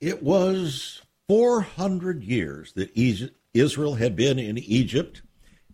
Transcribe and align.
It 0.00 0.22
was 0.22 1.02
400 1.28 2.22
years 2.22 2.72
that 2.74 2.90
Israel 3.52 3.94
had 3.94 4.16
been 4.16 4.38
in 4.38 4.58
Egypt 4.58 5.22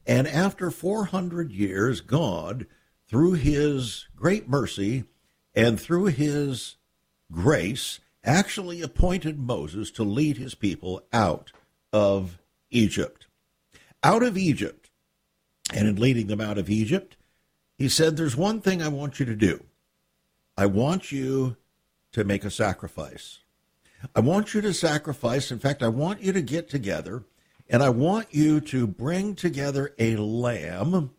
and 0.07 0.29
after 0.29 0.71
400 0.71 1.51
years, 1.51 2.01
God, 2.01 2.67
through 3.09 3.33
his 3.34 4.07
great 4.15 4.48
mercy 4.48 5.05
and 5.55 5.81
through 5.81 6.07
his 6.07 6.77
grace, 7.33 8.01
actually 8.23 8.83
appointed 8.83 9.39
Moses 9.39 9.91
to 9.93 10.03
lead 10.03 10.37
his 10.37 10.55
people 10.55 11.03
out 11.12 11.53
of 11.93 12.39
Egypt. 12.70 13.27
Out 14.03 14.23
of 14.23 14.37
Egypt. 14.37 14.91
And 15.73 15.89
in 15.89 15.97
leading 15.97 16.27
them 16.27 16.41
out 16.41 16.59
of 16.59 16.69
Egypt, 16.69 17.17
he 17.79 17.89
said, 17.89 18.17
There's 18.17 18.37
one 18.37 18.61
thing 18.61 18.83
I 18.83 18.89
want 18.89 19.19
you 19.19 19.27
to 19.27 19.37
do. 19.37 19.65
I 20.56 20.67
want 20.67 21.11
you 21.11 21.56
to 22.12 22.25
make 22.25 22.45
a 22.45 22.51
sacrifice. 22.51 23.41
I 24.15 24.21
want 24.21 24.55
you 24.55 24.61
to 24.63 24.75
sacrifice. 24.75 25.51
In 25.51 25.59
fact, 25.59 25.83
I 25.83 25.89
want 25.89 26.23
you 26.23 26.33
to 26.33 26.43
get 26.43 26.69
together 26.69 27.25
and 27.69 27.83
I 27.83 27.89
want 27.89 28.34
you 28.34 28.61
to 28.61 28.87
bring 28.87 29.34
together 29.34 29.95
a 29.98 30.17
lamb 30.17 31.11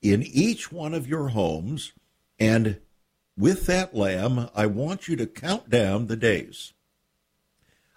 in 0.00 0.22
each 0.22 0.70
one 0.70 0.94
of 0.94 1.08
your 1.08 1.28
homes. 1.28 1.92
And 2.38 2.80
with 3.36 3.66
that 3.66 3.94
lamb, 3.94 4.48
I 4.54 4.66
want 4.66 5.08
you 5.08 5.16
to 5.16 5.26
count 5.26 5.70
down 5.70 6.06
the 6.06 6.16
days. 6.16 6.72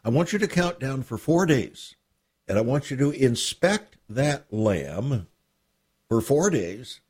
I 0.03 0.09
want 0.09 0.33
you 0.33 0.39
to 0.39 0.47
count 0.47 0.79
down 0.79 1.03
for 1.03 1.17
four 1.17 1.45
days. 1.45 1.95
And 2.47 2.57
I 2.57 2.61
want 2.61 2.89
you 2.89 2.97
to 2.97 3.11
inspect 3.11 3.97
that 4.09 4.51
lamb 4.51 5.27
for 6.09 6.21
four 6.21 6.49
days 6.49 7.01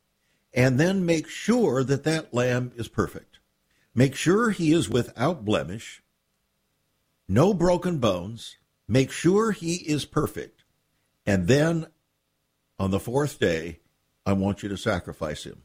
and 0.54 0.80
then 0.80 1.06
make 1.06 1.28
sure 1.28 1.84
that 1.84 2.04
that 2.04 2.34
lamb 2.34 2.72
is 2.76 2.88
perfect. 2.88 3.40
Make 3.96 4.16
sure 4.16 4.52
he 4.52 4.72
is 4.72 4.90
without 4.90 5.46
blemish, 5.46 6.04
no 7.28 7.54
broken 7.54 8.00
bones. 8.00 8.58
Make 8.88 9.12
sure 9.12 9.52
he 9.52 9.76
is 9.76 10.06
perfect. 10.06 10.64
And 11.26 11.48
then 11.48 11.88
on 12.78 12.92
the 12.92 13.00
fourth 13.00 13.40
day, 13.40 13.80
I 14.26 14.34
want 14.34 14.64
you 14.64 14.70
to 14.70 14.78
sacrifice 14.78 15.44
him. 15.44 15.62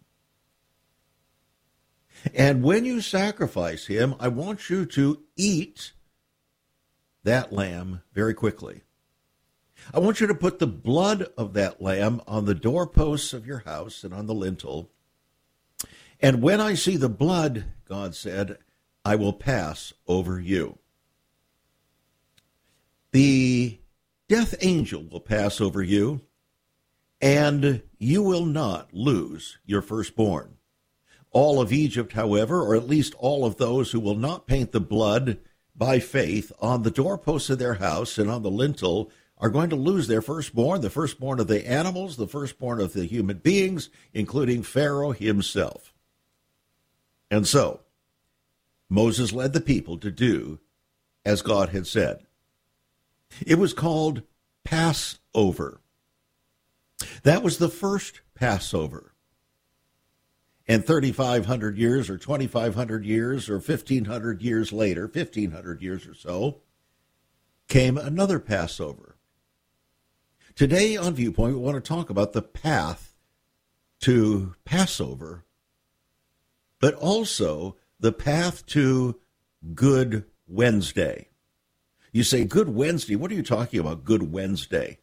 And 2.35 2.63
when 2.63 2.85
you 2.85 3.01
sacrifice 3.01 3.87
him, 3.87 4.15
I 4.19 4.29
want 4.29 4.71
you 4.71 4.87
to 4.87 5.23
eat 5.37 5.93
that 7.25 7.53
lamb 7.53 8.03
very 8.13 8.35
quickly. 8.35 8.83
I 9.93 9.99
want 9.99 10.21
you 10.21 10.27
to 10.27 10.35
put 10.35 10.59
the 10.59 10.67
blood 10.67 11.29
of 11.37 11.53
that 11.55 11.83
lamb 11.83 12.21
on 12.27 12.45
the 12.45 12.55
doorposts 12.55 13.33
of 13.33 13.47
your 13.47 13.61
house 13.61 14.05
and 14.05 14.15
on 14.15 14.27
the 14.27 14.35
lintel. 14.35 14.91
And 16.21 16.43
when 16.43 16.61
I 16.61 16.75
see 16.75 16.97
the 16.97 17.09
blood, 17.09 17.65
God 17.87 18.15
said, 18.15 18.59
I 19.05 19.17
will 19.17 19.33
pass 19.33 19.93
over 20.07 20.41
you. 20.41 20.79
The 23.17 23.79
death 24.29 24.57
angel 24.61 25.03
will 25.11 25.21
pass 25.21 25.59
over 25.59 25.83
you, 25.83 26.21
and 27.19 27.81
you 27.97 28.23
will 28.23 28.45
not 28.45 28.93
lose 28.93 29.57
your 29.65 29.81
firstborn. 29.81 30.59
All 31.31 31.59
of 31.59 31.73
Egypt, 31.73 32.13
however, 32.13 32.61
or 32.61 32.77
at 32.77 32.87
least 32.87 33.15
all 33.15 33.47
of 33.47 33.57
those 33.57 33.91
who 33.91 34.01
will 34.01 34.17
not 34.17 34.47
paint 34.47 34.73
the 34.73 34.81
blood 34.81 35.39
by 35.75 35.99
faith 35.99 36.53
on 36.61 36.83
the 36.83 36.91
doorposts 36.91 37.49
of 37.49 37.59
their 37.59 37.77
house 37.77 38.19
and 38.19 38.31
on 38.31 38.43
the 38.43 38.51
lintel, 38.51 39.11
are 39.39 39.49
going 39.49 39.71
to 39.71 39.77
lose 39.77 40.09
their 40.09 40.21
firstborn, 40.21 40.83
the 40.83 40.91
firstborn 40.91 41.41
of 41.41 41.47
the 41.47 41.67
animals, 41.67 42.19
the 42.19 42.29
firstborn 42.29 42.83
of 42.83 42.93
the 42.93 43.07
human 43.07 43.39
beings, 43.39 43.89
including 44.13 44.63
Pharaoh 44.63 45.13
himself. 45.13 45.95
And 47.31 47.47
so, 47.47 47.81
Moses 48.91 49.33
led 49.33 49.55
the 49.55 49.63
people 49.63 49.97
to 50.01 50.11
do 50.11 50.59
as 51.25 51.41
God 51.41 51.71
had 51.71 51.87
said. 51.87 52.27
It 53.47 53.59
was 53.59 53.73
called 53.73 54.23
Passover. 54.65 55.81
That 57.23 57.43
was 57.43 57.59
the 57.59 57.69
first 57.69 58.21
Passover. 58.35 59.13
And 60.69 60.85
3,500 60.85 61.79
years 61.79 62.11
or 62.11 62.19
2,500 62.19 63.05
years 63.05 63.49
or 63.49 63.59
1,500 63.59 64.43
years 64.43 64.73
later, 64.73 65.03
1,500 65.03 65.83
years 65.83 66.07
or 66.07 66.15
so, 66.15 66.63
came 67.69 67.97
another 67.97 68.41
Passover. 68.41 69.17
Today 70.55 70.97
on 70.97 71.15
Viewpoint, 71.15 71.55
we 71.55 71.61
want 71.61 71.77
to 71.83 71.87
talk 71.87 72.11
about 72.11 72.33
the 72.33 72.43
path 72.43 73.15
to 74.01 74.55
Passover, 74.65 75.45
but 76.81 76.95
also 76.95 77.77
the 78.01 78.13
path 78.13 78.67
to 78.67 79.21
Good 79.75 80.25
Wednesday. 80.47 81.29
You 82.17 82.23
say 82.23 82.47
Good 82.47 82.71
Wednesday. 82.71 83.15
What 83.15 83.31
are 83.31 83.35
you 83.35 83.43
talking 83.43 83.79
about, 83.79 84.07
Good 84.07 84.33
Wednesday? 84.33 84.97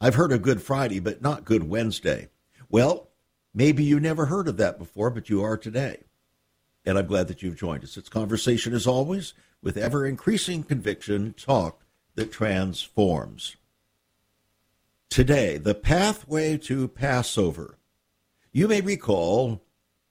I've 0.00 0.16
heard 0.16 0.32
of 0.32 0.42
Good 0.42 0.60
Friday, 0.60 0.98
but 0.98 1.22
not 1.22 1.44
Good 1.44 1.62
Wednesday. 1.62 2.28
Well, 2.68 3.08
maybe 3.54 3.84
you 3.84 4.00
never 4.00 4.26
heard 4.26 4.48
of 4.48 4.56
that 4.56 4.76
before, 4.76 5.10
but 5.10 5.30
you 5.30 5.44
are 5.44 5.56
today. 5.56 5.98
And 6.84 6.98
I'm 6.98 7.06
glad 7.06 7.28
that 7.28 7.40
you've 7.40 7.54
joined 7.54 7.84
us. 7.84 7.96
It's 7.96 8.08
conversation, 8.08 8.74
as 8.74 8.88
always, 8.88 9.32
with 9.62 9.76
ever 9.76 10.04
increasing 10.04 10.64
conviction, 10.64 11.34
talk 11.34 11.84
that 12.16 12.32
transforms. 12.32 13.54
Today, 15.08 15.56
the 15.56 15.76
pathway 15.76 16.58
to 16.58 16.88
Passover. 16.88 17.78
You 18.50 18.66
may 18.66 18.80
recall 18.80 19.62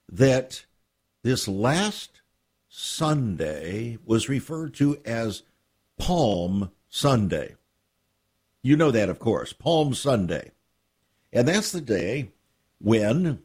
that 0.07 0.65
this 1.21 1.49
last 1.49 2.21
Sunday 2.69 3.97
was 4.05 4.29
referred 4.29 4.73
to 4.75 5.01
as 5.03 5.43
Palm 5.99 6.71
Sunday. 6.89 7.55
You 8.63 8.75
know 8.75 8.89
that, 8.89 9.09
of 9.09 9.19
course, 9.19 9.53
Palm 9.53 9.93
Sunday. 9.93 10.51
And 11.31 11.47
that's 11.47 11.71
the 11.71 11.81
day 11.81 12.31
when 12.79 13.43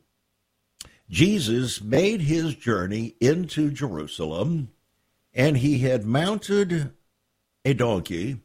Jesus 1.11 1.83
made 1.83 2.23
his 2.23 2.55
journey 2.55 3.15
into 3.21 3.71
Jerusalem 3.71 4.71
and 5.35 5.59
he 5.59 5.81
had 5.81 6.07
mounted 6.07 6.93
a 7.65 7.75
donkey 7.75 8.41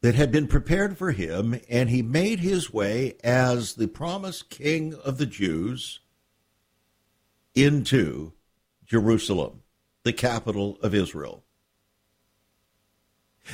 that 0.00 0.14
had 0.16 0.32
been 0.32 0.48
prepared 0.48 0.98
for 0.98 1.12
him, 1.12 1.60
and 1.68 1.88
he 1.88 2.02
made 2.02 2.40
his 2.40 2.72
way 2.72 3.14
as 3.22 3.74
the 3.74 3.86
promised 3.86 4.50
king 4.50 4.94
of 5.04 5.16
the 5.16 5.26
Jews 5.26 6.00
into 7.54 8.32
Jerusalem, 8.84 9.62
the 10.02 10.12
capital 10.12 10.76
of 10.82 10.92
Israel. 10.92 11.44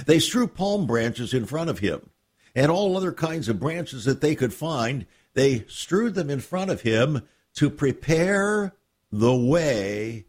They 0.06 0.18
strew 0.18 0.46
palm 0.46 0.86
branches 0.86 1.32
in 1.32 1.46
front 1.46 1.70
of 1.70 1.78
him 1.78 2.10
and 2.54 2.70
all 2.70 2.96
other 2.96 3.12
kinds 3.12 3.48
of 3.48 3.60
branches 3.60 4.04
that 4.04 4.20
they 4.20 4.34
could 4.34 4.52
find. 4.52 5.06
They 5.34 5.64
strewed 5.68 6.14
them 6.14 6.30
in 6.30 6.40
front 6.40 6.70
of 6.70 6.82
him 6.82 7.22
to 7.54 7.70
prepare 7.70 8.74
the 9.10 9.34
way 9.34 10.26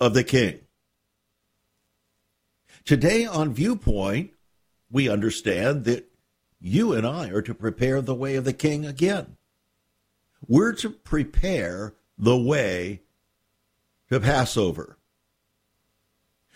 of 0.00 0.14
the 0.14 0.24
king. 0.24 0.60
Today 2.84 3.26
on 3.26 3.52
Viewpoint, 3.52 4.32
we 4.90 5.08
understand 5.08 5.84
that 5.84 6.10
you 6.60 6.92
and 6.92 7.06
I 7.06 7.28
are 7.28 7.42
to 7.42 7.54
prepare 7.54 8.00
the 8.00 8.14
way 8.14 8.36
of 8.36 8.44
the 8.44 8.52
king 8.52 8.86
again. 8.86 9.36
We're 10.46 10.72
to 10.74 10.90
prepare 10.90 11.94
the 12.16 12.36
way 12.36 13.02
to 14.10 14.20
Passover. 14.20 14.97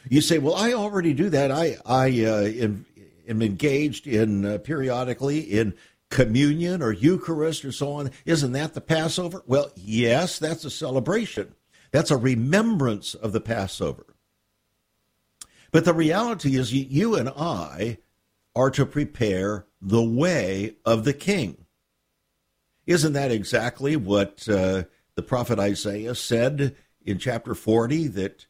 You 0.09 0.21
say, 0.21 0.39
well, 0.39 0.55
I 0.55 0.73
already 0.73 1.15
do 1.15 1.29
that. 1.31 1.51
I, 1.51 1.77
I 1.87 2.07
uh, 2.25 2.43
am, 2.43 2.87
am, 3.29 3.43
engaged 3.43 4.07
in 4.07 4.45
uh, 4.45 4.59
periodically 4.59 5.41
in 5.41 5.75
communion 6.11 6.83
or 6.83 6.93
Eucharist 6.93 7.65
or 7.65 7.73
so 7.73 7.93
on. 7.93 8.11
Isn't 8.27 8.53
that 8.53 8.75
the 8.75 8.81
Passover? 8.81 9.43
Well, 9.47 9.71
yes, 9.77 10.39
that's 10.39 10.65
a 10.65 10.71
celebration. 10.71 11.55
That's 11.91 12.11
a 12.11 12.17
remembrance 12.17 13.15
of 13.15 13.33
the 13.33 13.41
Passover. 13.41 14.07
But 15.71 15.85
the 15.85 15.95
reality 15.95 16.57
is, 16.57 16.73
you 16.73 17.15
and 17.15 17.31
I 17.31 17.99
are 18.55 18.71
to 18.71 18.85
prepare 18.85 19.67
the 19.81 20.03
way 20.03 20.77
of 20.85 21.05
the 21.05 21.15
king. 21.15 21.67
Isn't 22.87 23.15
that 23.15 23.31
exactly 23.31 23.97
what 23.97 24.47
uh, 24.49 24.85
the 25.15 25.23
prophet 25.23 25.59
Isaiah 25.59 26.15
said 26.15 26.77
in 27.05 27.19
chapter 27.19 27.55
40 27.55 28.09
that 28.09 28.47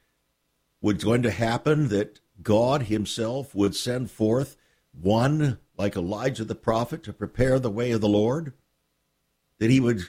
was 0.82 1.02
going 1.02 1.22
to 1.22 1.30
happen 1.30 1.88
that 1.88 2.20
God 2.42 2.82
Himself 2.82 3.54
would 3.54 3.74
send 3.74 4.10
forth 4.10 4.56
one 4.92 5.58
like 5.78 5.96
Elijah 5.96 6.44
the 6.44 6.54
prophet 6.54 7.02
to 7.04 7.12
prepare 7.14 7.58
the 7.58 7.70
way 7.70 7.92
of 7.92 8.02
the 8.02 8.08
Lord? 8.08 8.52
That 9.58 9.70
He 9.70 9.80
would 9.80 10.02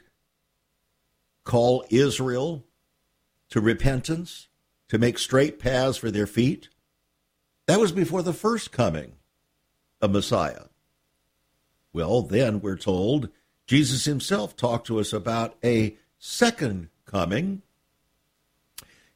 call 1.45 1.85
Israel 1.89 2.65
to 3.49 3.61
repentance, 3.61 4.47
to 4.89 4.97
make 4.97 5.17
straight 5.17 5.59
paths 5.59 5.97
for 5.97 6.09
their 6.09 6.27
feet? 6.27 6.69
That 7.67 7.79
was 7.79 7.91
before 7.91 8.23
the 8.23 8.33
first 8.33 8.71
coming 8.71 9.13
of 10.01 10.11
Messiah. 10.11 10.65
Well, 11.93 12.23
then 12.23 12.59
we're 12.59 12.77
told 12.77 13.29
Jesus 13.67 14.05
himself 14.05 14.55
talked 14.55 14.87
to 14.87 14.99
us 14.99 15.13
about 15.13 15.55
a 15.63 15.95
second 16.17 16.89
coming. 17.05 17.61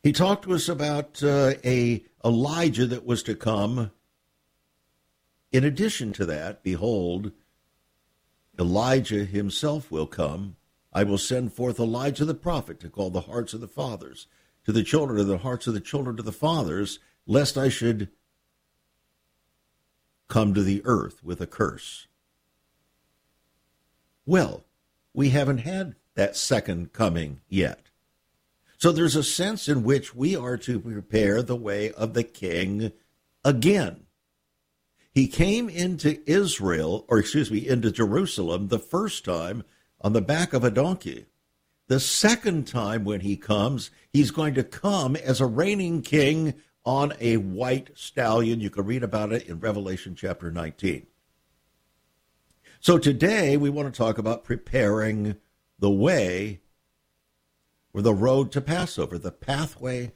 He 0.08 0.14
talked 0.14 0.46
to 0.46 0.54
us 0.54 0.70
about 0.70 1.22
uh, 1.22 1.56
a 1.66 2.02
Elijah 2.24 2.86
that 2.86 3.06
was 3.06 3.22
to 3.24 3.36
come. 3.36 3.92
In 5.52 5.66
addition 5.66 6.14
to 6.14 6.26
that, 6.28 6.64
behold, 6.64 7.34
Elijah 8.58 9.26
himself 9.26 9.92
will 9.92 10.08
come. 10.08 10.56
I 10.94 11.04
will 11.04 11.18
send 11.18 11.52
forth 11.52 11.78
Elijah 11.78 12.24
the 12.24 12.34
prophet 12.34 12.80
to 12.80 12.90
call 12.90 13.10
the 13.10 13.28
hearts 13.28 13.54
of 13.54 13.60
the 13.60 13.68
fathers 13.68 14.28
to 14.64 14.72
the 14.72 14.82
children 14.82 15.20
and 15.20 15.30
the 15.30 15.40
hearts 15.40 15.68
of 15.68 15.74
the 15.74 15.82
children 15.82 16.16
to 16.16 16.24
the 16.24 16.32
fathers, 16.32 17.00
lest 17.26 17.58
I 17.58 17.68
should 17.68 18.08
come 20.30 20.54
to 20.54 20.64
the 20.64 20.82
earth 20.86 21.22
with 21.22 21.42
a 21.42 21.48
curse. 21.48 22.08
Well, 24.26 24.64
we 25.14 25.32
haven't 25.32 25.58
had 25.58 25.96
that 26.16 26.38
second 26.38 26.94
coming 26.94 27.42
yet. 27.50 27.87
So 28.78 28.92
there's 28.92 29.16
a 29.16 29.24
sense 29.24 29.68
in 29.68 29.84
which 29.84 30.14
we 30.14 30.36
are 30.36 30.58
to 30.58 30.80
prepare 30.80 31.42
the 31.42 31.56
way 31.56 31.92
of 31.92 32.14
the 32.14 32.24
king 32.24 32.92
again. 33.44 34.06
He 35.12 35.28
came 35.28 35.68
into 35.68 36.22
Israel, 36.30 37.04
or 37.08 37.18
excuse 37.18 37.50
me, 37.50 37.68
into 37.68 37.92
Jerusalem 37.92 38.68
the 38.68 38.78
first 38.78 39.26
time 39.26 39.64
on 40.00 40.14
the 40.14 40.22
back 40.22 40.54
of 40.54 40.64
a 40.64 40.70
donkey. 40.70 41.26
The 41.88 42.00
second 42.00 42.68
time 42.68 43.04
when 43.04 43.22
he 43.22 43.36
comes, 43.36 43.90
he's 44.14 44.30
going 44.30 44.54
to 44.54 44.64
come 44.64 45.16
as 45.16 45.42
a 45.42 45.48
reigning 45.48 46.04
king 46.04 46.54
on 46.86 47.14
a 47.20 47.38
white 47.38 47.90
stallion. 47.96 48.62
You 48.62 48.70
can 48.70 48.86
read 48.86 49.02
about 49.02 49.34
it 49.34 49.48
in 49.48 49.60
Revelation 49.60 50.16
chapter 50.16 50.52
19. 50.52 51.08
So 52.80 53.00
today 53.00 53.58
we 53.58 53.72
want 53.72 53.92
to 53.92 53.98
talk 53.98 54.20
about 54.20 54.44
preparing 54.44 55.38
the 55.80 55.90
way 55.90 56.62
or 57.98 58.02
the 58.04 58.14
road 58.14 58.52
to 58.52 58.62
Passover, 58.62 59.18
the 59.18 59.32
pathway 59.32 60.12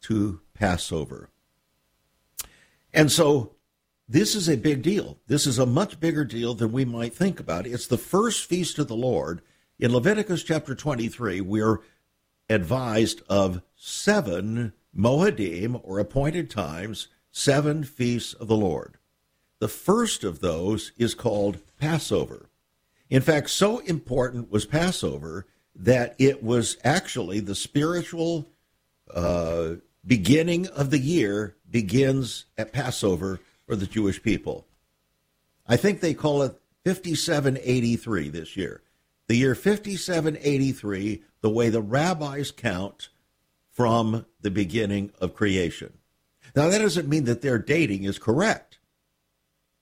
to 0.00 0.40
Passover. 0.54 1.28
And 2.94 3.12
so 3.12 3.56
this 4.08 4.34
is 4.34 4.48
a 4.48 4.56
big 4.56 4.80
deal. 4.80 5.18
This 5.26 5.46
is 5.46 5.58
a 5.58 5.66
much 5.66 6.00
bigger 6.00 6.24
deal 6.24 6.54
than 6.54 6.72
we 6.72 6.86
might 6.86 7.12
think 7.12 7.38
about. 7.38 7.66
It's 7.66 7.88
the 7.88 7.98
first 7.98 8.46
feast 8.46 8.78
of 8.78 8.88
the 8.88 8.96
Lord. 8.96 9.42
In 9.78 9.92
Leviticus 9.92 10.44
chapter 10.44 10.74
23, 10.74 11.42
we're 11.42 11.80
advised 12.48 13.20
of 13.28 13.60
seven 13.76 14.72
Moedim, 14.96 15.78
or 15.84 15.98
appointed 15.98 16.48
times, 16.48 17.08
seven 17.30 17.84
feasts 17.84 18.32
of 18.32 18.48
the 18.48 18.56
Lord. 18.56 18.96
The 19.58 19.68
first 19.68 20.24
of 20.24 20.40
those 20.40 20.92
is 20.96 21.14
called 21.14 21.58
Passover. 21.78 22.48
In 23.10 23.20
fact, 23.20 23.50
so 23.50 23.80
important 23.80 24.50
was 24.50 24.64
Passover 24.64 25.46
that 25.78 26.14
it 26.18 26.42
was 26.42 26.76
actually 26.84 27.40
the 27.40 27.54
spiritual 27.54 28.46
uh, 29.14 29.74
beginning 30.06 30.66
of 30.68 30.90
the 30.90 30.98
year 30.98 31.56
begins 31.70 32.46
at 32.56 32.72
Passover 32.72 33.40
for 33.66 33.76
the 33.76 33.86
Jewish 33.86 34.22
people. 34.22 34.66
I 35.66 35.76
think 35.76 36.00
they 36.00 36.14
call 36.14 36.42
it 36.42 36.58
5783 36.84 38.28
this 38.30 38.56
year. 38.56 38.82
The 39.26 39.36
year 39.36 39.54
5783, 39.54 41.22
the 41.40 41.50
way 41.50 41.68
the 41.68 41.82
rabbis 41.82 42.52
count 42.52 43.08
from 43.72 44.24
the 44.40 44.50
beginning 44.50 45.10
of 45.20 45.34
creation. 45.34 45.92
Now, 46.54 46.68
that 46.68 46.78
doesn't 46.78 47.08
mean 47.08 47.24
that 47.24 47.42
their 47.42 47.58
dating 47.58 48.04
is 48.04 48.18
correct, 48.18 48.78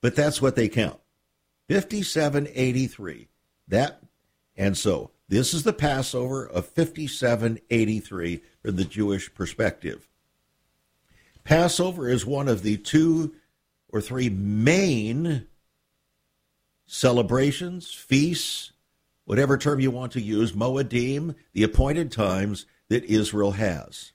but 0.01 0.15
that's 0.15 0.41
what 0.41 0.55
they 0.55 0.67
count. 0.67 0.99
5783. 1.69 3.27
That, 3.67 4.01
and 4.57 4.75
so 4.75 5.11
this 5.27 5.53
is 5.53 5.63
the 5.63 5.73
Passover 5.73 6.45
of 6.45 6.67
5783 6.67 8.41
from 8.61 8.75
the 8.75 8.85
Jewish 8.85 9.33
perspective. 9.33 10.07
Passover 11.43 12.09
is 12.09 12.25
one 12.25 12.47
of 12.47 12.63
the 12.63 12.77
two 12.77 13.35
or 13.89 14.01
three 14.01 14.29
main 14.29 15.47
celebrations, 16.87 17.91
feasts, 17.91 18.71
whatever 19.25 19.57
term 19.57 19.79
you 19.79 19.91
want 19.91 20.11
to 20.13 20.21
use, 20.21 20.53
Moedim, 20.53 21.35
the 21.53 21.63
appointed 21.63 22.11
times 22.11 22.65
that 22.89 23.03
Israel 23.05 23.51
has. 23.51 24.11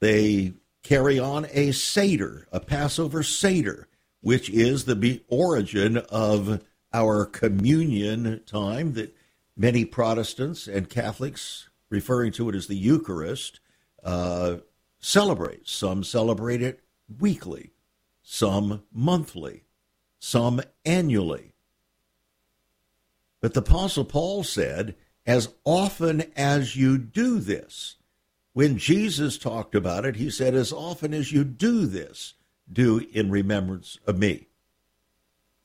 They 0.00 0.54
carry 0.82 1.18
on 1.18 1.46
a 1.52 1.72
Seder, 1.72 2.46
a 2.52 2.60
Passover 2.60 3.22
Seder, 3.22 3.88
which 4.20 4.48
is 4.50 4.84
the 4.84 5.22
origin 5.28 5.98
of 5.98 6.62
our 6.92 7.26
communion 7.26 8.42
time 8.46 8.92
that 8.94 9.16
many 9.56 9.84
Protestants 9.84 10.66
and 10.66 10.90
Catholics, 10.90 11.68
referring 11.88 12.32
to 12.32 12.48
it 12.48 12.54
as 12.54 12.66
the 12.66 12.76
Eucharist, 12.76 13.60
uh, 14.04 14.56
celebrate. 14.98 15.68
Some 15.68 16.04
celebrate 16.04 16.62
it 16.62 16.80
weekly, 17.18 17.72
some 18.22 18.82
monthly, 18.92 19.64
some 20.18 20.60
annually. 20.84 21.54
But 23.40 23.54
the 23.54 23.60
Apostle 23.60 24.04
Paul 24.04 24.44
said, 24.44 24.96
as 25.26 25.48
often 25.64 26.24
as 26.36 26.76
you 26.76 26.98
do 26.98 27.38
this. 27.38 27.96
When 28.52 28.78
Jesus 28.78 29.36
talked 29.36 29.74
about 29.74 30.06
it, 30.06 30.16
he 30.16 30.30
said, 30.30 30.54
as 30.54 30.72
often 30.72 31.12
as 31.12 31.32
you 31.32 31.44
do 31.44 31.86
this, 31.86 32.34
do 32.72 33.06
in 33.12 33.30
remembrance 33.30 33.98
of 34.06 34.18
me. 34.18 34.46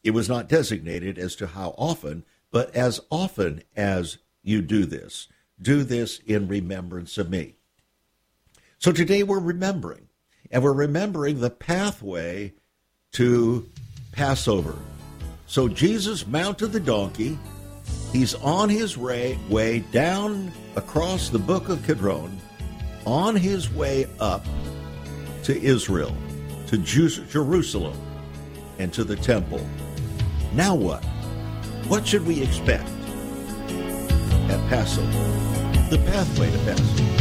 It 0.03 0.11
was 0.11 0.27
not 0.27 0.49
designated 0.49 1.17
as 1.17 1.35
to 1.37 1.47
how 1.47 1.69
often, 1.77 2.25
but 2.51 2.75
as 2.75 2.99
often 3.09 3.63
as 3.75 4.17
you 4.43 4.61
do 4.61 4.85
this, 4.85 5.27
do 5.61 5.83
this 5.83 6.19
in 6.19 6.47
remembrance 6.47 7.17
of 7.17 7.29
me. 7.29 7.55
So 8.77 8.91
today 8.91 9.23
we're 9.23 9.39
remembering, 9.39 10.07
and 10.49 10.63
we're 10.63 10.73
remembering 10.73 11.39
the 11.39 11.49
pathway 11.49 12.53
to 13.13 13.69
Passover. 14.11 14.75
So 15.47 15.67
Jesus 15.67 16.27
mounted 16.27 16.67
the 16.67 16.79
donkey 16.79 17.37
He's 18.11 18.35
on 18.35 18.67
his 18.67 18.97
way, 18.97 19.39
way 19.49 19.79
down 19.79 20.51
across 20.75 21.29
the 21.29 21.39
book 21.39 21.69
of 21.69 21.85
Kidron, 21.85 22.39
on 23.05 23.37
his 23.37 23.71
way 23.71 24.05
up 24.19 24.45
to 25.43 25.59
Israel, 25.61 26.15
to 26.67 26.77
Jerusalem, 26.77 27.97
and 28.79 28.91
to 28.91 29.05
the 29.05 29.15
temple. 29.15 29.65
Now 30.53 30.75
what? 30.75 31.05
What 31.91 32.07
should 32.07 32.25
we 32.25 32.41
expect 32.41 32.87
at 34.49 34.69
Passover? 34.69 35.11
The 35.89 35.97
pathway 36.05 36.49
to 36.49 36.57
Passover. 36.59 37.20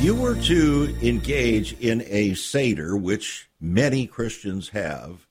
If 0.00 0.06
you 0.06 0.14
were 0.14 0.36
to 0.36 0.96
engage 1.02 1.74
in 1.74 2.02
a 2.06 2.32
Seder, 2.32 2.96
which 2.96 3.50
many 3.60 4.06
Christians 4.06 4.70
have, 4.70 5.26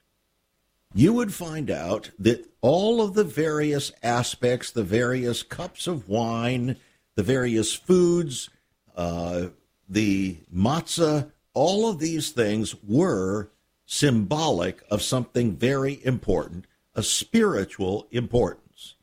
you 0.94 1.12
would 1.12 1.34
find 1.34 1.72
out 1.72 2.12
that 2.20 2.48
all 2.62 3.02
of 3.02 3.16
the 3.16 3.24
various 3.24 3.92
aspects, 4.04 4.70
the 4.70 4.84
various 4.84 5.42
cups 5.42 5.88
of 5.88 6.08
wine, 6.08 6.76
the 7.16 7.24
various 7.24 7.74
foods, 7.74 8.52
uh, 8.96 9.48
the 9.90 10.38
matzah, 10.56 11.32
all 11.56 11.90
of 11.90 11.98
these 11.98 12.30
things 12.30 12.76
were 12.88 13.50
symbolic 13.88 14.84
of 14.92 15.02
something 15.02 15.56
very 15.56 16.00
important, 16.06 16.68
a 16.94 17.02
spiritual 17.02 18.08
importance. 18.12 18.94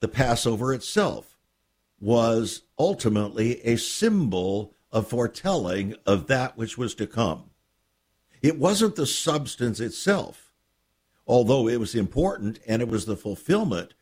The 0.00 0.08
Passover 0.08 0.74
itself 0.74 1.38
was 1.98 2.64
ultimately 2.78 3.62
a 3.64 3.76
symbol 3.76 4.74
of 4.96 5.08
foretelling 5.08 5.94
of 6.06 6.26
that 6.26 6.56
which 6.56 6.78
was 6.78 6.94
to 6.94 7.06
come. 7.06 7.50
It 8.40 8.58
wasn't 8.58 8.96
the 8.96 9.04
substance 9.04 9.78
itself, 9.78 10.54
although 11.26 11.68
it 11.68 11.78
was 11.78 11.94
important 11.94 12.60
and 12.66 12.80
it 12.80 12.88
was 12.88 13.04
the 13.04 13.14
fulfillment 13.14 13.92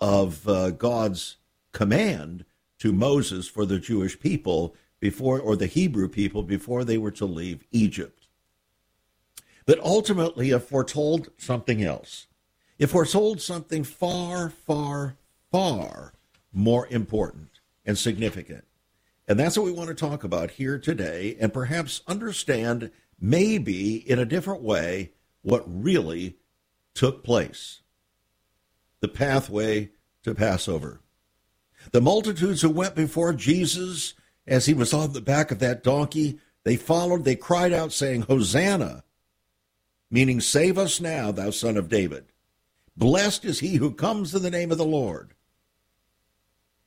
of 0.00 0.48
uh, 0.48 0.70
God's 0.70 1.38
command 1.72 2.44
to 2.78 2.92
Moses 2.92 3.48
for 3.48 3.66
the 3.66 3.80
Jewish 3.80 4.20
people 4.20 4.76
before, 5.00 5.40
or 5.40 5.56
the 5.56 5.66
Hebrew 5.66 6.08
people 6.08 6.44
before 6.44 6.84
they 6.84 6.98
were 6.98 7.10
to 7.10 7.26
leave 7.26 7.66
Egypt. 7.72 8.28
But 9.66 9.80
ultimately, 9.80 10.50
it 10.50 10.60
foretold 10.60 11.30
something 11.36 11.82
else. 11.82 12.28
It 12.78 12.86
foretold 12.86 13.42
something 13.42 13.82
far, 13.82 14.50
far, 14.50 15.16
far 15.50 16.12
more 16.52 16.86
important 16.90 17.58
and 17.84 17.98
significant. 17.98 18.64
And 19.26 19.38
that's 19.38 19.56
what 19.56 19.64
we 19.64 19.72
want 19.72 19.88
to 19.88 19.94
talk 19.94 20.24
about 20.24 20.52
here 20.52 20.78
today 20.78 21.36
and 21.40 21.52
perhaps 21.52 22.02
understand, 22.06 22.90
maybe 23.18 23.96
in 23.96 24.18
a 24.18 24.26
different 24.26 24.62
way, 24.62 25.12
what 25.42 25.64
really 25.66 26.36
took 26.94 27.24
place. 27.24 27.80
The 29.00 29.08
pathway 29.08 29.90
to 30.24 30.34
Passover. 30.34 31.00
The 31.92 32.00
multitudes 32.00 32.62
who 32.62 32.70
went 32.70 32.94
before 32.94 33.32
Jesus 33.32 34.14
as 34.46 34.66
he 34.66 34.74
was 34.74 34.92
on 34.92 35.12
the 35.12 35.20
back 35.20 35.50
of 35.50 35.58
that 35.60 35.82
donkey, 35.82 36.38
they 36.64 36.76
followed, 36.76 37.24
they 37.24 37.36
cried 37.36 37.72
out, 37.72 37.92
saying, 37.92 38.22
Hosanna, 38.22 39.04
meaning, 40.10 40.40
Save 40.40 40.78
us 40.78 41.00
now, 41.00 41.32
thou 41.32 41.50
son 41.50 41.76
of 41.76 41.88
David. 41.88 42.26
Blessed 42.96 43.44
is 43.44 43.60
he 43.60 43.76
who 43.76 43.90
comes 43.90 44.34
in 44.34 44.42
the 44.42 44.50
name 44.50 44.70
of 44.70 44.78
the 44.78 44.84
Lord. 44.84 45.34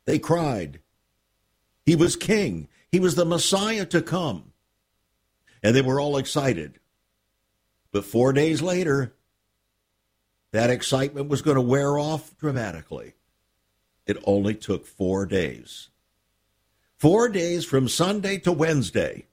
They 0.05 0.19
cried. 0.19 0.79
He 1.87 1.95
was 1.95 2.17
king, 2.17 2.67
he 2.91 2.99
was 2.99 3.15
the 3.15 3.23
Messiah 3.23 3.85
to 3.85 4.01
come. 4.01 4.51
And 5.63 5.73
they 5.73 5.81
were 5.81 6.01
all 6.01 6.17
excited. 6.17 6.79
But 7.93 8.03
four 8.03 8.33
days 8.33 8.61
later, 8.61 9.15
that 10.51 10.69
excitement 10.69 11.29
was 11.29 11.41
going 11.41 11.55
to 11.55 11.61
wear 11.61 11.97
off 11.97 12.37
dramatically. 12.37 13.13
It 14.05 14.21
only 14.25 14.53
took 14.53 14.85
four 14.85 15.25
days. 15.25 15.87
Four 16.97 17.29
days 17.29 17.63
from 17.63 17.87
Sunday 17.87 18.37
to 18.39 18.51
Wednesday. 18.51 19.25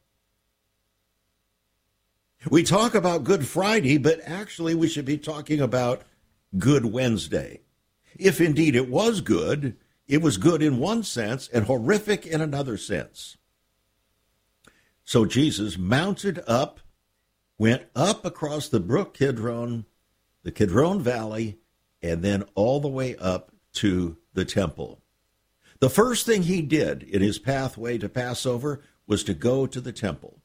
We 2.48 2.62
talk 2.62 2.94
about 2.94 3.24
Good 3.24 3.48
Friday, 3.48 3.98
but 3.98 4.20
actually 4.24 4.76
we 4.76 4.86
should 4.86 5.04
be 5.04 5.18
talking 5.18 5.60
about 5.60 6.02
Good 6.56 6.86
Wednesday. 6.86 7.62
If 8.16 8.40
indeed 8.40 8.76
it 8.76 8.88
was 8.88 9.20
good, 9.22 9.76
it 10.06 10.20
was 10.20 10.36
good 10.36 10.62
in 10.62 10.78
one 10.78 11.02
sense 11.02 11.48
and 11.48 11.64
horrific 11.64 12.26
in 12.26 12.40
another 12.40 12.76
sense. 12.76 13.36
So 15.04 15.24
Jesus 15.24 15.78
mounted 15.78 16.42
up, 16.46 16.80
went 17.58 17.84
up 17.94 18.24
across 18.24 18.68
the 18.68 18.80
brook 18.80 19.14
Kidron, 19.14 19.84
the 20.42 20.52
Kidron 20.52 21.00
Valley, 21.00 21.58
and 22.02 22.22
then 22.22 22.44
all 22.54 22.80
the 22.80 22.88
way 22.88 23.16
up 23.16 23.52
to 23.74 24.16
the 24.34 24.44
temple. 24.44 25.00
The 25.80 25.90
first 25.90 26.26
thing 26.26 26.44
he 26.44 26.62
did 26.62 27.02
in 27.02 27.20
his 27.20 27.38
pathway 27.38 27.98
to 27.98 28.08
Passover 28.08 28.82
was 29.06 29.24
to 29.24 29.34
go 29.34 29.66
to 29.66 29.80
the 29.80 29.92
temple. 29.92 30.40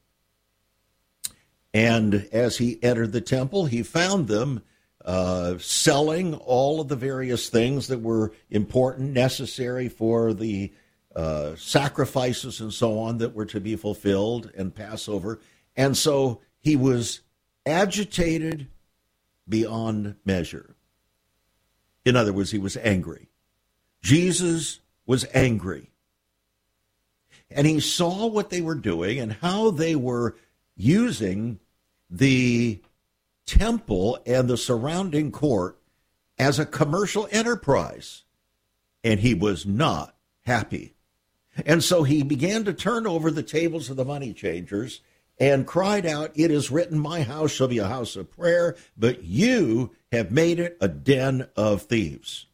And 1.72 2.28
as 2.32 2.58
he 2.58 2.82
entered 2.82 3.12
the 3.12 3.20
temple, 3.20 3.66
he 3.66 3.82
found 3.82 4.28
them 4.28 4.62
uh, 5.04 5.56
selling 5.58 6.34
all 6.34 6.80
of 6.80 6.88
the 6.88 6.96
various 6.96 7.48
things 7.48 7.88
that 7.88 8.00
were 8.00 8.32
important, 8.50 9.12
necessary 9.12 9.88
for 9.88 10.34
the 10.34 10.72
uh, 11.16 11.54
sacrifices 11.56 12.60
and 12.60 12.72
so 12.72 12.98
on 12.98 13.18
that 13.18 13.34
were 13.34 13.46
to 13.46 13.60
be 13.60 13.76
fulfilled 13.76 14.50
in 14.54 14.70
Passover. 14.70 15.40
And 15.76 15.96
so 15.96 16.40
he 16.60 16.76
was 16.76 17.20
agitated 17.66 18.68
beyond 19.48 20.16
measure. 20.24 20.76
In 22.04 22.16
other 22.16 22.32
words, 22.32 22.50
he 22.50 22.58
was 22.58 22.76
angry. 22.76 23.28
Jesus 24.02 24.80
was 25.06 25.26
angry. 25.34 25.90
And 27.50 27.66
he 27.66 27.80
saw 27.80 28.26
what 28.26 28.50
they 28.50 28.60
were 28.60 28.76
doing 28.76 29.18
and 29.18 29.32
how 29.32 29.70
they 29.70 29.96
were 29.96 30.36
using 30.76 31.58
the 32.08 32.80
temple 33.50 34.18
and 34.26 34.48
the 34.48 34.56
surrounding 34.56 35.32
court 35.32 35.78
as 36.38 36.58
a 36.58 36.66
commercial 36.66 37.28
enterprise. 37.30 38.22
And 39.02 39.20
he 39.20 39.34
was 39.34 39.66
not 39.66 40.14
happy. 40.42 40.94
And 41.66 41.82
so 41.82 42.04
he 42.04 42.22
began 42.22 42.64
to 42.64 42.72
turn 42.72 43.06
over 43.06 43.30
the 43.30 43.42
tables 43.42 43.90
of 43.90 43.96
the 43.96 44.04
money 44.04 44.32
changers 44.32 45.00
and 45.38 45.66
cried 45.66 46.06
out, 46.06 46.30
It 46.34 46.50
is 46.50 46.70
written, 46.70 46.98
My 46.98 47.22
house 47.22 47.50
shall 47.50 47.68
be 47.68 47.78
a 47.78 47.88
house 47.88 48.14
of 48.14 48.30
prayer, 48.30 48.76
but 48.96 49.24
you 49.24 49.90
have 50.12 50.30
made 50.30 50.60
it 50.60 50.76
a 50.80 50.88
den 50.88 51.48
of 51.56 51.82
thieves. 51.82 52.46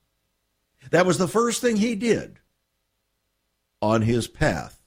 That 0.90 1.04
was 1.04 1.18
the 1.18 1.28
first 1.28 1.60
thing 1.60 1.76
he 1.76 1.94
did 1.94 2.38
on 3.82 4.02
his 4.02 4.28
path 4.28 4.82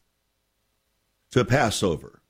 to 1.32 1.46
Passover. 1.46 2.22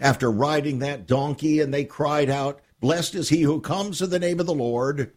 After 0.00 0.30
riding 0.30 0.78
that 0.78 1.06
donkey, 1.06 1.60
and 1.60 1.74
they 1.74 1.84
cried 1.84 2.30
out, 2.30 2.60
Blessed 2.80 3.14
is 3.14 3.28
he 3.28 3.42
who 3.42 3.60
comes 3.60 4.00
in 4.00 4.10
the 4.10 4.18
name 4.18 4.40
of 4.40 4.46
the 4.46 4.54
Lord. 4.54 5.12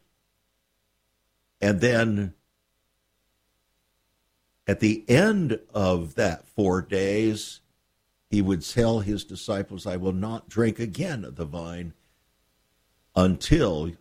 And 1.62 1.80
then 1.80 2.34
at 4.68 4.82
the 4.82 5.04
end 5.10 5.60
of 5.74 6.16
that 6.16 6.48
four 6.48 6.82
days, 6.82 7.62
he 8.30 8.42
would 8.42 8.62
tell 8.62 9.00
his 9.00 9.24
disciples, 9.24 9.88
I 9.88 9.96
will 9.98 10.14
not 10.14 10.50
drink 10.50 10.80
again 10.80 11.24
of 11.24 11.36
the 11.36 11.46
vine 11.46 11.94
until 13.16 13.92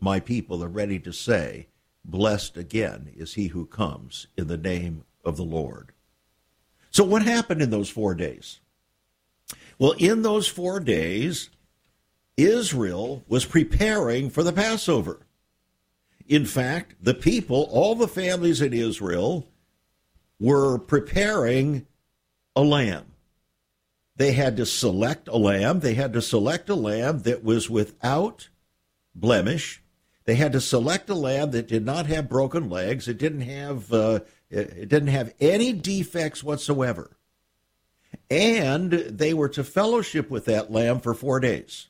my 0.00 0.20
people 0.20 0.62
are 0.64 0.68
ready 0.68 0.98
to 1.00 1.12
say, 1.12 1.68
Blessed 2.04 2.56
again 2.56 3.12
is 3.16 3.34
he 3.34 3.48
who 3.48 3.64
comes 3.66 4.26
in 4.36 4.48
the 4.48 4.56
name 4.56 5.04
of 5.24 5.36
the 5.36 5.44
Lord. 5.44 5.92
So, 6.90 7.04
what 7.04 7.22
happened 7.22 7.62
in 7.62 7.70
those 7.70 7.88
four 7.88 8.14
days? 8.14 8.60
Well, 9.78 9.92
in 9.92 10.22
those 10.22 10.48
four 10.48 10.80
days, 10.80 11.48
Israel 12.44 13.24
was 13.28 13.44
preparing 13.44 14.30
for 14.30 14.42
the 14.42 14.52
Passover. 14.52 15.20
In 16.26 16.44
fact, 16.44 16.94
the 17.00 17.14
people, 17.14 17.68
all 17.70 17.94
the 17.94 18.08
families 18.08 18.60
in 18.60 18.72
Israel, 18.72 19.48
were 20.38 20.78
preparing 20.78 21.86
a 22.54 22.62
lamb. 22.62 23.06
They 24.16 24.32
had 24.32 24.56
to 24.58 24.66
select 24.66 25.28
a 25.28 25.36
lamb. 25.36 25.80
They 25.80 25.94
had 25.94 26.12
to 26.12 26.22
select 26.22 26.68
a 26.68 26.74
lamb 26.74 27.20
that 27.20 27.42
was 27.42 27.68
without 27.68 28.48
blemish 29.14 29.82
they 30.24 30.36
had 30.36 30.52
to 30.52 30.60
select 30.60 31.10
a 31.10 31.14
lamb 31.14 31.50
that 31.50 31.68
did 31.68 31.84
not 31.84 32.06
have 32.06 32.28
broken 32.28 32.70
legs. 32.70 33.08
It 33.08 33.18
didn't 33.18 33.42
have 33.42 33.92
uh, 33.92 34.20
it 34.50 34.88
didn't 34.88 35.08
have 35.08 35.34
any 35.40 35.72
defects 35.72 36.44
whatsoever, 36.44 37.16
and 38.30 38.92
they 38.92 39.34
were 39.34 39.48
to 39.50 39.64
fellowship 39.64 40.30
with 40.30 40.44
that 40.44 40.70
lamb 40.70 41.00
for 41.00 41.14
four 41.14 41.40
days. 41.40 41.88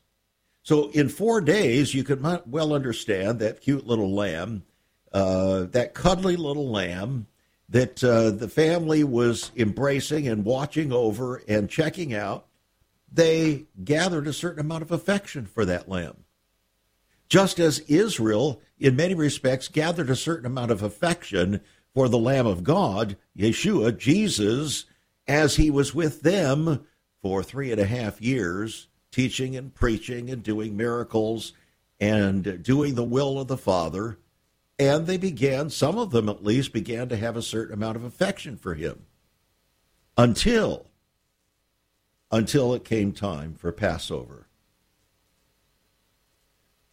So 0.63 0.91
in 0.91 1.09
four 1.09 1.41
days, 1.41 1.95
you 1.95 2.05
could 2.05 2.23
well 2.47 2.73
understand 2.73 3.41
that 3.41 3.61
cute 3.61 3.87
little 3.87 4.15
lamb, 4.15 4.63
uh, 5.13 5.65
that 5.73 5.95
cuddly 5.95 6.37
little 6.37 6.71
lamb 6.71 7.27
that 7.69 8.03
uh, 8.05 8.31
the 8.31 8.49
family 8.49 9.03
was 9.03 9.51
embracing 9.57 10.29
and 10.29 10.45
watching 10.45 10.93
over 10.93 11.43
and 11.49 11.69
checking 11.69 12.15
out. 12.15 12.47
They 13.11 13.67
gathered 13.83 14.27
a 14.27 14.33
certain 14.33 14.61
amount 14.61 14.83
of 14.83 14.93
affection 14.93 15.47
for 15.47 15.65
that 15.65 15.89
lamb 15.89 16.25
just 17.33 17.59
as 17.59 17.79
Israel, 17.89 18.61
in 18.79 18.95
many 18.95 19.15
respects, 19.15 19.67
gathered 19.67 20.11
a 20.11 20.17
certain 20.17 20.45
amount 20.45 20.71
of 20.71 20.83
affection 20.83 21.63
for 21.95 22.07
the 22.07 22.19
Lamb 22.19 22.47
of 22.47 22.63
God, 22.63 23.17
Yeshua, 23.35 23.97
Jesus, 23.97 24.85
as 25.27 25.57
he 25.57 25.71
was 25.71 25.95
with 25.95 26.21
them 26.21 26.87
for 27.23 27.43
three 27.43 27.73
and 27.73 27.81
a 27.81 27.87
half 27.87 28.21
years, 28.21 28.89
teaching 29.13 29.57
and 29.57 29.73
preaching 29.73 30.31
and 30.31 30.43
doing 30.43 30.77
miracles 30.77 31.53
and 32.01 32.63
doing 32.63 32.97
the 32.97 33.05
will 33.05 33.39
of 33.39 33.47
the 33.47 33.57
Father. 33.57 34.19
And 34.79 35.07
they 35.07 35.19
began, 35.19 35.71
some 35.71 35.97
of 35.97 36.11
them 36.11 36.29
at 36.29 36.43
least, 36.43 36.73
began 36.73 37.09
to 37.11 37.17
have 37.17 37.37
a 37.37 37.43
certain 37.43 37.75
amount 37.75 37.97
of 37.97 38.03
affection 38.05 38.57
for 38.57 38.75
him 38.75 39.05
until 40.17 40.87
until 42.33 42.73
it 42.73 42.83
came 42.83 43.13
time 43.13 43.55
for 43.55 43.71
Passover. 43.71 44.49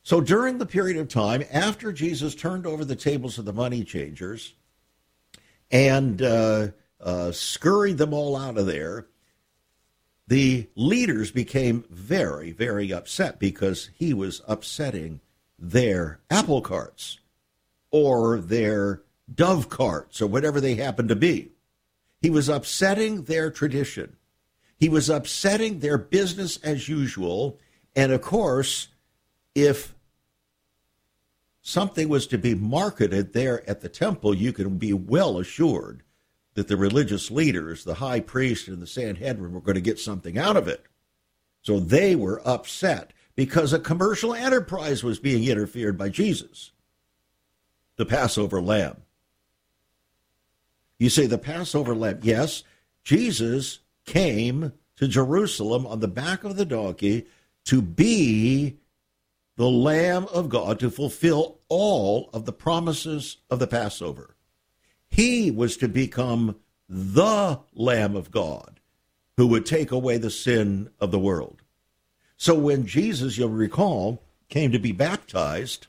So 0.04 0.20
during 0.20 0.58
the 0.58 0.66
period 0.66 0.98
of 0.98 1.08
time 1.08 1.44
after 1.52 1.94
Jesus 1.94 2.36
turned 2.36 2.66
over 2.66 2.84
the 2.84 2.96
tables 2.96 3.38
of 3.38 3.46
the 3.46 3.54
money 3.54 3.86
changers 3.86 4.54
and 5.72 6.22
uh, 6.22 6.68
uh, 7.00 7.32
scurried 7.32 7.98
them 7.98 8.14
all 8.14 8.36
out 8.36 8.58
of 8.58 8.66
there, 8.66 9.08
the 10.30 10.70
leaders 10.76 11.32
became 11.32 11.84
very, 11.90 12.52
very 12.52 12.94
upset 12.94 13.40
because 13.40 13.90
he 13.96 14.14
was 14.14 14.44
upsetting 14.48 15.20
their 15.58 16.20
apple 16.30 16.62
carts 16.62 17.20
or 17.90 18.38
their 18.38 19.02
dove 19.34 19.70
carts 19.70 20.22
or 20.22 20.28
whatever 20.28 20.62
they 20.62 20.76
happened 20.76 21.10
to 21.10 21.16
be. 21.16 21.50
He 22.22 22.30
was 22.30 22.48
upsetting 22.48 23.24
their 23.24 23.50
tradition. 23.50 24.18
He 24.78 24.88
was 24.88 25.10
upsetting 25.10 25.80
their 25.80 25.98
business 25.98 26.58
as 26.58 26.88
usual. 26.88 27.58
And 27.96 28.12
of 28.12 28.22
course, 28.22 28.90
if 29.56 29.96
something 31.64 32.08
was 32.08 32.28
to 32.28 32.38
be 32.38 32.54
marketed 32.54 33.34
there 33.34 33.68
at 33.68 33.82
the 33.82 33.90
temple, 33.90 34.36
you 34.36 34.54
can 34.54 34.78
be 34.78 34.94
well 34.94 35.40
assured 35.40 36.04
that 36.56 36.68
the 36.68 36.78
religious 36.78 37.32
leaders, 37.32 37.84
the 37.84 37.96
high 37.96 38.20
priest 38.20 38.68
and 38.68 38.82
the 38.82 38.88
Sanhedrin, 38.88 39.54
were 39.54 39.62
going 39.62 39.76
to 39.76 39.82
get 39.82 40.00
something 40.00 40.38
out 40.38 40.58
of 40.58 40.68
it. 40.68 40.86
So 41.62 41.80
they 41.80 42.16
were 42.16 42.42
upset 42.48 43.14
because 43.36 43.74
a 43.74 43.80
commercial 43.80 44.34
enterprise 44.34 45.04
was 45.04 45.20
being 45.20 45.44
interfered 45.44 45.98
by 45.98 46.10
Jesus, 46.10 46.72
the 47.96 48.06
Passover 48.06 48.62
lamb. 48.62 48.98
You 50.98 51.10
say 51.10 51.28
the 51.28 51.38
Passover 51.38 51.96
lamb. 51.96 52.20
Yes, 52.22 52.64
Jesus 53.04 53.80
came 54.06 54.74
to 54.98 55.08
Jerusalem 55.08 55.88
on 55.88 56.02
the 56.02 56.08
back 56.08 56.44
of 56.44 56.58
the 56.58 56.66
donkey 56.66 57.26
to 57.66 57.82
be 57.82 58.78
the 59.56 59.70
Lamb 59.70 60.26
of 60.34 60.50
God 60.50 60.80
to 60.80 60.90
fulfill 60.90 61.60
all 61.70 62.30
of 62.34 62.46
the 62.46 62.54
promises 62.54 63.38
of 63.50 63.60
the 63.60 63.68
Passover. 63.68 64.36
He 65.10 65.52
was 65.52 65.78
to 65.78 65.88
become 65.88 66.56
the 66.88 67.60
Lamb 67.74 68.16
of 68.16 68.32
God 68.32 68.80
who 69.38 69.48
would 69.48 69.66
take 69.66 69.92
away 69.92 70.18
the 70.18 70.30
sin 70.30 70.90
of 71.00 71.12
the 71.12 71.20
world. 71.20 71.62
So 72.36 72.56
when 72.56 72.86
Jesus, 72.86 73.38
you'll 73.38 73.50
recall, 73.50 74.24
came 74.50 74.72
to 74.72 74.80
be 74.80 74.92
baptized 74.92 75.88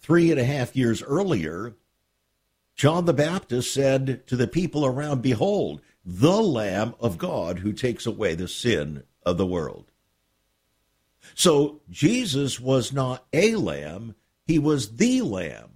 three 0.00 0.30
and 0.30 0.40
a 0.40 0.44
half 0.44 0.76
years 0.76 1.02
earlier, 1.02 1.74
John 2.74 3.06
the 3.06 3.12
Baptist 3.12 3.72
said 3.72 4.26
to 4.26 4.36
the 4.36 4.46
people 4.46 4.84
around, 4.84 5.22
Behold, 5.22 5.80
the 6.04 6.42
Lamb 6.42 6.94
of 7.00 7.18
God 7.18 7.60
who 7.60 7.72
takes 7.72 8.06
away 8.06 8.34
the 8.34 8.48
sin 8.48 9.04
of 9.24 9.38
the 9.38 9.46
world. 9.46 9.90
So 11.34 11.80
Jesus 11.90 12.60
was 12.60 12.92
not 12.92 13.26
a 13.32 13.56
lamb, 13.56 14.14
he 14.44 14.58
was 14.58 14.96
the 14.96 15.22
lamb. 15.22 15.75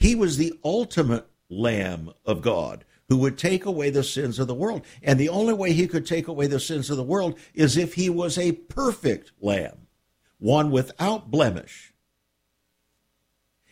He 0.00 0.14
was 0.14 0.38
the 0.38 0.58
ultimate 0.64 1.26
Lamb 1.50 2.12
of 2.24 2.40
God 2.40 2.86
who 3.10 3.18
would 3.18 3.36
take 3.36 3.66
away 3.66 3.90
the 3.90 4.02
sins 4.02 4.38
of 4.38 4.46
the 4.46 4.54
world. 4.54 4.82
And 5.02 5.20
the 5.20 5.28
only 5.28 5.52
way 5.52 5.72
he 5.72 5.86
could 5.86 6.06
take 6.06 6.26
away 6.26 6.46
the 6.46 6.58
sins 6.58 6.88
of 6.88 6.96
the 6.96 7.02
world 7.02 7.38
is 7.52 7.76
if 7.76 7.94
he 7.94 8.08
was 8.08 8.38
a 8.38 8.52
perfect 8.52 9.32
Lamb, 9.40 9.86
one 10.38 10.70
without 10.70 11.30
blemish. 11.30 11.92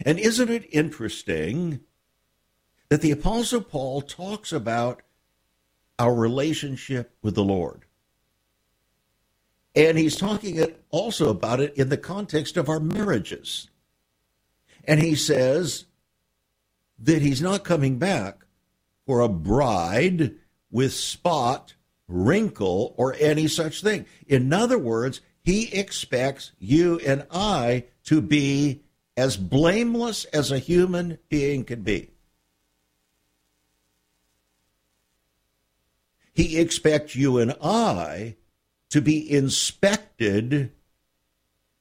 And 0.04 0.18
isn't 0.18 0.50
it 0.50 0.68
interesting 0.70 1.80
that 2.90 3.00
the 3.00 3.10
Apostle 3.10 3.62
Paul 3.62 4.02
talks 4.02 4.52
about 4.52 5.02
our 5.98 6.14
relationship 6.14 7.16
with 7.22 7.36
the 7.36 7.44
Lord? 7.44 7.86
And 9.74 9.96
he's 9.96 10.16
talking 10.16 10.62
also 10.90 11.30
about 11.30 11.60
it 11.60 11.74
in 11.74 11.88
the 11.88 11.96
context 11.96 12.58
of 12.58 12.68
our 12.68 12.80
marriages. 12.80 13.70
And 14.84 15.00
he 15.00 15.14
says, 15.14 15.84
that 16.98 17.22
he's 17.22 17.42
not 17.42 17.64
coming 17.64 17.98
back 17.98 18.44
for 19.06 19.20
a 19.20 19.28
bride 19.28 20.34
with 20.70 20.92
spot, 20.92 21.74
wrinkle, 22.06 22.94
or 22.96 23.14
any 23.18 23.48
such 23.48 23.82
thing. 23.82 24.06
In 24.26 24.52
other 24.52 24.78
words, 24.78 25.20
he 25.42 25.72
expects 25.72 26.52
you 26.58 26.98
and 27.00 27.26
I 27.30 27.84
to 28.04 28.20
be 28.20 28.82
as 29.16 29.36
blameless 29.36 30.24
as 30.26 30.52
a 30.52 30.58
human 30.58 31.18
being 31.28 31.64
can 31.64 31.82
be. 31.82 32.10
He 36.34 36.58
expects 36.58 37.16
you 37.16 37.38
and 37.38 37.54
I 37.60 38.36
to 38.90 39.00
be 39.00 39.30
inspected 39.30 40.72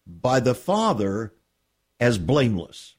by 0.07 0.39
the 0.39 0.55
Father 0.55 1.33
as 1.99 2.17
blameless. 2.17 2.96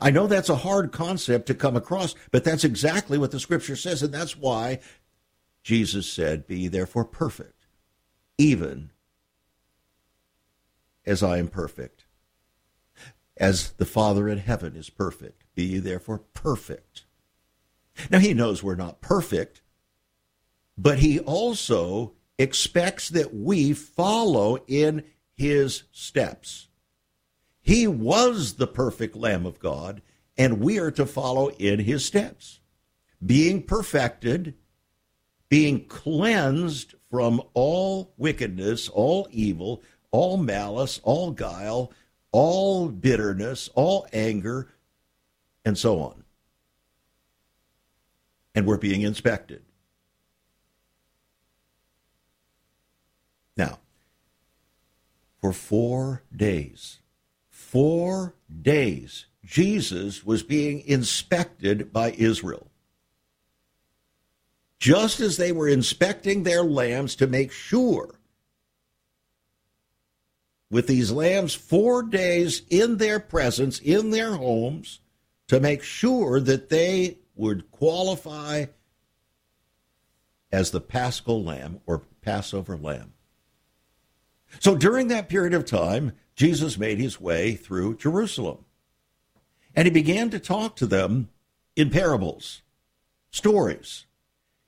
I 0.00 0.10
know 0.10 0.26
that's 0.26 0.50
a 0.50 0.56
hard 0.56 0.92
concept 0.92 1.46
to 1.46 1.54
come 1.54 1.76
across, 1.76 2.14
but 2.30 2.44
that's 2.44 2.64
exactly 2.64 3.16
what 3.16 3.30
the 3.30 3.40
scripture 3.40 3.76
says, 3.76 4.02
and 4.02 4.12
that's 4.12 4.36
why 4.36 4.80
Jesus 5.62 6.10
said, 6.10 6.46
Be 6.46 6.68
therefore 6.68 7.04
perfect, 7.04 7.66
even 8.36 8.90
as 11.06 11.22
I 11.22 11.38
am 11.38 11.48
perfect. 11.48 12.04
As 13.38 13.70
the 13.72 13.86
Father 13.86 14.28
in 14.28 14.38
heaven 14.38 14.76
is 14.76 14.90
perfect, 14.90 15.44
be 15.54 15.64
ye 15.64 15.78
therefore 15.78 16.18
perfect. 16.34 17.04
Now, 18.10 18.18
he 18.18 18.34
knows 18.34 18.62
we're 18.62 18.74
not 18.74 19.00
perfect, 19.00 19.62
but 20.76 20.98
he 20.98 21.18
also 21.18 22.12
expects 22.38 23.08
that 23.08 23.34
we 23.34 23.72
follow 23.72 24.58
in 24.66 25.04
his 25.34 25.84
steps. 25.92 26.67
He 27.68 27.86
was 27.86 28.54
the 28.54 28.66
perfect 28.66 29.14
Lamb 29.14 29.44
of 29.44 29.58
God, 29.58 30.00
and 30.38 30.58
we 30.58 30.78
are 30.78 30.90
to 30.92 31.04
follow 31.04 31.50
in 31.50 31.80
his 31.80 32.02
steps, 32.02 32.60
being 33.22 33.62
perfected, 33.62 34.54
being 35.50 35.84
cleansed 35.84 36.94
from 37.10 37.42
all 37.52 38.14
wickedness, 38.16 38.88
all 38.88 39.28
evil, 39.30 39.82
all 40.10 40.38
malice, 40.38 40.98
all 41.04 41.30
guile, 41.30 41.92
all 42.32 42.88
bitterness, 42.88 43.68
all 43.74 44.06
anger, 44.14 44.70
and 45.62 45.76
so 45.76 46.00
on. 46.00 46.24
And 48.54 48.64
we're 48.64 48.78
being 48.78 49.02
inspected. 49.02 49.60
Now, 53.58 53.78
for 55.42 55.52
four 55.52 56.22
days, 56.34 57.00
four 57.68 58.34
days, 58.62 59.26
Jesus 59.44 60.24
was 60.24 60.42
being 60.42 60.80
inspected 60.86 61.92
by 61.92 62.12
Israel. 62.12 62.70
Just 64.78 65.20
as 65.20 65.36
they 65.36 65.52
were 65.52 65.68
inspecting 65.68 66.42
their 66.42 66.62
lambs 66.62 67.14
to 67.16 67.26
make 67.26 67.52
sure, 67.52 68.20
with 70.70 70.86
these 70.86 71.10
lambs 71.10 71.54
four 71.54 72.02
days 72.02 72.62
in 72.70 72.96
their 72.96 73.20
presence, 73.20 73.80
in 73.80 74.10
their 74.10 74.34
homes, 74.34 75.00
to 75.48 75.60
make 75.60 75.82
sure 75.82 76.40
that 76.40 76.70
they 76.70 77.18
would 77.34 77.70
qualify 77.70 78.66
as 80.50 80.70
the 80.70 80.80
paschal 80.80 81.44
lamb 81.44 81.80
or 81.86 82.02
Passover 82.22 82.78
lamb. 82.78 83.12
So 84.60 84.74
during 84.74 85.08
that 85.08 85.28
period 85.28 85.52
of 85.52 85.66
time, 85.66 86.12
Jesus 86.38 86.78
made 86.78 87.00
his 87.00 87.20
way 87.20 87.56
through 87.56 87.96
Jerusalem. 87.96 88.64
And 89.74 89.86
he 89.86 89.90
began 89.90 90.30
to 90.30 90.38
talk 90.38 90.76
to 90.76 90.86
them 90.86 91.30
in 91.74 91.90
parables, 91.90 92.62
stories. 93.32 94.06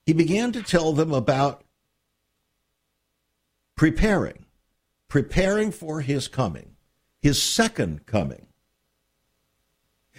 He 0.05 0.13
began 0.13 0.51
to 0.51 0.65
tell 0.65 0.93
them 0.93 1.15
about 1.15 1.63
preparing, 3.77 4.47
preparing 5.07 5.71
for 5.71 6.01
his 6.01 6.27
coming, 6.27 6.75
his 7.23 7.41
second 7.41 8.05
coming. 8.05 8.47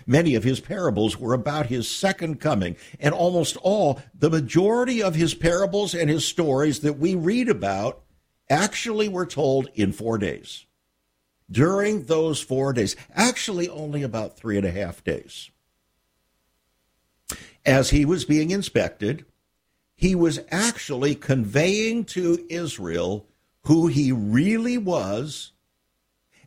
Many 0.08 0.36
of 0.36 0.46
his 0.46 0.62
parables 0.62 1.20
were 1.20 1.34
about 1.34 1.66
his 1.66 1.90
second 1.90 2.40
coming, 2.40 2.78
and 2.98 3.14
almost 3.14 3.58
all, 3.58 4.02
the 4.18 4.30
majority 4.30 5.04
of 5.04 5.16
his 5.16 5.34
parables 5.34 5.94
and 5.96 6.10
his 6.10 6.26
stories 6.26 6.80
that 6.80 6.98
we 6.98 7.14
read 7.14 7.50
about 7.50 8.04
actually 8.50 9.10
were 9.10 9.26
told 9.26 9.68
in 9.76 9.92
four 9.92 10.18
days 10.18 10.66
during 11.52 12.04
those 12.04 12.42
four 12.42 12.74
days, 12.74 12.96
actually 13.14 13.68
only 13.70 14.04
about 14.04 14.38
three 14.38 14.58
and 14.58 14.66
a 14.66 14.72
half 14.72 15.04
days. 15.04 15.50
As 17.66 17.90
he 17.90 18.06
was 18.06 18.26
being 18.26 18.52
inspected, 18.52 19.26
he 19.96 20.16
was 20.16 20.40
actually 20.50 21.14
conveying 21.14 22.06
to 22.06 22.46
Israel 22.50 23.28
who 23.66 23.88
he 23.88 24.12
really 24.12 24.78
was 24.78 25.52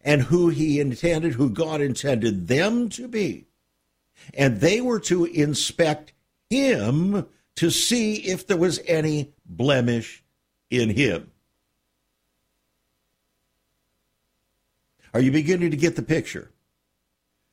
and 0.02 0.22
who 0.22 0.48
he 0.48 0.80
intended, 0.80 1.34
who 1.34 1.48
God 1.48 1.80
intended 1.80 2.48
them 2.48 2.88
to 2.90 3.06
be. 3.06 3.46
And 4.34 4.60
they 4.60 4.80
were 4.80 5.00
to 5.00 5.24
inspect 5.24 6.12
him 6.50 7.26
to 7.56 7.70
see 7.70 8.16
if 8.16 8.46
there 8.46 8.56
was 8.56 8.80
any 8.86 9.32
blemish 9.46 10.24
in 10.70 10.90
him. 10.90 11.30
Are 15.14 15.20
you 15.20 15.30
beginning 15.30 15.70
to 15.70 15.76
get 15.76 15.94
the 15.94 16.02
picture? 16.02 16.50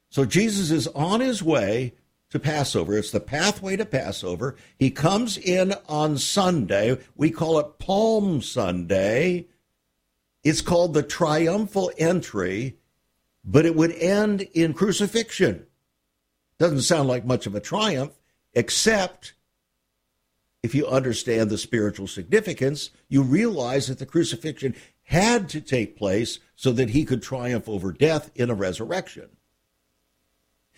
So 0.09 0.25
Jesus 0.25 0.71
is 0.71 0.87
on 0.87 1.21
his 1.21 1.43
way 1.43 1.93
to 2.31 2.39
Passover. 2.39 2.97
It's 2.97 3.11
the 3.11 3.19
pathway 3.19 3.77
to 3.77 3.85
Passover. 3.85 4.55
He 4.79 4.89
comes 4.89 5.37
in 5.37 5.75
on 5.87 6.17
Sunday. 6.17 6.97
We 7.15 7.29
call 7.29 7.59
it 7.59 7.77
Palm 7.77 8.41
Sunday. 8.41 9.47
It's 10.43 10.61
called 10.61 10.95
the 10.95 11.03
triumphal 11.03 11.91
entry, 11.99 12.77
but 13.45 13.65
it 13.65 13.75
would 13.75 13.91
end 13.91 14.41
in 14.53 14.73
crucifixion. 14.73 15.67
Doesn't 16.57 16.81
sound 16.81 17.07
like 17.07 17.25
much 17.25 17.45
of 17.45 17.53
a 17.53 17.59
triumph, 17.59 18.13
except 18.53 19.33
if 20.63 20.75
you 20.75 20.87
understand 20.87 21.49
the 21.49 21.57
spiritual 21.57 22.07
significance, 22.07 22.91
you 23.07 23.23
realize 23.23 23.87
that 23.87 23.99
the 23.99 24.05
crucifixion 24.05 24.75
had 25.11 25.49
to 25.49 25.59
take 25.59 25.97
place 25.97 26.39
so 26.55 26.71
that 26.71 26.91
he 26.91 27.03
could 27.03 27.21
triumph 27.21 27.67
over 27.67 27.91
death 27.91 28.31
in 28.33 28.49
a 28.49 28.55
resurrection. 28.55 29.27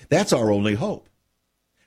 That's 0.10 0.34
our 0.34 0.52
only 0.52 0.74
hope. 0.74 1.08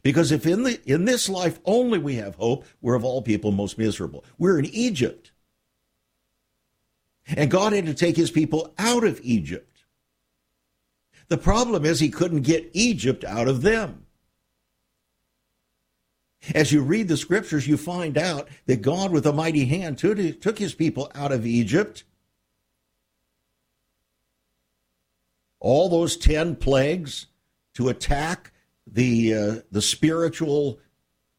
Because 0.04 0.30
if 0.30 0.46
in 0.46 0.62
the 0.62 0.80
in 0.86 1.06
this 1.06 1.28
life 1.28 1.58
only 1.64 1.98
we 1.98 2.14
have 2.14 2.36
hope, 2.36 2.64
we're 2.80 2.94
of 2.94 3.04
all 3.04 3.20
people 3.20 3.50
most 3.50 3.78
miserable. 3.78 4.24
We're 4.38 4.60
in 4.60 4.66
Egypt. 4.66 5.32
And 7.26 7.50
God 7.50 7.72
had 7.72 7.86
to 7.86 7.94
take 7.94 8.16
his 8.16 8.30
people 8.30 8.72
out 8.78 9.02
of 9.02 9.20
Egypt. 9.24 9.82
The 11.26 11.38
problem 11.38 11.84
is 11.84 11.98
he 11.98 12.10
couldn't 12.10 12.42
get 12.42 12.70
Egypt 12.72 13.24
out 13.24 13.48
of 13.48 13.62
them. 13.62 14.06
As 16.54 16.70
you 16.70 16.82
read 16.82 17.08
the 17.08 17.16
scriptures, 17.16 17.66
you 17.66 17.76
find 17.76 18.16
out 18.16 18.46
that 18.66 18.82
God, 18.82 19.10
with 19.10 19.26
a 19.26 19.32
mighty 19.32 19.64
hand, 19.64 19.98
took 19.98 20.58
his 20.60 20.74
people 20.74 21.10
out 21.12 21.32
of 21.32 21.44
Egypt. 21.44 22.04
All 25.60 25.88
those 25.88 26.16
10 26.16 26.56
plagues 26.56 27.26
to 27.74 27.88
attack 27.88 28.52
the, 28.86 29.34
uh, 29.34 29.54
the 29.70 29.82
spiritual 29.82 30.78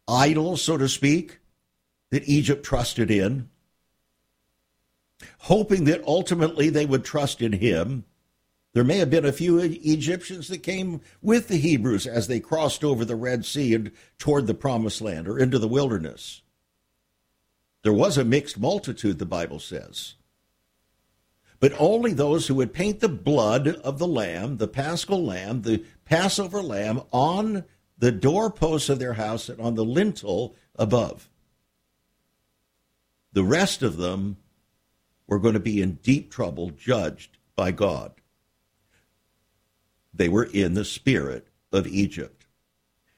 idols, 0.08 0.62
so 0.62 0.78
to 0.78 0.88
speak, 0.88 1.40
that 2.10 2.28
Egypt 2.28 2.64
trusted 2.64 3.12
in, 3.12 3.50
hoping 5.40 5.86
that 5.86 6.04
ultimately 6.06 6.70
they 6.70 6.86
would 6.86 7.04
trust 7.04 7.42
in 7.42 7.54
him. 7.54 8.06
There 8.74 8.84
may 8.84 8.98
have 8.98 9.10
been 9.10 9.26
a 9.26 9.32
few 9.32 9.58
Egyptians 9.60 10.48
that 10.50 10.60
came 10.60 11.02
with 11.22 11.48
the 11.48 11.58
Hebrews 11.58 12.06
as 12.06 12.28
they 12.28 12.40
crossed 12.40 12.84
over 12.84 13.04
the 13.04 13.16
Red 13.16 13.46
Sea 13.46 13.74
and 13.74 13.92
toward 14.20 14.48
the 14.48 14.54
Promised 14.54 15.02
Land 15.02 15.28
or 15.28 15.40
into 15.40 15.58
the 15.58 15.68
wilderness. 15.68 16.42
There 17.84 17.94
was 17.94 18.18
a 18.18 18.26
mixed 18.26 18.60
multitude, 18.60 19.18
the 19.18 19.26
Bible 19.26 19.60
says. 19.60 20.16
But 21.60 21.74
only 21.80 22.14
those 22.14 22.48
who 22.48 22.56
would 22.56 22.74
paint 22.74 23.00
the 23.00 23.10
blood 23.10 23.68
of 23.68 23.98
the 23.98 24.08
lamb, 24.08 24.58
the 24.58 24.68
paschal 24.68 25.24
lamb, 25.24 25.64
the 25.64 25.84
Passover 26.06 26.62
lamb, 26.62 27.02
on 27.12 27.66
the 27.98 28.12
doorposts 28.12 28.90
of 28.90 29.00
their 29.00 29.14
house 29.14 29.50
and 29.50 29.60
on 29.60 29.76
the 29.76 29.86
lintel 29.86 30.56
above. 30.76 31.30
The 33.34 33.44
rest 33.44 33.82
of 33.82 33.98
them 33.98 34.38
were 35.26 35.40
going 35.40 35.56
to 35.56 35.60
be 35.60 35.82
in 35.82 35.94
deep 35.96 36.32
trouble, 36.32 36.70
judged 36.70 37.38
by 37.56 37.72
God. 37.72 38.14
They 40.14 40.30
were 40.30 40.46
in 40.46 40.74
the 40.74 40.86
spirit 40.86 41.48
of 41.72 41.88
Egypt. 41.88 42.46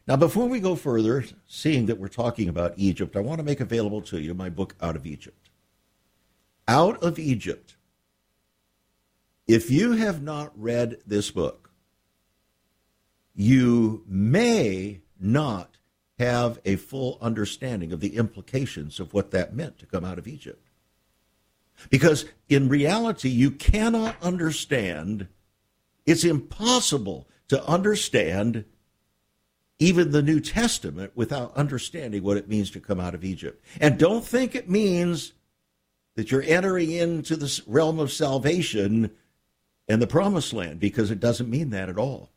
Now, 0.08 0.16
before 0.16 0.48
we 0.48 0.60
go 0.60 0.76
further, 0.76 1.24
seeing 1.46 1.86
that 1.86 2.00
we're 2.00 2.08
talking 2.08 2.50
about 2.50 2.74
Egypt, 2.78 3.16
I 3.16 3.20
want 3.20 3.40
to 3.40 3.44
make 3.44 3.60
available 3.60 4.02
to 4.04 4.20
you 4.20 4.34
my 4.34 4.50
book, 4.50 4.76
Out 4.82 4.96
of 4.96 5.06
Egypt. 5.06 5.50
Out 6.68 7.02
of 7.04 7.20
Egypt. 7.20 7.76
If 9.50 9.72
you 9.72 9.94
have 9.94 10.22
not 10.22 10.52
read 10.56 11.00
this 11.08 11.32
book, 11.32 11.72
you 13.34 14.04
may 14.08 15.02
not 15.20 15.78
have 16.20 16.60
a 16.66 16.76
full 16.76 17.18
understanding 17.20 17.92
of 17.92 18.00
the 18.00 18.16
implications 18.16 19.00
of 19.00 19.12
what 19.12 19.32
that 19.32 19.56
meant 19.56 19.80
to 19.80 19.88
come 19.88 20.06
out 20.06 20.20
of 20.20 20.28
Egypt. 20.28 20.68
Because 21.90 22.26
in 22.48 22.70
reality, 22.70 23.30
you 23.30 23.50
cannot 23.50 24.22
understand 24.22 25.28
it's 26.06 26.24
impossible 26.24 27.28
to 27.48 27.66
understand 27.66 28.66
even 29.80 30.12
the 30.12 30.22
New 30.22 30.40
Testament 30.40 31.14
without 31.16 31.58
understanding 31.58 32.22
what 32.22 32.38
it 32.38 32.48
means 32.48 32.70
to 32.70 32.80
come 32.80 33.00
out 33.00 33.16
of 33.16 33.24
Egypt. 33.24 33.66
And 33.82 33.98
don't 33.98 34.24
think 34.24 34.54
it 34.54 34.70
means 34.70 35.34
that 36.14 36.30
you're 36.30 36.44
entering 36.44 36.92
into 36.92 37.36
the 37.36 37.64
realm 37.66 37.98
of 37.98 38.12
salvation 38.12 39.10
and 39.90 40.00
the 40.00 40.08
promised 40.08 40.54
land, 40.54 40.80
because 40.80 41.10
it 41.10 41.20
doesn't 41.20 41.50
mean 41.50 41.72
that 41.72 41.90
at 41.90 41.98
all. 41.98 42.30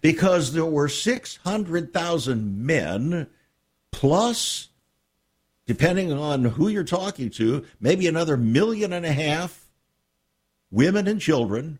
Because 0.00 0.54
there 0.54 0.64
were 0.64 0.88
600,000 0.88 2.66
men, 2.66 3.26
plus, 3.92 4.68
depending 5.66 6.10
on 6.10 6.44
who 6.44 6.68
you're 6.68 6.82
talking 6.82 7.28
to, 7.30 7.66
maybe 7.78 8.06
another 8.06 8.38
million 8.38 8.94
and 8.94 9.04
a 9.04 9.12
half 9.12 9.66
women 10.70 11.06
and 11.06 11.20
children 11.20 11.78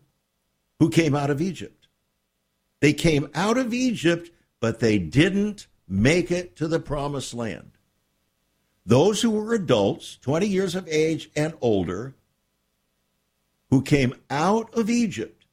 who 0.79 0.89
came 0.89 1.15
out 1.15 1.31
of 1.31 1.41
Egypt. 1.41 1.87
They 2.81 2.93
came 2.93 3.29
out 3.33 3.57
of 3.57 3.73
Egypt, 3.73 4.29
but 4.59 4.79
they 4.79 4.99
didn't 4.99 5.65
make 5.87 6.29
it 6.29 6.55
to 6.57 6.67
the 6.67 6.79
promised 6.79 7.33
land. 7.33 7.71
Those 8.85 9.21
who 9.21 9.31
were 9.31 9.53
adults, 9.53 10.17
20 10.21 10.47
years 10.47 10.75
of 10.75 10.87
age 10.87 11.29
and 11.35 11.53
older, 11.61 12.15
who 13.71 13.81
came 13.81 14.13
out 14.29 14.71
of 14.75 14.89
Egypt, 14.89 15.45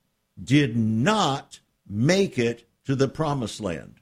did 0.42 0.76
not 0.76 1.60
make 1.88 2.38
it 2.38 2.68
to 2.84 2.94
the 2.94 3.08
promised 3.08 3.60
land. 3.60 3.94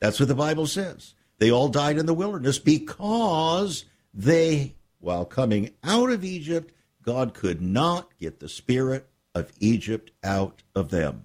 That's 0.00 0.18
what 0.18 0.28
the 0.28 0.34
Bible 0.34 0.66
says. 0.66 1.14
They 1.38 1.50
all 1.50 1.68
died 1.68 1.98
in 1.98 2.06
the 2.06 2.14
wilderness 2.14 2.58
because 2.58 3.84
they, 4.14 4.76
while 5.00 5.24
coming 5.24 5.72
out 5.84 6.10
of 6.10 6.24
Egypt, 6.24 6.72
God 7.02 7.34
could 7.34 7.60
not 7.60 8.08
get 8.18 8.40
the 8.40 8.48
spirit 8.48 9.08
of 9.34 9.52
Egypt 9.60 10.12
out 10.24 10.62
of 10.74 10.90
them. 10.90 11.24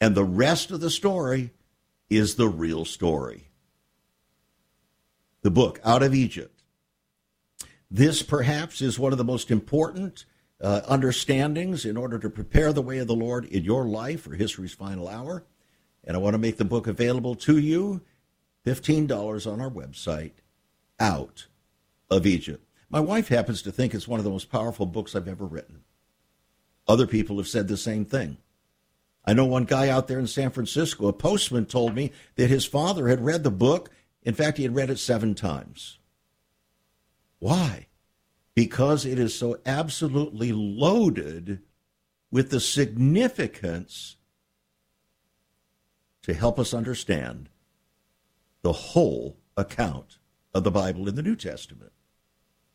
And 0.00 0.14
the 0.14 0.24
rest 0.24 0.70
of 0.70 0.80
the 0.80 0.90
story 0.90 1.50
is 2.08 2.36
the 2.36 2.48
real 2.48 2.84
story. 2.84 3.48
The 5.42 5.50
book, 5.50 5.80
Out 5.84 6.02
of 6.02 6.14
Egypt. 6.14 6.59
This 7.90 8.22
perhaps 8.22 8.80
is 8.80 8.98
one 8.98 9.12
of 9.12 9.18
the 9.18 9.24
most 9.24 9.50
important 9.50 10.24
uh, 10.60 10.82
understandings 10.86 11.84
in 11.84 11.96
order 11.96 12.18
to 12.18 12.30
prepare 12.30 12.72
the 12.72 12.82
way 12.82 12.98
of 12.98 13.06
the 13.06 13.14
Lord 13.14 13.46
in 13.46 13.64
your 13.64 13.86
life 13.86 14.22
for 14.22 14.34
history's 14.34 14.74
final 14.74 15.08
hour. 15.08 15.44
And 16.04 16.16
I 16.16 16.20
want 16.20 16.34
to 16.34 16.38
make 16.38 16.56
the 16.56 16.64
book 16.64 16.86
available 16.86 17.34
to 17.36 17.58
you 17.58 18.02
$15 18.64 19.50
on 19.50 19.60
our 19.60 19.70
website, 19.70 20.32
Out 20.98 21.46
of 22.10 22.26
Egypt. 22.26 22.64
My 22.90 23.00
wife 23.00 23.28
happens 23.28 23.62
to 23.62 23.72
think 23.72 23.94
it's 23.94 24.08
one 24.08 24.20
of 24.20 24.24
the 24.24 24.30
most 24.30 24.50
powerful 24.50 24.86
books 24.86 25.14
I've 25.14 25.28
ever 25.28 25.46
written. 25.46 25.82
Other 26.86 27.06
people 27.06 27.36
have 27.38 27.48
said 27.48 27.68
the 27.68 27.76
same 27.76 28.04
thing. 28.04 28.38
I 29.24 29.32
know 29.32 29.44
one 29.44 29.64
guy 29.64 29.88
out 29.88 30.08
there 30.08 30.18
in 30.18 30.26
San 30.26 30.50
Francisco, 30.50 31.06
a 31.06 31.12
postman 31.12 31.66
told 31.66 31.94
me 31.94 32.10
that 32.36 32.50
his 32.50 32.64
father 32.64 33.08
had 33.08 33.24
read 33.24 33.44
the 33.44 33.50
book. 33.50 33.90
In 34.22 34.34
fact, 34.34 34.56
he 34.56 34.64
had 34.64 34.74
read 34.74 34.90
it 34.90 34.98
seven 34.98 35.34
times. 35.34 35.99
Why? 37.40 37.88
Because 38.54 39.04
it 39.04 39.18
is 39.18 39.34
so 39.34 39.58
absolutely 39.66 40.52
loaded 40.52 41.62
with 42.30 42.50
the 42.50 42.60
significance 42.60 44.16
to 46.22 46.34
help 46.34 46.58
us 46.58 46.72
understand 46.72 47.48
the 48.62 48.72
whole 48.72 49.38
account 49.56 50.18
of 50.54 50.64
the 50.64 50.70
Bible 50.70 51.08
in 51.08 51.14
the 51.14 51.22
New 51.22 51.34
Testament 51.34 51.92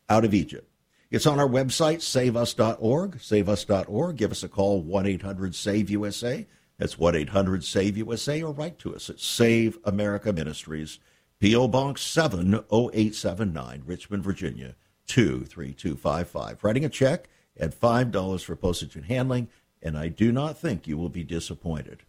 out 0.08 0.24
of 0.24 0.34
Egypt. 0.34 0.70
It's 1.10 1.26
on 1.26 1.38
our 1.38 1.48
website, 1.48 2.02
saveus.org, 2.02 3.20
saveus.org. 3.20 4.16
Give 4.16 4.32
us 4.32 4.42
a 4.42 4.48
call, 4.48 4.82
1 4.82 5.06
800 5.06 5.54
SAVE 5.54 5.90
USA. 5.90 6.46
That's 6.78 6.98
1 6.98 7.14
800 7.14 7.64
SAVE 7.64 7.98
USA, 7.98 8.42
or 8.42 8.52
write 8.52 8.78
to 8.80 8.94
us 8.94 9.08
at 9.08 9.20
Save 9.20 9.78
America 9.84 10.32
Ministries, 10.32 10.98
P.O. 11.38 11.68
Box 11.68 12.02
70879, 12.02 13.82
Richmond, 13.84 14.22
Virginia 14.22 14.74
23255. 15.06 16.64
Writing 16.64 16.84
a 16.84 16.88
check 16.88 17.28
at 17.58 17.78
$5 17.78 18.44
for 18.44 18.56
postage 18.56 18.96
and 18.96 19.04
handling, 19.04 19.48
and 19.82 19.98
I 19.98 20.08
do 20.08 20.32
not 20.32 20.58
think 20.58 20.86
you 20.86 20.96
will 20.96 21.08
be 21.08 21.24
disappointed. 21.24 22.02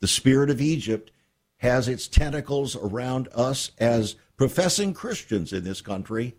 The 0.00 0.08
spirit 0.08 0.50
of 0.50 0.60
Egypt 0.60 1.10
has 1.58 1.88
its 1.88 2.08
tentacles 2.08 2.74
around 2.74 3.28
us 3.34 3.72
as 3.78 4.16
professing 4.36 4.94
Christians 4.94 5.52
in 5.52 5.64
this 5.64 5.82
country 5.82 6.34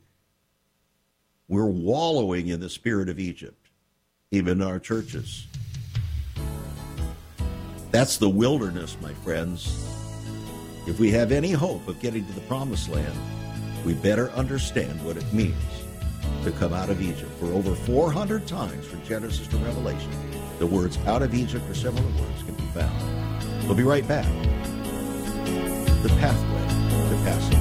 we're 1.51 1.65
wallowing 1.65 2.47
in 2.47 2.61
the 2.61 2.69
spirit 2.69 3.09
of 3.09 3.19
Egypt, 3.19 3.67
even 4.31 4.61
in 4.61 4.67
our 4.67 4.79
churches. 4.79 5.47
That's 7.91 8.15
the 8.15 8.29
wilderness, 8.29 8.95
my 9.01 9.13
friends. 9.15 10.00
If 10.87 10.99
we 10.99 11.11
have 11.11 11.31
any 11.31 11.51
hope 11.51 11.87
of 11.87 11.99
getting 11.99 12.25
to 12.25 12.33
the 12.33 12.41
promised 12.41 12.89
land, 12.89 13.13
we 13.85 13.93
better 13.93 14.31
understand 14.31 15.03
what 15.05 15.15
it 15.15 15.31
means 15.31 15.55
to 16.43 16.51
come 16.51 16.73
out 16.73 16.89
of 16.89 17.01
Egypt. 17.01 17.31
For 17.39 17.47
over 17.47 17.75
400 17.75 18.47
times 18.47 18.87
from 18.87 19.03
Genesis 19.03 19.47
to 19.49 19.57
Revelation, 19.57 20.11
the 20.57 20.65
words 20.65 20.97
out 21.05 21.21
of 21.21 21.35
Egypt 21.35 21.69
or 21.69 21.75
similar 21.75 22.07
words 22.19 22.43
can 22.43 22.55
be 22.55 22.65
found. 22.73 23.67
We'll 23.67 23.75
be 23.75 23.83
right 23.83 24.07
back. 24.07 24.25
The 26.01 26.09
pathway 26.19 27.09
to 27.09 27.23
Passover. 27.23 27.60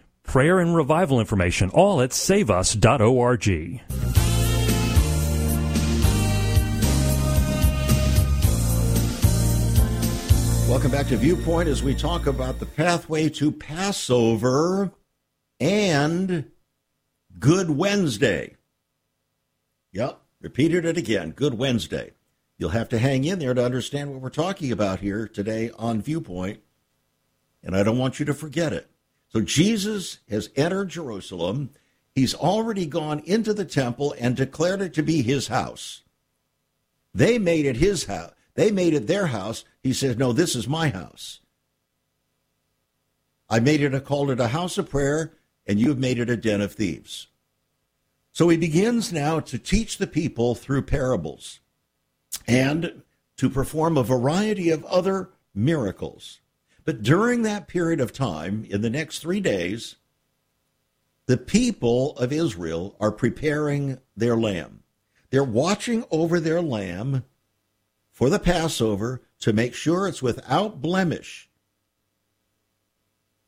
prayer 0.31 0.59
and 0.59 0.73
revival 0.73 1.19
information, 1.19 1.69
all 1.71 1.99
at 1.99 2.11
saveus.org. 2.11 3.81
Welcome 10.69 10.91
back 10.91 11.07
to 11.07 11.17
Viewpoint 11.17 11.67
as 11.67 11.83
we 11.83 11.93
talk 11.93 12.27
about 12.27 12.59
the 12.59 12.65
pathway 12.65 13.27
to 13.27 13.51
Passover 13.51 14.93
and 15.59 16.49
Good 17.37 17.69
Wednesday. 17.69 18.55
Yep, 19.91 20.17
repeated 20.39 20.85
it 20.85 20.95
again. 20.97 21.31
Good 21.31 21.55
Wednesday. 21.55 22.11
You'll 22.57 22.69
have 22.69 22.87
to 22.89 22.99
hang 22.99 23.25
in 23.25 23.39
there 23.39 23.53
to 23.53 23.65
understand 23.65 24.13
what 24.13 24.21
we're 24.21 24.29
talking 24.29 24.71
about 24.71 25.01
here 25.01 25.27
today 25.27 25.71
on 25.77 26.01
Viewpoint, 26.01 26.61
and 27.61 27.75
I 27.75 27.83
don't 27.83 27.97
want 27.97 28.17
you 28.21 28.25
to 28.27 28.33
forget 28.33 28.71
it. 28.71 28.90
So 29.31 29.41
Jesus 29.41 30.19
has 30.29 30.49
entered 30.55 30.89
Jerusalem. 30.89 31.71
He's 32.13 32.35
already 32.35 32.85
gone 32.85 33.19
into 33.19 33.53
the 33.53 33.65
temple 33.65 34.13
and 34.19 34.35
declared 34.35 34.81
it 34.81 34.93
to 34.95 35.03
be 35.03 35.21
his 35.21 35.47
house. 35.47 36.03
They 37.13 37.39
made 37.39 37.65
it 37.65 37.77
his 37.77 38.05
house. 38.05 38.33
They 38.55 38.71
made 38.71 38.93
it 38.93 39.07
their 39.07 39.27
house. 39.27 39.63
He 39.81 39.93
says, 39.93 40.17
No, 40.17 40.33
this 40.33 40.55
is 40.55 40.67
my 40.67 40.89
house. 40.89 41.39
I 43.49 43.59
made 43.59 43.81
it, 43.81 43.95
I 43.95 43.99
called 43.99 44.29
it 44.29 44.39
a 44.39 44.49
house 44.49 44.77
of 44.77 44.89
prayer, 44.89 45.33
and 45.65 45.79
you've 45.79 45.99
made 45.99 46.19
it 46.19 46.29
a 46.29 46.37
den 46.37 46.61
of 46.61 46.73
thieves. 46.73 47.27
So 48.33 48.49
he 48.49 48.57
begins 48.57 49.11
now 49.11 49.39
to 49.39 49.57
teach 49.57 49.97
the 49.97 50.07
people 50.07 50.55
through 50.55 50.83
parables 50.83 51.59
and 52.47 53.03
to 53.37 53.49
perform 53.49 53.97
a 53.97 54.03
variety 54.03 54.69
of 54.69 54.85
other 54.85 55.29
miracles. 55.53 56.40
But 56.83 57.03
during 57.03 57.43
that 57.43 57.67
period 57.67 57.99
of 57.99 58.11
time, 58.11 58.65
in 58.69 58.81
the 58.81 58.89
next 58.89 59.19
three 59.19 59.39
days, 59.39 59.95
the 61.27 61.37
people 61.37 62.17
of 62.17 62.33
Israel 62.33 62.95
are 62.99 63.11
preparing 63.11 63.99
their 64.17 64.35
lamb. 64.35 64.83
They're 65.29 65.43
watching 65.43 66.03
over 66.11 66.39
their 66.39 66.61
lamb 66.61 67.23
for 68.11 68.29
the 68.29 68.39
Passover 68.39 69.21
to 69.39 69.53
make 69.53 69.73
sure 69.73 70.07
it's 70.07 70.21
without 70.21 70.81
blemish. 70.81 71.49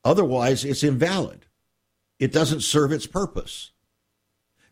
Otherwise, 0.06 0.64
it's 0.64 0.84
invalid. 0.84 1.46
It 2.20 2.32
doesn't 2.32 2.62
serve 2.62 2.92
its 2.92 3.08
purpose. 3.08 3.72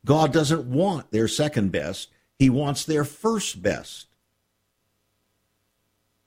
God 0.05 0.31
doesn't 0.31 0.65
want 0.65 1.11
their 1.11 1.27
second 1.27 1.71
best, 1.71 2.09
He 2.37 2.49
wants 2.49 2.85
their 2.85 3.03
first 3.03 3.61
best 3.61 4.07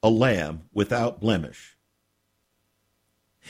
a 0.02 0.10
lamb 0.10 0.64
without 0.72 1.18
blemish. 1.18 1.73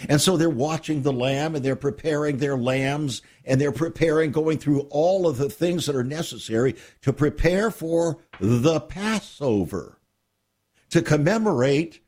And 0.09 0.21
so 0.21 0.37
they're 0.37 0.51
watching 0.51 1.03
the 1.03 1.13
lamb 1.13 1.55
and 1.55 1.65
they're 1.65 1.77
preparing 1.77 2.39
their 2.39 2.57
lambs 2.57 3.23
and 3.45 3.61
they're 3.61 3.73
preparing, 3.73 4.33
going 4.33 4.59
through 4.59 4.83
all 4.91 5.27
of 5.27 5.37
the 5.37 5.49
things 5.49 5.87
that 5.87 5.97
are 5.97 6.05
necessary 6.05 6.75
to 7.03 7.13
prepare 7.13 7.71
for 7.71 8.19
the 8.41 8.81
Passover, 8.81 9.99
to 10.91 11.01
commemorate 11.03 12.01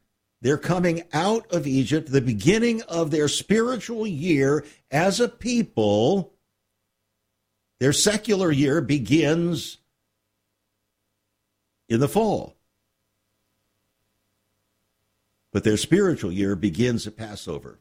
their 0.43 0.59
coming 0.59 1.05
out 1.13 1.51
of 1.53 1.67
Egypt, 1.67 2.11
the 2.11 2.21
beginning 2.21 2.83
of 2.83 3.11
their 3.11 3.29
spiritual 3.29 4.07
year 4.07 4.65
as 4.91 5.21
a 5.21 5.29
people. 5.29 6.35
Their 7.79 7.93
secular 7.93 8.51
year 8.51 8.81
begins 8.81 9.79
in 11.89 12.01
the 12.01 12.09
fall 12.09 12.56
but 15.57 15.65
their 15.65 15.79
spiritual 15.79 16.31
year 16.31 16.55
begins 16.55 17.07
at 17.07 17.17
Passover. 17.17 17.79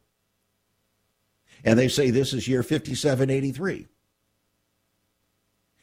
And 1.62 1.78
they 1.78 1.88
say 1.88 2.08
this 2.08 2.32
is 2.32 2.48
year 2.48 2.62
5783. 2.62 3.86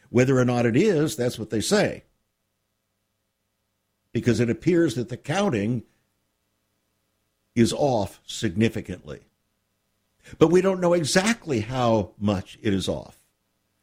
Whether 0.09 0.39
or 0.39 0.43
not 0.43 0.65
it 0.65 0.75
is, 0.75 1.15
that's 1.15 1.37
what 1.37 1.51
they 1.51 1.61
say. 1.61 2.05
Because 4.11 4.39
it 4.39 4.49
appears 4.49 4.95
that 4.95 5.09
the 5.09 5.17
counting 5.17 5.83
is 7.53 7.71
off 7.71 8.19
significantly. 8.25 9.19
But 10.39 10.47
we 10.47 10.61
don't 10.61 10.81
know 10.81 10.93
exactly 10.93 11.59
how 11.59 12.13
much 12.17 12.57
it 12.63 12.73
is 12.73 12.89
off. 12.89 13.19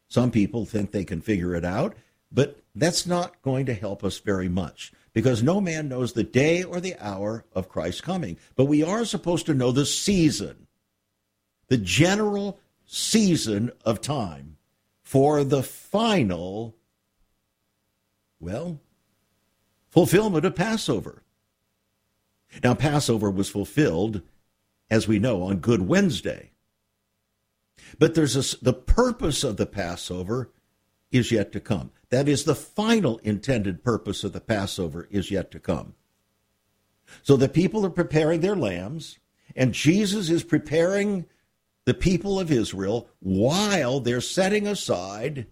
Some 0.08 0.32
people 0.32 0.64
think 0.66 0.90
they 0.90 1.04
can 1.04 1.20
figure 1.20 1.54
it 1.54 1.64
out, 1.64 1.94
but 2.32 2.60
that's 2.74 3.06
not 3.06 3.40
going 3.42 3.66
to 3.66 3.74
help 3.74 4.02
us 4.02 4.18
very 4.18 4.48
much 4.48 4.92
because 5.12 5.42
no 5.42 5.60
man 5.60 5.88
knows 5.88 6.12
the 6.12 6.24
day 6.24 6.62
or 6.62 6.80
the 6.80 6.96
hour 7.00 7.44
of 7.52 7.68
Christ's 7.68 8.00
coming. 8.00 8.36
But 8.56 8.66
we 8.66 8.82
are 8.82 9.04
supposed 9.04 9.46
to 9.46 9.54
know 9.54 9.72
the 9.72 9.86
season, 9.86 10.66
the 11.68 11.78
general 11.78 12.60
season 12.86 13.72
of 13.84 14.00
time 14.00 14.56
for 15.02 15.42
the 15.44 15.62
final, 15.62 16.76
well, 18.38 18.80
fulfillment 19.88 20.44
of 20.44 20.54
Passover. 20.54 21.22
Now, 22.62 22.74
Passover 22.74 23.30
was 23.30 23.48
fulfilled, 23.48 24.22
as 24.90 25.06
we 25.06 25.18
know, 25.18 25.42
on 25.42 25.58
Good 25.58 25.82
Wednesday. 25.82 26.50
But 27.98 28.14
there's 28.14 28.36
a, 28.36 28.62
the 28.62 28.72
purpose 28.72 29.44
of 29.44 29.56
the 29.56 29.66
Passover 29.66 30.50
is 31.10 31.32
yet 31.32 31.52
to 31.52 31.60
come. 31.60 31.90
That 32.10 32.28
is, 32.28 32.44
the 32.44 32.54
final 32.54 33.18
intended 33.18 33.84
purpose 33.84 34.24
of 34.24 34.32
the 34.32 34.40
Passover 34.40 35.08
is 35.10 35.30
yet 35.30 35.50
to 35.52 35.60
come. 35.60 35.94
So 37.22 37.36
the 37.36 37.48
people 37.48 37.84
are 37.86 37.90
preparing 37.90 38.40
their 38.40 38.56
lambs, 38.56 39.18
and 39.56 39.72
Jesus 39.72 40.30
is 40.30 40.42
preparing 40.44 41.26
the 41.84 41.94
people 41.94 42.38
of 42.38 42.50
Israel 42.50 43.08
while 43.20 44.00
they're 44.00 44.20
setting 44.20 44.66
aside 44.66 45.46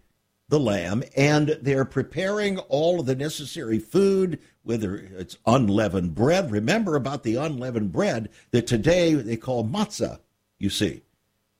the 0.49 0.61
lamb 0.61 1.03
and 1.17 1.59
they're 1.61 1.85
preparing 1.85 2.59
all 2.59 3.01
of 3.01 3.07
the 3.07 3.15
necessary 3.15 3.79
food, 3.79 4.39
whether 4.63 4.97
it's 4.97 5.37
unleavened 5.47 6.15
bread. 6.15 6.51
Remember 6.51 6.97
about 6.97 7.23
the 7.23 7.37
unleavened 7.37 7.93
bread 7.93 8.31
that 8.51 8.67
today 8.67 9.15
they 9.15 9.37
call 9.37 9.65
matzah, 9.65 10.21
you 10.59 10.71
see. 10.71 11.03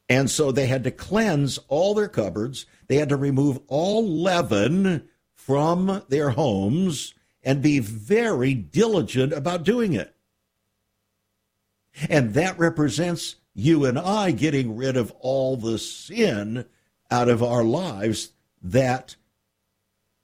And 0.09 0.31
so 0.31 0.51
they 0.51 0.67
had 0.67 0.85
to 0.85 0.91
cleanse 0.91 1.59
all 1.69 1.95
their 1.95 2.09
cupboards. 2.09 2.67
They 2.87 2.97
had 2.97 3.11
to 3.11 3.17
remove 3.17 3.61
all 3.69 4.07
leaven 4.09 5.09
from 5.35 6.03
their 6.09 6.31
homes 6.31 7.15
and 7.43 7.63
be 7.63 7.79
very 7.79 8.55
diligent 8.55 9.33
about 9.33 9.65
doing 9.65 9.93
it. 9.93 10.15
And 12.09 12.35
that 12.35 12.59
represents 12.59 13.37
you 13.55 13.85
and 13.85 13.99
I 13.99 14.31
getting 14.31 14.77
rid 14.77 14.97
of 14.97 15.13
all 15.21 15.57
the 15.57 15.79
sin 15.79 16.65
out 17.11 17.29
of 17.29 17.43
our 17.43 17.65
lives 17.65 18.31
that 18.63 19.17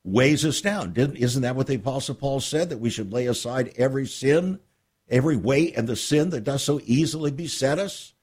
weighs 0.04 0.44
us 0.44 0.60
down. 0.60 0.92
Didn't, 0.92 1.16
isn't 1.16 1.42
that 1.42 1.56
what 1.56 1.66
the 1.66 1.76
Apostle 1.76 2.14
Paul 2.14 2.40
said? 2.40 2.70
That 2.70 2.78
we 2.78 2.90
should 2.90 3.12
lay 3.12 3.26
aside 3.26 3.72
every 3.76 4.06
sin, 4.06 4.60
every 5.08 5.36
weight, 5.36 5.76
and 5.76 5.88
the 5.88 5.96
sin 5.96 6.30
that 6.30 6.44
does 6.44 6.62
so 6.62 6.80
easily 6.84 7.30
beset 7.30 7.78
us? 7.78 8.13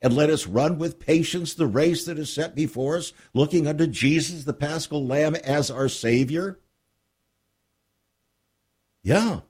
And 0.00 0.14
let 0.14 0.30
us 0.30 0.46
run 0.46 0.78
with 0.78 1.00
patience 1.00 1.54
the 1.54 1.66
race 1.66 2.04
that 2.04 2.18
is 2.18 2.32
set 2.32 2.54
before 2.54 2.96
us, 2.96 3.12
looking 3.34 3.66
unto 3.66 3.86
Jesus, 3.86 4.44
the 4.44 4.52
paschal 4.52 5.04
lamb, 5.04 5.34
as 5.36 5.70
our 5.70 5.88
Savior? 5.88 6.60
Yeah. 9.02 9.40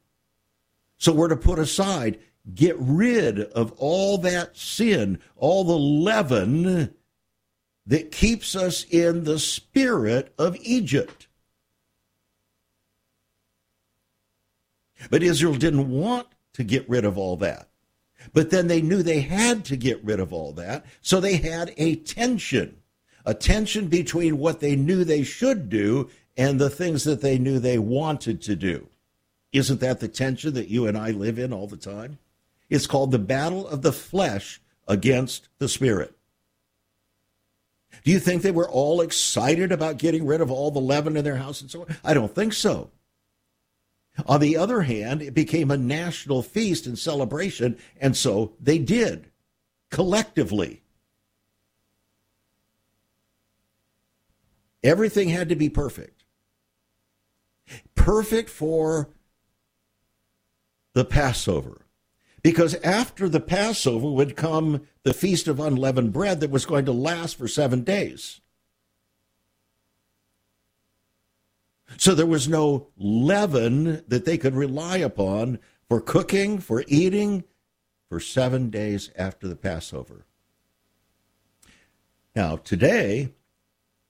So 0.99 1.13
we're 1.13 1.29
to 1.29 1.37
put 1.37 1.59
aside, 1.59 2.19
get 2.55 2.77
rid 2.79 3.41
of 3.41 3.73
all 3.77 4.19
that 4.19 4.57
sin, 4.57 5.21
all 5.37 5.65
the 5.65 5.79
leaven 5.79 6.95
that 7.87 8.11
keeps 8.11 8.55
us 8.55 8.85
in 8.85 9.25
the 9.25 9.39
spirit 9.39 10.33
of 10.39 10.57
Egypt. 10.63 11.27
But 15.11 15.23
Israel 15.23 15.55
didn't 15.55 15.91
want 15.91 16.27
to 16.55 16.65
get 16.65 16.89
rid 16.89 17.05
of 17.05 17.17
all 17.17 17.37
that. 17.37 17.68
But 18.33 18.51
then 18.51 18.67
they 18.67 18.83
knew 18.83 19.03
they 19.03 19.21
had 19.21 19.65
to 19.67 19.77
get 19.77 20.03
rid 20.05 20.21
of 20.21 20.33
all 20.33 20.53
that. 20.53 20.85
So 21.01 21.21
they 21.21 21.37
had 21.37 21.73
a 21.77 21.97
tension, 21.97 22.77
a 23.25 23.35
tension 23.35 23.89
between 23.89 24.39
what 24.39 24.61
they 24.61 24.77
knew 24.77 25.05
they 25.05 25.23
should 25.23 25.69
do 25.69 26.11
and 26.37 26.61
the 26.61 26.71
things 26.71 27.05
that 27.05 27.21
they 27.21 27.39
knew 27.39 27.59
they 27.59 27.79
wanted 27.79 28.43
to 28.43 28.57
do. 28.57 28.89
Isn't 29.53 29.81
that 29.81 30.01
the 30.01 30.09
tension 30.09 30.55
that 30.55 30.69
you 30.69 30.87
and 30.87 30.97
I 30.97 31.11
live 31.11 31.39
in 31.39 31.53
all 31.53 31.67
the 31.67 31.77
time? 31.77 32.19
It's 32.69 32.87
called 32.87 33.11
the 33.11 33.19
battle 33.19 33.67
of 33.67 33.83
the 33.83 33.93
flesh 33.93 34.61
against 34.87 35.49
the 35.59 35.69
spirit. 35.69 36.15
Do 38.05 38.11
you 38.11 38.21
think 38.21 38.43
they 38.43 38.51
were 38.51 38.69
all 38.69 39.01
excited 39.01 39.73
about 39.73 39.99
getting 39.99 40.27
rid 40.27 40.41
of 40.41 40.51
all 40.51 40.71
the 40.71 40.79
leaven 40.79 41.17
in 41.17 41.25
their 41.25 41.37
house 41.37 41.61
and 41.61 41.71
so 41.71 41.83
on? 41.83 41.97
I 42.05 42.15
don't 42.15 42.35
think 42.35 42.53
so. 42.53 42.91
On 44.27 44.41
the 44.41 44.57
other 44.57 44.83
hand, 44.83 45.23
it 45.23 45.35
became 45.35 45.71
a 45.71 45.77
national 45.77 46.43
feast 46.43 46.87
and 46.87 46.99
celebration, 46.99 47.79
and 48.01 48.17
so 48.17 48.55
they 48.61 48.79
did 48.79 49.31
collectively. 49.91 50.83
Everything 54.83 55.29
had 55.29 55.49
to 55.49 55.57
be 55.57 55.69
perfect. 55.69 56.25
Perfect 57.95 58.49
for 58.49 59.11
the 60.95 61.05
Passover. 61.05 61.83
Because 62.43 62.75
after 62.77 63.29
the 63.29 63.41
Passover 63.41 64.11
would 64.11 64.37
come 64.37 64.87
the 65.03 65.13
Feast 65.13 65.49
of 65.49 65.61
Unleavened 65.61 66.13
Bread 66.13 66.41
that 66.41 66.51
was 66.51 66.65
going 66.65 66.85
to 66.87 66.93
last 66.93 67.37
for 67.37 67.49
seven 67.49 67.83
days. 67.83 68.41
So 71.97 72.15
there 72.15 72.27
was 72.27 72.49
no 72.49 72.89
leaven 72.97 74.05
that 74.09 74.25
they 74.25 74.39
could 74.39 74.55
rely 74.55 74.99
upon 74.99 75.59
for 75.89 76.01
cooking, 76.01 76.59
for 76.59 76.85
eating, 76.87 77.45
for 78.09 78.21
seven 78.21 78.71
days 78.71 79.11
after 79.17 79.49
the 79.49 79.57
Passover. 79.57 80.27
Now, 82.37 82.57
today, 82.57 83.33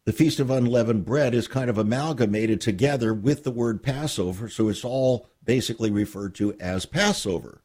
the 0.04 0.12
Feast 0.12 0.40
of 0.40 0.50
Unleavened 0.50 1.04
Bread 1.04 1.34
is 1.34 1.48
kind 1.48 1.70
of 1.70 1.78
amalgamated 1.78 2.60
together 2.60 3.14
with 3.14 3.44
the 3.44 3.50
word 3.50 3.82
Passover, 3.82 4.48
so 4.48 4.68
it's 4.68 4.84
all 4.84 5.28
basically 5.44 5.90
referred 5.90 6.34
to 6.36 6.54
as 6.60 6.86
Passover. 6.86 7.62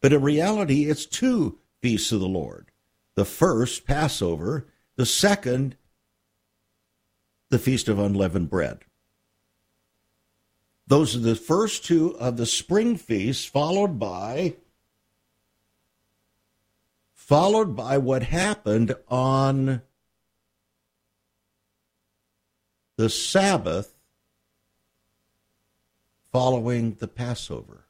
But 0.00 0.12
in 0.12 0.22
reality, 0.22 0.84
it's 0.84 1.06
two 1.06 1.58
feasts 1.80 2.12
of 2.12 2.20
the 2.20 2.28
Lord. 2.28 2.70
The 3.14 3.24
first, 3.24 3.86
Passover, 3.86 4.68
the 4.96 5.06
second, 5.06 5.76
the 7.50 7.58
Feast 7.58 7.88
of 7.88 7.98
Unleavened 7.98 8.50
Bread. 8.50 8.80
Those 10.88 11.14
are 11.14 11.20
the 11.20 11.36
first 11.36 11.84
two 11.84 12.16
of 12.18 12.38
the 12.38 12.46
spring 12.46 12.96
feasts, 12.96 13.44
followed 13.44 13.98
by 13.98 14.54
followed 17.12 17.76
by 17.76 17.98
what 17.98 18.22
happened 18.22 18.94
on 19.06 19.82
the 22.96 23.10
Sabbath 23.10 23.94
following 26.32 26.94
the 26.94 27.06
Passover. 27.08 27.84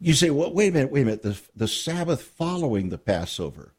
You 0.00 0.14
say, 0.14 0.30
well, 0.30 0.52
wait 0.52 0.68
a 0.68 0.72
minute, 0.72 0.92
wait 0.92 1.02
a 1.02 1.04
minute, 1.04 1.22
the, 1.22 1.38
the 1.54 1.68
Sabbath 1.68 2.22
following 2.22 2.88
the 2.88 2.96
Passover. 2.96 3.74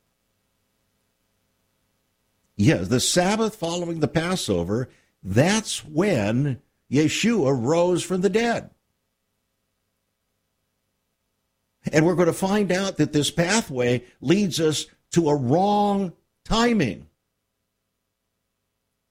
Yes, 2.55 2.89
the 2.89 2.99
Sabbath 2.99 3.55
following 3.55 4.01
the 4.01 4.07
Passover, 4.07 4.87
that's 5.23 5.83
when 5.83 6.61
Yeshua 6.93 7.57
rose 7.59 8.03
from 8.03 8.21
the 8.21 8.29
dead. 8.29 8.69
And 11.91 12.05
we're 12.05 12.15
going 12.15 12.27
to 12.27 12.33
find 12.33 12.71
out 12.71 12.97
that 12.97 13.11
this 13.11 13.31
pathway 13.31 14.03
leads 14.21 14.59
us 14.59 14.85
to 15.11 15.27
a 15.27 15.35
wrong 15.35 16.13
timing. 16.45 17.07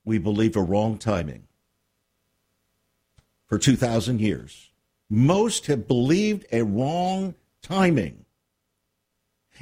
We 0.04 0.18
believe 0.18 0.56
a 0.56 0.62
wrong 0.62 0.96
timing 0.96 1.44
for 3.46 3.58
2,000 3.58 4.20
years. 4.20 4.70
Most 5.10 5.66
have 5.66 5.86
believed 5.86 6.46
a 6.52 6.62
wrong 6.62 7.34
timing. 7.60 8.24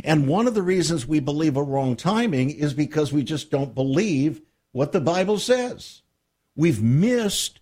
And 0.04 0.28
one 0.28 0.46
of 0.46 0.54
the 0.54 0.62
reasons 0.62 1.06
we 1.06 1.20
believe 1.20 1.56
a 1.56 1.62
wrong 1.62 1.96
timing 1.96 2.50
is 2.50 2.72
because 2.74 3.12
we 3.12 3.24
just 3.24 3.50
don't 3.50 3.74
believe 3.74 4.40
what 4.72 4.92
the 4.92 5.00
Bible 5.00 5.38
says. 5.38 6.02
We've 6.54 6.83
missed 6.83 7.59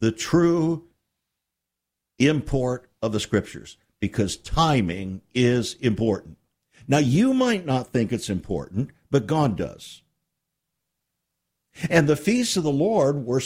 the 0.00 0.12
true 0.12 0.84
import 2.18 2.90
of 3.02 3.12
the 3.12 3.20
scriptures 3.20 3.76
because 4.00 4.36
timing 4.36 5.20
is 5.34 5.74
important. 5.74 6.38
Now, 6.88 6.98
you 6.98 7.32
might 7.34 7.66
not 7.66 7.92
think 7.92 8.12
it's 8.12 8.30
important, 8.30 8.90
but 9.10 9.26
God 9.26 9.56
does. 9.56 10.02
And 11.88 12.08
the 12.08 12.16
feasts 12.16 12.56
of 12.56 12.64
the 12.64 12.72
Lord 12.72 13.24
were, 13.24 13.42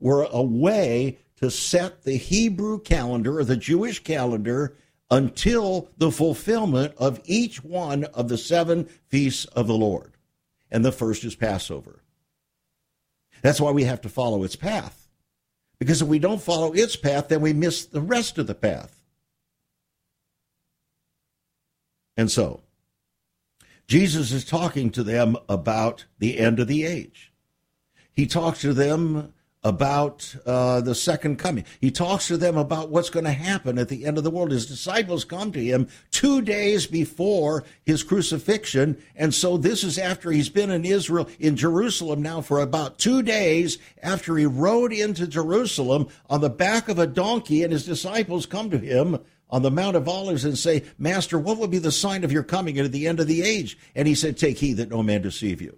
were 0.00 0.26
a 0.30 0.42
way 0.42 1.18
to 1.36 1.50
set 1.50 2.04
the 2.04 2.16
Hebrew 2.16 2.80
calendar 2.80 3.38
or 3.38 3.44
the 3.44 3.56
Jewish 3.56 4.02
calendar 4.02 4.76
until 5.10 5.90
the 5.98 6.10
fulfillment 6.10 6.94
of 6.96 7.20
each 7.24 7.62
one 7.62 8.04
of 8.04 8.28
the 8.28 8.38
seven 8.38 8.88
feasts 9.08 9.44
of 9.46 9.66
the 9.66 9.74
Lord. 9.74 10.14
And 10.70 10.84
the 10.84 10.92
first 10.92 11.24
is 11.24 11.36
Passover. 11.36 12.02
That's 13.42 13.60
why 13.60 13.70
we 13.70 13.84
have 13.84 14.00
to 14.00 14.08
follow 14.08 14.42
its 14.42 14.56
path. 14.56 15.05
Because 15.78 16.02
if 16.02 16.08
we 16.08 16.18
don't 16.18 16.40
follow 16.40 16.72
its 16.72 16.96
path, 16.96 17.28
then 17.28 17.40
we 17.40 17.52
miss 17.52 17.84
the 17.84 18.00
rest 18.00 18.38
of 18.38 18.46
the 18.46 18.54
path. 18.54 18.98
And 22.16 22.30
so, 22.30 22.62
Jesus 23.86 24.32
is 24.32 24.44
talking 24.44 24.90
to 24.90 25.02
them 25.02 25.36
about 25.48 26.06
the 26.18 26.38
end 26.38 26.58
of 26.58 26.66
the 26.66 26.84
age. 26.84 27.32
He 28.12 28.26
talks 28.26 28.62
to 28.62 28.72
them 28.72 29.34
about 29.66 30.36
uh, 30.46 30.80
the 30.80 30.94
second 30.94 31.40
coming. 31.40 31.64
He 31.80 31.90
talks 31.90 32.28
to 32.28 32.36
them 32.36 32.56
about 32.56 32.90
what's 32.90 33.10
going 33.10 33.24
to 33.24 33.32
happen 33.32 33.78
at 33.78 33.88
the 33.88 34.04
end 34.04 34.16
of 34.16 34.22
the 34.22 34.30
world. 34.30 34.52
His 34.52 34.64
disciples 34.64 35.24
come 35.24 35.50
to 35.50 35.60
him 35.60 35.88
two 36.12 36.40
days 36.40 36.86
before 36.86 37.64
his 37.82 38.04
crucifixion. 38.04 38.96
And 39.16 39.34
so 39.34 39.56
this 39.56 39.82
is 39.82 39.98
after 39.98 40.30
he's 40.30 40.48
been 40.48 40.70
in 40.70 40.84
Israel, 40.84 41.28
in 41.40 41.56
Jerusalem 41.56 42.22
now 42.22 42.42
for 42.42 42.60
about 42.60 43.00
two 43.00 43.22
days 43.24 43.78
after 44.04 44.36
he 44.36 44.46
rode 44.46 44.92
into 44.92 45.26
Jerusalem 45.26 46.06
on 46.30 46.42
the 46.42 46.48
back 46.48 46.88
of 46.88 47.00
a 47.00 47.06
donkey. 47.06 47.64
And 47.64 47.72
his 47.72 47.84
disciples 47.84 48.46
come 48.46 48.70
to 48.70 48.78
him 48.78 49.18
on 49.50 49.62
the 49.62 49.70
Mount 49.72 49.96
of 49.96 50.08
Olives 50.08 50.44
and 50.44 50.56
say, 50.56 50.84
Master, 50.96 51.40
what 51.40 51.58
will 51.58 51.66
be 51.66 51.78
the 51.78 51.90
sign 51.90 52.22
of 52.22 52.30
your 52.30 52.44
coming 52.44 52.78
at 52.78 52.92
the 52.92 53.08
end 53.08 53.18
of 53.18 53.26
the 53.26 53.42
age? 53.42 53.76
And 53.96 54.06
he 54.06 54.14
said, 54.14 54.36
Take 54.36 54.58
heed 54.58 54.74
that 54.74 54.90
no 54.90 55.02
man 55.02 55.22
deceive 55.22 55.60
you. 55.60 55.76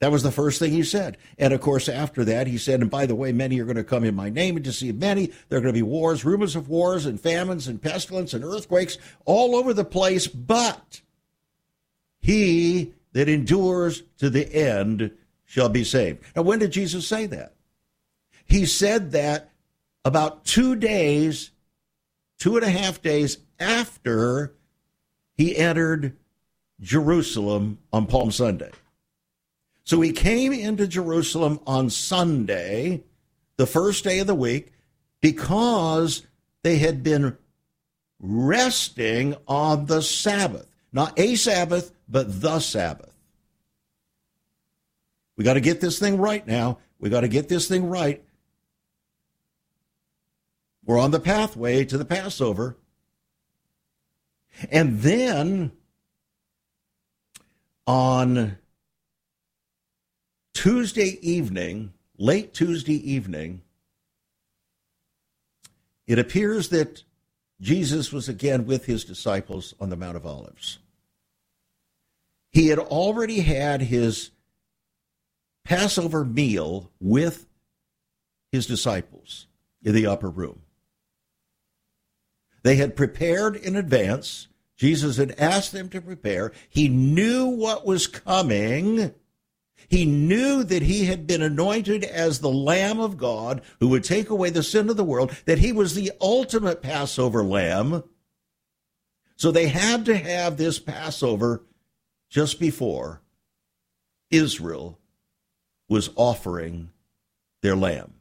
That 0.00 0.12
was 0.12 0.22
the 0.22 0.30
first 0.30 0.60
thing 0.60 0.70
he 0.70 0.84
said. 0.84 1.16
And 1.38 1.52
of 1.52 1.60
course, 1.60 1.88
after 1.88 2.24
that, 2.26 2.46
he 2.46 2.56
said, 2.56 2.80
and 2.80 2.90
by 2.90 3.06
the 3.06 3.16
way, 3.16 3.32
many 3.32 3.58
are 3.60 3.64
going 3.64 3.76
to 3.76 3.84
come 3.84 4.04
in 4.04 4.14
my 4.14 4.30
name 4.30 4.56
and 4.56 4.64
deceive 4.64 4.96
many. 4.96 5.32
There 5.48 5.58
are 5.58 5.62
going 5.62 5.74
to 5.74 5.78
be 5.78 5.82
wars, 5.82 6.24
rumors 6.24 6.54
of 6.54 6.68
wars, 6.68 7.04
and 7.04 7.20
famines, 7.20 7.66
and 7.66 7.82
pestilence, 7.82 8.32
and 8.32 8.44
earthquakes 8.44 8.96
all 9.24 9.56
over 9.56 9.74
the 9.74 9.84
place. 9.84 10.28
But 10.28 11.00
he 12.20 12.92
that 13.12 13.28
endures 13.28 14.02
to 14.18 14.30
the 14.30 14.52
end 14.54 15.10
shall 15.44 15.68
be 15.68 15.82
saved. 15.82 16.22
Now, 16.36 16.42
when 16.42 16.60
did 16.60 16.70
Jesus 16.70 17.06
say 17.06 17.26
that? 17.26 17.54
He 18.44 18.66
said 18.66 19.12
that 19.12 19.50
about 20.04 20.44
two 20.44 20.76
days, 20.76 21.50
two 22.38 22.56
and 22.56 22.64
a 22.64 22.70
half 22.70 23.02
days 23.02 23.38
after 23.58 24.54
he 25.34 25.56
entered 25.56 26.16
Jerusalem 26.80 27.78
on 27.92 28.06
Palm 28.06 28.30
Sunday. 28.30 28.70
So 29.88 30.02
he 30.02 30.12
came 30.12 30.52
into 30.52 30.86
Jerusalem 30.86 31.60
on 31.66 31.88
Sunday, 31.88 33.04
the 33.56 33.66
first 33.66 34.04
day 34.04 34.18
of 34.18 34.26
the 34.26 34.34
week, 34.34 34.74
because 35.22 36.26
they 36.62 36.76
had 36.76 37.02
been 37.02 37.38
resting 38.20 39.34
on 39.46 39.86
the 39.86 40.02
Sabbath. 40.02 40.66
Not 40.92 41.18
a 41.18 41.36
Sabbath, 41.36 41.90
but 42.06 42.42
the 42.42 42.60
Sabbath. 42.60 43.14
We 45.38 45.44
got 45.44 45.54
to 45.54 45.62
get 45.62 45.80
this 45.80 45.98
thing 45.98 46.18
right 46.18 46.46
now. 46.46 46.80
We 46.98 47.08
got 47.08 47.22
to 47.22 47.28
get 47.28 47.48
this 47.48 47.66
thing 47.66 47.88
right. 47.88 48.22
We're 50.84 51.00
on 51.00 51.12
the 51.12 51.20
pathway 51.20 51.86
to 51.86 51.96
the 51.96 52.04
Passover. 52.04 52.76
And 54.70 55.00
then 55.00 55.72
on 57.86 58.58
Tuesday 60.58 61.20
evening, 61.22 61.92
late 62.16 62.52
Tuesday 62.52 62.96
evening, 63.12 63.62
it 66.08 66.18
appears 66.18 66.70
that 66.70 67.04
Jesus 67.60 68.12
was 68.12 68.28
again 68.28 68.66
with 68.66 68.84
his 68.84 69.04
disciples 69.04 69.72
on 69.78 69.88
the 69.88 69.96
Mount 69.96 70.16
of 70.16 70.26
Olives. 70.26 70.80
He 72.50 72.66
had 72.66 72.80
already 72.80 73.38
had 73.38 73.82
his 73.82 74.32
Passover 75.62 76.24
meal 76.24 76.90
with 76.98 77.46
his 78.50 78.66
disciples 78.66 79.46
in 79.84 79.94
the 79.94 80.08
upper 80.08 80.28
room. 80.28 80.62
They 82.64 82.74
had 82.74 82.96
prepared 82.96 83.54
in 83.54 83.76
advance. 83.76 84.48
Jesus 84.76 85.18
had 85.18 85.38
asked 85.38 85.70
them 85.70 85.88
to 85.90 86.00
prepare. 86.00 86.50
He 86.68 86.88
knew 86.88 87.46
what 87.46 87.86
was 87.86 88.08
coming. 88.08 89.14
He 89.88 90.04
knew 90.04 90.64
that 90.64 90.82
he 90.82 91.04
had 91.04 91.26
been 91.26 91.42
anointed 91.42 92.04
as 92.04 92.40
the 92.40 92.50
Lamb 92.50 93.00
of 93.00 93.16
God 93.16 93.62
who 93.80 93.88
would 93.88 94.04
take 94.04 94.28
away 94.28 94.50
the 94.50 94.62
sin 94.62 94.90
of 94.90 94.96
the 94.96 95.04
world, 95.04 95.34
that 95.46 95.58
he 95.58 95.72
was 95.72 95.94
the 95.94 96.12
ultimate 96.20 96.82
Passover 96.82 97.42
lamb. 97.42 98.02
So 99.36 99.50
they 99.50 99.68
had 99.68 100.04
to 100.06 100.16
have 100.16 100.56
this 100.56 100.78
Passover 100.78 101.64
just 102.28 102.58
before 102.58 103.22
Israel 104.30 104.98
was 105.88 106.10
offering 106.16 106.90
their 107.62 107.76
lamb. 107.76 108.14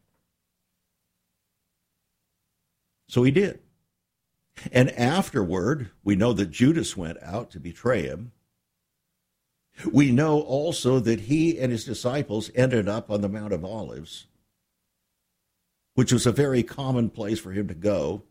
So 3.10 3.24
he 3.24 3.32
did. 3.32 3.60
And 4.72 4.92
afterward, 4.92 5.92
we 6.04 6.16
know 6.16 6.34
that 6.34 6.52
Judas 6.52 6.98
went 6.98 7.22
out 7.22 7.52
to 7.52 7.60
betray 7.60 8.04
him. 8.04 8.32
We 9.86 10.12
know 10.12 10.42
also 10.42 11.00
that 11.00 11.22
he 11.22 11.60
and 11.60 11.72
his 11.72 11.86
disciples 11.86 12.50
ended 12.56 12.88
up 12.88 13.12
on 13.12 13.22
the 13.22 13.30
Mount 13.30 13.54
of 13.54 13.64
Olives, 13.64 14.28
which 15.94 16.12
was 16.12 16.26
a 16.26 16.32
very 16.32 16.64
common 16.64 17.10
place 17.10 17.40
for 17.40 17.52
him 17.52 17.68
to 17.68 17.74
go. 17.74 18.24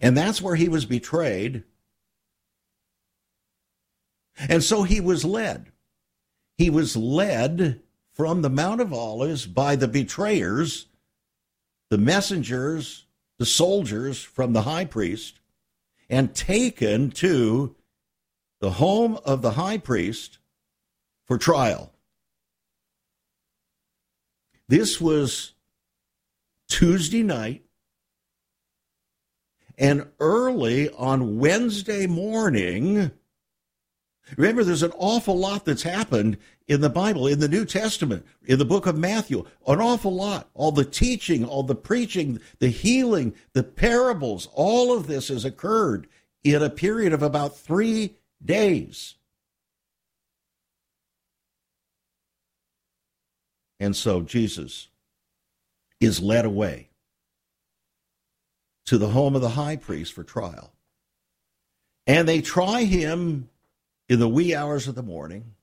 And 0.00 0.16
that's 0.16 0.40
where 0.40 0.56
he 0.56 0.68
was 0.68 0.84
betrayed. 0.84 1.64
And 4.48 4.64
so 4.64 4.84
he 4.84 5.00
was 5.00 5.24
led. 5.24 5.72
He 6.56 6.70
was 6.70 6.96
led 6.96 7.82
from 8.12 8.42
the 8.42 8.50
Mount 8.50 8.80
of 8.80 8.92
Olives 8.92 9.46
by 9.46 9.76
the 9.76 9.88
betrayers, 9.88 10.86
the 11.90 11.98
messengers 11.98 13.04
the 13.40 13.46
soldiers 13.46 14.22
from 14.22 14.52
the 14.52 14.62
high 14.62 14.84
priest 14.84 15.40
and 16.10 16.34
taken 16.34 17.10
to 17.10 17.74
the 18.60 18.70
home 18.72 19.18
of 19.24 19.42
the 19.42 19.52
high 19.52 19.78
priest 19.78 20.38
for 21.26 21.38
trial. 21.38 21.92
This 24.68 25.00
was 25.00 25.54
Tuesday 26.68 27.22
night, 27.22 27.64
and 29.76 30.06
early 30.20 30.90
on 30.90 31.38
Wednesday 31.38 32.06
morning, 32.06 33.10
Remember, 34.36 34.62
there's 34.62 34.82
an 34.82 34.92
awful 34.96 35.36
lot 35.36 35.64
that's 35.64 35.82
happened 35.82 36.38
in 36.68 36.80
the 36.80 36.90
Bible, 36.90 37.26
in 37.26 37.40
the 37.40 37.48
New 37.48 37.64
Testament, 37.64 38.24
in 38.44 38.58
the 38.58 38.64
book 38.64 38.86
of 38.86 38.96
Matthew. 38.96 39.44
An 39.66 39.80
awful 39.80 40.14
lot. 40.14 40.48
All 40.54 40.72
the 40.72 40.84
teaching, 40.84 41.44
all 41.44 41.62
the 41.62 41.74
preaching, 41.74 42.40
the 42.58 42.68
healing, 42.68 43.34
the 43.52 43.62
parables, 43.62 44.48
all 44.52 44.96
of 44.96 45.06
this 45.06 45.28
has 45.28 45.44
occurred 45.44 46.06
in 46.44 46.62
a 46.62 46.70
period 46.70 47.12
of 47.12 47.22
about 47.22 47.56
three 47.56 48.16
days. 48.44 49.14
And 53.78 53.96
so 53.96 54.20
Jesus 54.20 54.88
is 56.00 56.20
led 56.20 56.44
away 56.44 56.90
to 58.86 58.98
the 58.98 59.08
home 59.08 59.34
of 59.34 59.42
the 59.42 59.50
high 59.50 59.76
priest 59.76 60.12
for 60.12 60.24
trial. 60.24 60.72
And 62.06 62.28
they 62.28 62.40
try 62.40 62.84
him 62.84 63.48
in 64.08 64.18
the 64.18 64.28
wee 64.28 64.54
hours 64.54 64.88
of 64.88 64.94
the 64.94 65.02
morning. 65.02 65.54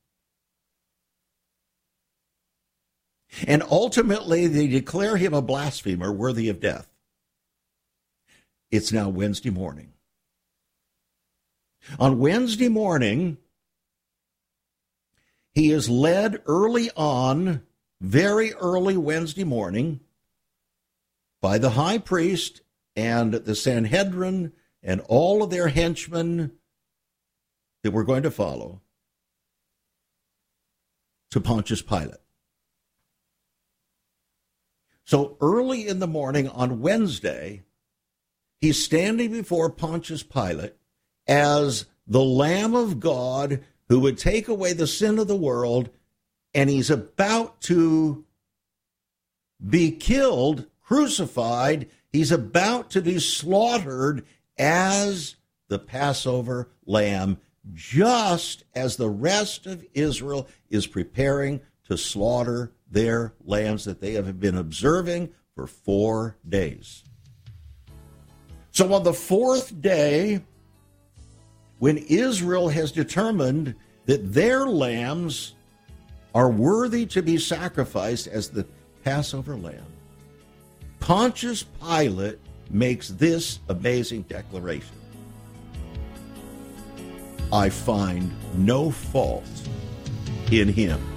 And 3.46 3.62
ultimately, 3.70 4.48
they 4.48 4.68
declare 4.68 5.18
him 5.18 5.34
a 5.34 5.42
blasphemer 5.42 6.12
worthy 6.12 6.48
of 6.50 6.60
death. 6.60 6.88
It's 8.72 8.92
now 8.92 9.10
Wednesday 9.10 9.50
morning. 9.50 9.94
On 12.00 12.20
Wednesday 12.20 12.70
morning, 12.70 13.38
he 15.54 15.72
is 15.72 15.90
led 15.90 16.42
early 16.46 16.92
on, 16.96 17.64
very 18.02 18.54
early 18.54 18.98
Wednesday 18.98 19.44
morning, 19.44 20.02
by 21.42 21.58
the 21.58 21.72
high 21.72 21.98
priest 21.98 22.62
and 22.96 23.34
the 23.34 23.56
Sanhedrin 23.56 24.54
and 24.84 25.02
all 25.08 25.44
of 25.44 25.50
their 25.50 25.70
henchmen 25.70 26.52
that 27.84 27.92
we're 27.92 28.04
going 28.04 28.24
to 28.24 28.32
follow 28.32 28.82
to 31.32 31.40
Pontius 31.40 31.82
Pilate. 31.82 32.16
So 35.06 35.38
early 35.40 35.88
in 35.88 36.00
the 36.00 36.08
morning 36.08 36.50
on 36.50 36.82
Wednesday, 36.82 37.64
he's 38.60 38.84
standing 38.84 39.32
before 39.32 39.70
Pontius 39.70 40.22
Pilate 40.24 40.76
as 41.28 41.86
the 42.08 42.24
Lamb 42.24 42.76
of 42.76 43.00
God 43.00 43.64
who 43.90 44.00
would 44.00 44.18
take 44.18 44.48
away 44.48 44.74
the 44.74 44.88
sin 44.88 45.20
of 45.20 45.28
the 45.28 45.36
world, 45.36 45.90
and 46.54 46.70
he's 46.70 46.90
about 46.90 47.62
to 47.62 48.26
be 49.66 49.92
killed, 49.92 50.66
crucified. 50.84 51.90
He's 52.12 52.32
about 52.32 52.90
to 52.92 53.02
be 53.02 53.20
slaughtered 53.20 54.26
as 54.58 55.36
the 55.68 55.80
Passover 55.80 56.70
lamb 56.86 57.38
just 57.74 58.64
as 58.74 58.96
the 58.96 59.10
rest 59.10 59.68
of 59.68 59.86
Israel 59.94 60.48
is 60.70 60.88
preparing 60.88 61.60
to 61.86 61.98
slaughter 61.98 62.72
their 62.90 63.34
lambs 63.44 63.86
that 63.86 64.00
they 64.00 64.14
have 64.14 64.40
been 64.40 64.58
observing 64.58 65.30
for 65.54 65.68
four 65.68 66.38
days. 66.48 67.04
So 68.72 68.94
on 68.94 69.04
the 69.04 69.14
fourth 69.14 69.82
day, 69.82 70.42
when 71.80 71.98
Israel 71.98 72.70
has 72.70 72.92
determined 72.92 73.76
that 74.06 74.34
their 74.34 74.66
lambs 74.68 75.54
are 76.34 76.50
worthy 76.50 77.06
to 77.08 77.22
be 77.22 77.38
sacrificed 77.38 78.28
as 78.28 78.50
the 78.50 78.66
Passover 79.04 79.56
lamb, 79.56 79.86
Pontius 81.00 81.64
Pilate 81.64 82.40
makes 82.70 83.10
this 83.10 83.60
amazing 83.70 84.24
declaration. 84.24 84.96
I 87.52 87.70
find 87.70 88.32
no 88.58 88.92
fault 88.92 89.46
in 90.52 90.68
him. 90.68 91.17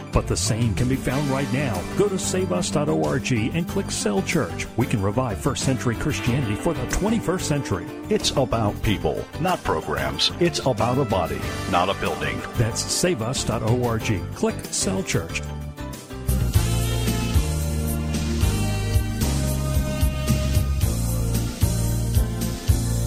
But 0.11 0.27
the 0.27 0.35
same 0.35 0.75
can 0.75 0.89
be 0.89 0.95
found 0.95 1.29
right 1.29 1.51
now. 1.53 1.81
Go 1.97 2.07
to 2.07 2.15
saveus.org 2.15 3.31
and 3.31 3.67
click 3.67 3.91
Cell 3.91 4.21
Church. 4.23 4.67
We 4.77 4.85
can 4.85 5.01
revive 5.01 5.39
first 5.39 5.63
century 5.63 5.95
Christianity 5.95 6.55
for 6.55 6.73
the 6.73 6.85
21st 6.87 7.41
century. 7.41 7.85
It's 8.09 8.31
about 8.31 8.81
people, 8.83 9.25
not 9.39 9.63
programs. 9.63 10.31
It's 10.39 10.59
about 10.65 10.97
a 10.97 11.05
body, 11.05 11.39
not 11.71 11.89
a 11.89 11.93
building. 11.95 12.41
That's 12.57 12.81
saveus.org. 12.81 14.35
Click 14.35 14.55
Cell 14.65 15.03
Church. 15.03 15.41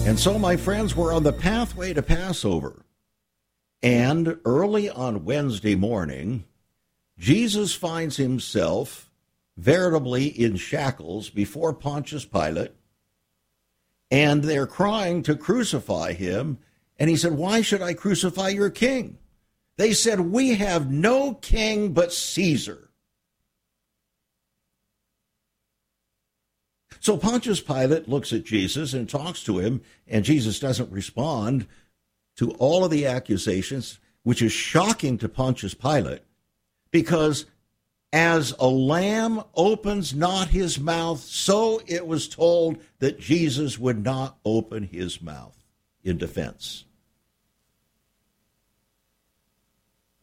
And 0.05 0.19
so, 0.19 0.37
my 0.37 0.55
friends, 0.55 0.95
we're 0.95 1.11
on 1.11 1.23
the 1.23 1.33
pathway 1.33 1.91
to 1.93 2.03
Passover. 2.03 2.85
And 3.81 4.37
early 4.45 4.87
on 4.87 5.25
Wednesday 5.25 5.73
morning, 5.73 6.45
Jesus 7.17 7.73
finds 7.73 8.17
himself 8.17 9.09
veritably 9.57 10.27
in 10.27 10.57
shackles 10.57 11.29
before 11.29 11.73
Pontius 11.73 12.25
Pilate, 12.25 12.73
and 14.11 14.43
they're 14.43 14.67
crying 14.67 15.23
to 15.23 15.35
crucify 15.35 16.13
him. 16.13 16.57
And 16.97 17.09
he 17.09 17.15
said, 17.15 17.33
Why 17.33 17.61
should 17.61 17.81
I 17.81 17.93
crucify 17.93 18.49
your 18.49 18.69
king? 18.69 19.17
They 19.77 19.93
said, 19.93 20.19
We 20.19 20.55
have 20.55 20.91
no 20.91 21.33
king 21.33 21.93
but 21.93 22.13
Caesar. 22.13 22.89
So 26.99 27.17
Pontius 27.17 27.61
Pilate 27.61 28.09
looks 28.09 28.33
at 28.33 28.45
Jesus 28.45 28.93
and 28.93 29.07
talks 29.07 29.43
to 29.43 29.59
him, 29.59 29.81
and 30.07 30.25
Jesus 30.25 30.59
doesn't 30.59 30.91
respond 30.91 31.67
to 32.37 32.51
all 32.53 32.83
of 32.83 32.91
the 32.91 33.05
accusations, 33.05 33.99
which 34.23 34.41
is 34.41 34.51
shocking 34.51 35.17
to 35.19 35.29
Pontius 35.29 35.75
Pilate 35.75 36.23
because 36.95 37.45
as 38.13 38.53
a 38.57 38.67
lamb 38.67 39.43
opens 39.53 40.15
not 40.15 40.47
his 40.47 40.79
mouth, 40.79 41.19
so 41.19 41.81
it 41.87 42.07
was 42.07 42.29
told 42.29 42.77
that 42.99 43.19
Jesus 43.19 43.77
would 43.77 44.01
not 44.01 44.37
open 44.45 44.83
his 44.83 45.21
mouth 45.21 45.61
in 46.05 46.17
defense. 46.17 46.85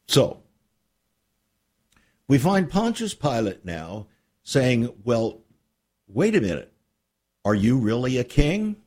So, 0.07 0.41
we 2.27 2.39
find 2.39 2.67
Pontius 2.67 3.13
Pilate 3.13 3.63
now 3.63 4.07
saying, 4.41 4.91
Well, 5.03 5.41
wait 6.07 6.35
a 6.35 6.41
minute. 6.41 6.73
Are 7.45 7.53
you 7.53 7.77
really 7.77 8.17
a 8.17 8.23
king? 8.23 8.77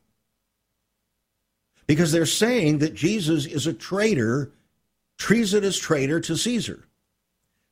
Because 1.85 2.11
they're 2.11 2.25
saying 2.25 2.79
that 2.79 2.95
Jesus 2.95 3.45
is 3.45 3.65
a 3.65 3.71
traitor, 3.71 4.51
treasonous 5.17 5.79
traitor 5.79 6.19
to 6.19 6.35
Caesar. 6.35 6.86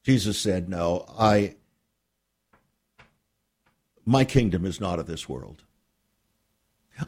Jesus 0.05 0.39
said, 0.39 0.69
No, 0.69 1.05
I 1.17 1.55
my 4.05 4.23
kingdom 4.23 4.63
is 4.63 4.79
not 4.79 4.99
of 4.99 5.07
this 5.07 5.27
world. 5.27 5.63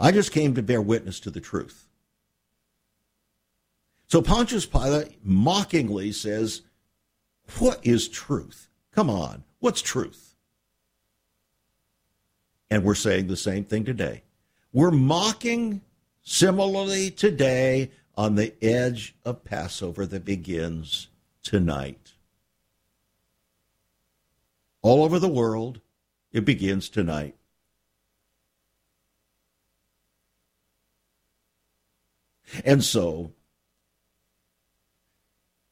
I 0.01 0.11
just 0.11 0.31
came 0.31 0.55
to 0.55 0.63
bear 0.63 0.81
witness 0.81 1.19
to 1.21 1.29
the 1.29 1.39
truth. 1.39 1.87
So 4.07 4.21
Pontius 4.21 4.65
Pilate 4.65 5.23
mockingly 5.23 6.11
says, 6.11 6.63
What 7.59 7.85
is 7.85 8.07
truth? 8.09 8.67
Come 8.91 9.11
on, 9.11 9.43
what's 9.59 9.83
truth? 9.83 10.35
And 12.71 12.83
we're 12.83 12.95
saying 12.95 13.27
the 13.27 13.37
same 13.37 13.63
thing 13.63 13.85
today. 13.85 14.23
We're 14.73 14.91
mocking 14.91 15.81
similarly 16.23 17.11
today 17.11 17.91
on 18.15 18.35
the 18.35 18.53
edge 18.61 19.15
of 19.23 19.45
Passover 19.45 20.07
that 20.07 20.25
begins 20.25 21.09
tonight. 21.43 22.13
All 24.87 25.03
over 25.03 25.19
the 25.19 25.27
world, 25.27 25.81
it 26.31 26.45
begins 26.45 26.87
tonight. 26.87 27.35
And 32.63 32.81
so, 32.81 33.33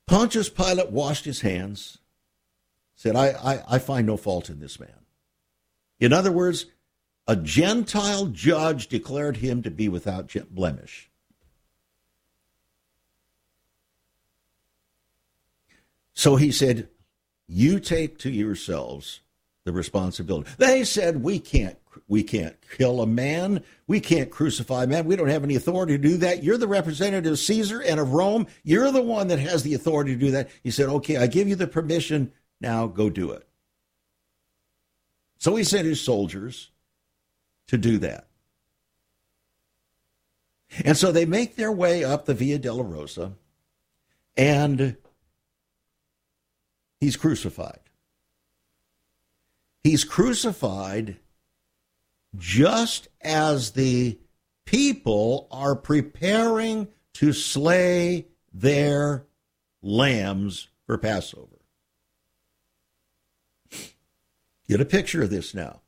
Pontius 0.06 0.50
Pilate 0.50 0.92
washed 0.92 1.24
his 1.24 1.40
hands, 1.40 2.00
said, 2.98 3.16
I, 3.16 3.28
I, 3.30 3.76
I 3.76 3.80
find 3.80 4.06
no 4.06 4.18
fault 4.18 4.50
in 4.50 4.60
this 4.60 4.82
man. 4.82 5.06
In 5.98 6.12
other 6.12 6.34
words, 6.34 6.66
a 7.26 7.38
Gentile 7.38 8.26
judge 8.26 8.90
declared 8.90 9.38
him 9.38 9.64
to 9.64 9.72
be 9.72 9.88
without 9.88 10.36
blemish. 10.50 11.10
So 16.14 16.36
he 16.36 16.52
said, 16.52 16.90
You 17.48 17.80
take 17.80 18.18
to 18.20 18.30
yourselves 18.30 19.22
the 19.66 19.72
responsibility. 19.72 20.50
They 20.58 20.84
said, 20.84 21.24
We 21.24 21.40
can't 21.40 21.78
we 22.08 22.24
can't 22.24 22.56
kill 22.78 23.02
a 23.02 23.08
man. 23.08 23.64
We 23.88 24.00
can't 24.00 24.30
crucify 24.30 24.84
a 24.84 24.88
man. 24.88 25.06
We 25.06 25.16
don't 25.16 25.30
have 25.30 25.44
any 25.44 25.56
authority 25.56 25.94
to 25.94 26.02
do 26.02 26.18
that. 26.18 26.44
You're 26.44 26.58
the 26.58 26.68
representative 26.68 27.32
of 27.32 27.40
Caesar 27.40 27.82
and 27.82 28.00
of 28.00 28.14
Rome. 28.14 28.48
You're 28.64 28.92
the 28.92 29.02
one 29.02 29.28
that 29.30 29.40
has 29.40 29.64
the 29.64 29.74
authority 29.74 30.14
to 30.14 30.20
do 30.20 30.32
that. 30.32 30.50
He 30.64 30.72
said, 30.72 30.90
Okay, 30.90 31.18
I 31.18 31.28
give 31.28 31.48
you 31.48 31.56
the 31.56 31.68
permission. 31.68 32.32
Now 32.62 32.88
go 32.88 33.10
do 33.10 33.32
it. 33.32 33.48
So 35.38 35.56
he 35.56 35.64
sent 35.64 35.86
his 35.86 36.02
soldiers 36.02 36.72
to 37.68 37.78
do 37.78 37.98
that. 38.00 38.28
And 40.84 40.98
so 40.98 41.12
they 41.12 41.26
make 41.26 41.56
their 41.56 41.72
way 41.72 42.04
up 42.04 42.26
the 42.26 42.34
Via 42.34 42.60
Dolorosa 42.60 43.34
and 44.36 44.98
he's 47.00 47.18
crucified. 47.18 47.80
He's 49.84 50.04
crucified 50.04 51.18
just 52.38 53.08
as 53.22 53.72
the 53.72 54.20
people 54.66 55.48
are 55.52 55.76
preparing 55.76 56.88
to 57.14 57.32
slay 57.34 58.28
their 58.54 59.26
lambs 59.82 60.70
for 60.86 60.98
Passover. 60.98 61.60
Get 64.68 64.82
a 64.82 64.86
picture 64.86 65.24
of 65.24 65.30
this 65.30 65.54
now. 65.54 65.82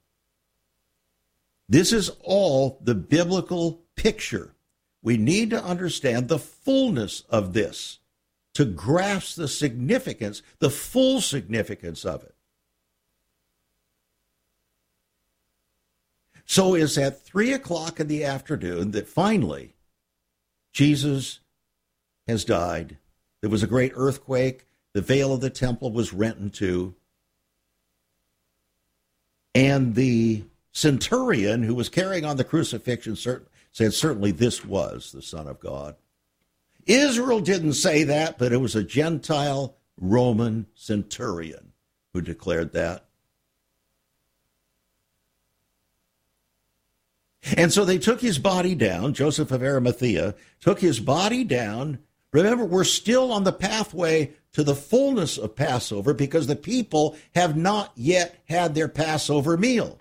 This 1.68 1.91
is 1.91 2.12
all 2.24 2.80
the 2.82 2.95
biblical 2.95 3.82
picture. 3.95 4.53
We 5.01 5.18
need 5.18 5.49
to 5.49 5.64
understand 5.64 6.28
the 6.28 6.39
fullness 6.39 7.22
of 7.30 7.53
this 7.53 7.99
to 8.58 8.66
grasp 8.66 9.36
the 9.36 9.47
significance, 9.47 10.41
the 10.58 10.72
full 10.72 11.22
significance 11.22 12.03
of 12.03 12.24
it. 12.24 12.34
So 16.43 16.74
it's 16.74 16.97
at 16.97 17.24
three 17.24 17.53
o'clock 17.53 17.99
in 17.99 18.08
the 18.08 18.24
afternoon 18.24 18.89
that 18.91 19.08
finally 19.08 19.76
Jesus 20.74 21.39
has 22.28 22.43
died. 22.45 22.97
There 23.41 23.49
was 23.51 23.62
a 23.62 23.68
great 23.68 23.91
earthquake. 23.93 24.66
The 24.93 25.01
veil 25.01 25.36
of 25.36 25.41
the 25.41 25.51
temple 25.51 25.91
was 25.91 26.12
rent 26.12 26.39
in 26.39 26.49
two. 26.49 26.95
And 29.53 29.93
the 29.93 30.45
centurion 30.72 31.62
who 31.62 31.76
was 31.76 31.89
carrying 31.89 32.26
on 32.26 32.38
the 32.38 32.43
crucifixion 32.43 33.16
said, 33.16 33.93
Certainly 33.93 34.32
this 34.32 34.66
was 34.66 35.12
the 35.12 35.22
Son 35.22 35.45
of 35.45 35.60
God. 35.60 35.95
Israel 36.88 37.42
didn't 37.42 37.74
say 37.74 38.04
that, 38.06 38.38
but 38.38 38.54
it 38.54 38.58
was 38.58 38.76
a 38.76 38.84
Gentile 38.84 39.76
Roman 40.00 40.68
centurion 40.74 41.74
who 42.14 42.22
declared 42.22 42.74
that. 42.74 43.06
And 47.56 47.72
so 47.72 47.86
they 47.86 47.98
took 47.98 48.22
his 48.22 48.40
body 48.40 48.76
down. 48.76 49.14
Joseph 49.14 49.52
of 49.52 49.62
Arimathea 49.62 50.36
took 50.60 50.80
his 50.80 51.00
body 51.00 51.44
down. 51.44 52.00
Remember, 52.34 52.66
we're 52.66 52.84
still 52.84 53.32
on 53.32 53.44
the 53.44 53.54
pathway 53.54 54.34
to 54.54 54.64
the 54.64 54.76
fullness 54.76 55.38
of 55.38 55.56
Passover 55.56 56.14
because 56.14 56.48
the 56.48 56.56
people 56.56 57.16
have 57.36 57.56
not 57.56 57.92
yet 57.96 58.42
had 58.50 58.76
their 58.76 58.90
Passover 58.90 59.56
meal. 59.56 60.00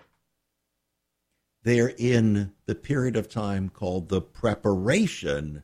They're 1.63 1.93
in 1.97 2.53
the 2.65 2.75
period 2.75 3.15
of 3.15 3.29
time 3.29 3.69
called 3.69 4.09
the 4.09 4.21
preparation 4.21 5.63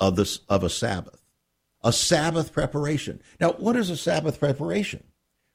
of 0.00 0.16
this 0.16 0.40
of 0.48 0.64
a 0.64 0.70
Sabbath. 0.70 1.22
A 1.82 1.92
Sabbath 1.92 2.52
preparation. 2.52 3.22
Now, 3.40 3.52
what 3.52 3.76
is 3.76 3.90
a 3.90 3.96
Sabbath 3.96 4.40
preparation? 4.40 5.04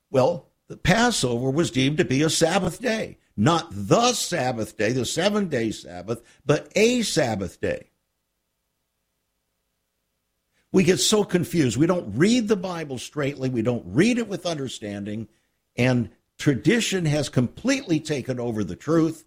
Well, 0.10 0.48
the 0.68 0.78
Passover 0.78 1.50
was 1.50 1.72
deemed 1.72 1.98
to 1.98 2.06
be 2.06 2.22
a 2.22 2.30
Sabbath 2.30 2.82
day, 2.82 3.18
not 3.36 3.68
the 3.72 4.14
Sabbath 4.14 4.78
day, 4.78 4.92
the 4.92 5.06
seven 5.06 5.50
day 5.50 5.72
Sabbath, 5.72 6.22
but 6.46 6.72
a 6.76 7.02
Sabbath 7.02 7.60
day. 7.60 7.90
We 10.72 10.84
get 10.84 10.98
so 10.98 11.24
confused. 11.24 11.78
We 11.78 11.86
don't 11.86 12.18
read 12.18 12.48
the 12.48 12.56
Bible 12.56 12.98
straightly, 12.98 13.50
we 13.50 13.62
don't 13.62 13.84
read 13.86 14.18
it 14.18 14.28
with 14.28 14.46
understanding, 14.46 15.28
and 15.76 16.10
Tradition 16.38 17.06
has 17.06 17.30
completely 17.30 18.00
taken 18.00 18.40
over 18.40 18.64
the 18.64 18.76
truth, 18.76 19.24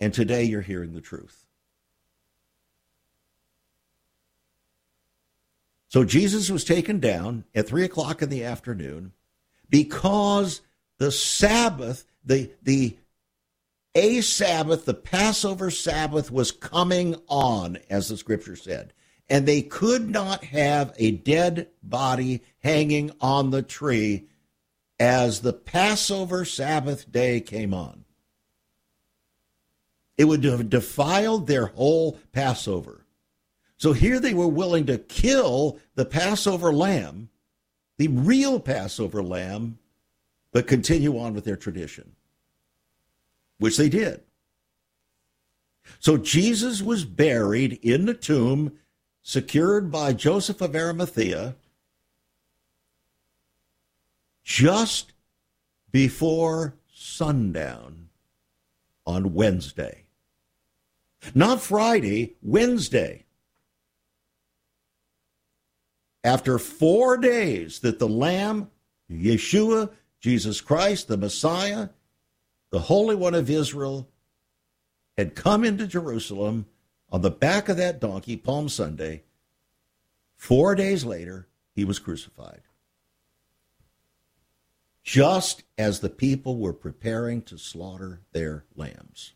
and 0.00 0.12
today 0.12 0.44
you're 0.44 0.62
hearing 0.62 0.92
the 0.92 1.00
truth. 1.00 1.43
So 5.94 6.02
Jesus 6.02 6.50
was 6.50 6.64
taken 6.64 6.98
down 6.98 7.44
at 7.54 7.68
three 7.68 7.84
o'clock 7.84 8.20
in 8.20 8.28
the 8.28 8.42
afternoon 8.42 9.12
because 9.70 10.60
the 10.98 11.12
Sabbath, 11.12 12.04
the 12.24 12.50
the 12.64 12.96
a 13.94 14.20
Sabbath, 14.20 14.86
the 14.86 14.94
Passover 14.94 15.70
Sabbath 15.70 16.32
was 16.32 16.50
coming 16.50 17.14
on, 17.28 17.78
as 17.88 18.08
the 18.08 18.16
scripture 18.16 18.56
said. 18.56 18.92
And 19.28 19.46
they 19.46 19.62
could 19.62 20.10
not 20.10 20.42
have 20.42 20.92
a 20.96 21.12
dead 21.12 21.68
body 21.80 22.42
hanging 22.58 23.12
on 23.20 23.50
the 23.50 23.62
tree 23.62 24.26
as 24.98 25.42
the 25.42 25.52
Passover 25.52 26.44
Sabbath 26.44 27.12
day 27.12 27.40
came 27.40 27.72
on. 27.72 28.04
It 30.18 30.24
would 30.24 30.42
have 30.42 30.68
defiled 30.68 31.46
their 31.46 31.66
whole 31.66 32.18
Passover. 32.32 33.03
So 33.84 33.92
here 33.92 34.18
they 34.18 34.32
were 34.32 34.48
willing 34.48 34.86
to 34.86 34.96
kill 34.96 35.78
the 35.94 36.06
Passover 36.06 36.72
lamb, 36.72 37.28
the 37.98 38.08
real 38.08 38.58
Passover 38.58 39.22
lamb, 39.22 39.78
but 40.52 40.66
continue 40.66 41.18
on 41.18 41.34
with 41.34 41.44
their 41.44 41.58
tradition, 41.58 42.12
which 43.58 43.76
they 43.76 43.90
did. 43.90 44.22
So 45.98 46.16
Jesus 46.16 46.80
was 46.80 47.04
buried 47.04 47.78
in 47.82 48.06
the 48.06 48.14
tomb 48.14 48.72
secured 49.22 49.92
by 49.92 50.14
Joseph 50.14 50.62
of 50.62 50.74
Arimathea 50.74 51.54
just 54.44 55.12
before 55.92 56.74
sundown 56.90 58.08
on 59.06 59.34
Wednesday. 59.34 60.04
Not 61.34 61.60
Friday, 61.60 62.36
Wednesday. 62.40 63.24
After 66.24 66.58
four 66.58 67.18
days 67.18 67.80
that 67.80 67.98
the 67.98 68.08
Lamb, 68.08 68.70
Yeshua, 69.10 69.90
Jesus 70.20 70.62
Christ, 70.62 71.06
the 71.06 71.18
Messiah, 71.18 71.90
the 72.70 72.80
Holy 72.80 73.14
One 73.14 73.34
of 73.34 73.50
Israel, 73.50 74.08
had 75.18 75.34
come 75.34 75.64
into 75.64 75.86
Jerusalem 75.86 76.64
on 77.10 77.20
the 77.20 77.30
back 77.30 77.68
of 77.68 77.76
that 77.76 78.00
donkey, 78.00 78.36
Palm 78.36 78.70
Sunday, 78.70 79.22
four 80.34 80.74
days 80.74 81.04
later, 81.04 81.46
he 81.74 81.84
was 81.84 81.98
crucified. 81.98 82.62
Just 85.02 85.62
as 85.76 86.00
the 86.00 86.08
people 86.08 86.56
were 86.56 86.72
preparing 86.72 87.42
to 87.42 87.58
slaughter 87.58 88.22
their 88.32 88.64
lambs. 88.74 89.34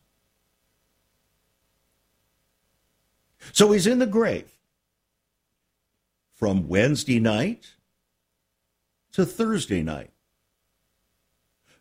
So 3.52 3.72
he's 3.72 3.86
in 3.86 3.98
the 3.98 4.06
grave 4.06 4.57
from 6.38 6.68
Wednesday 6.68 7.18
night 7.18 7.74
to 9.12 9.26
Thursday 9.26 9.82
night. 9.82 10.12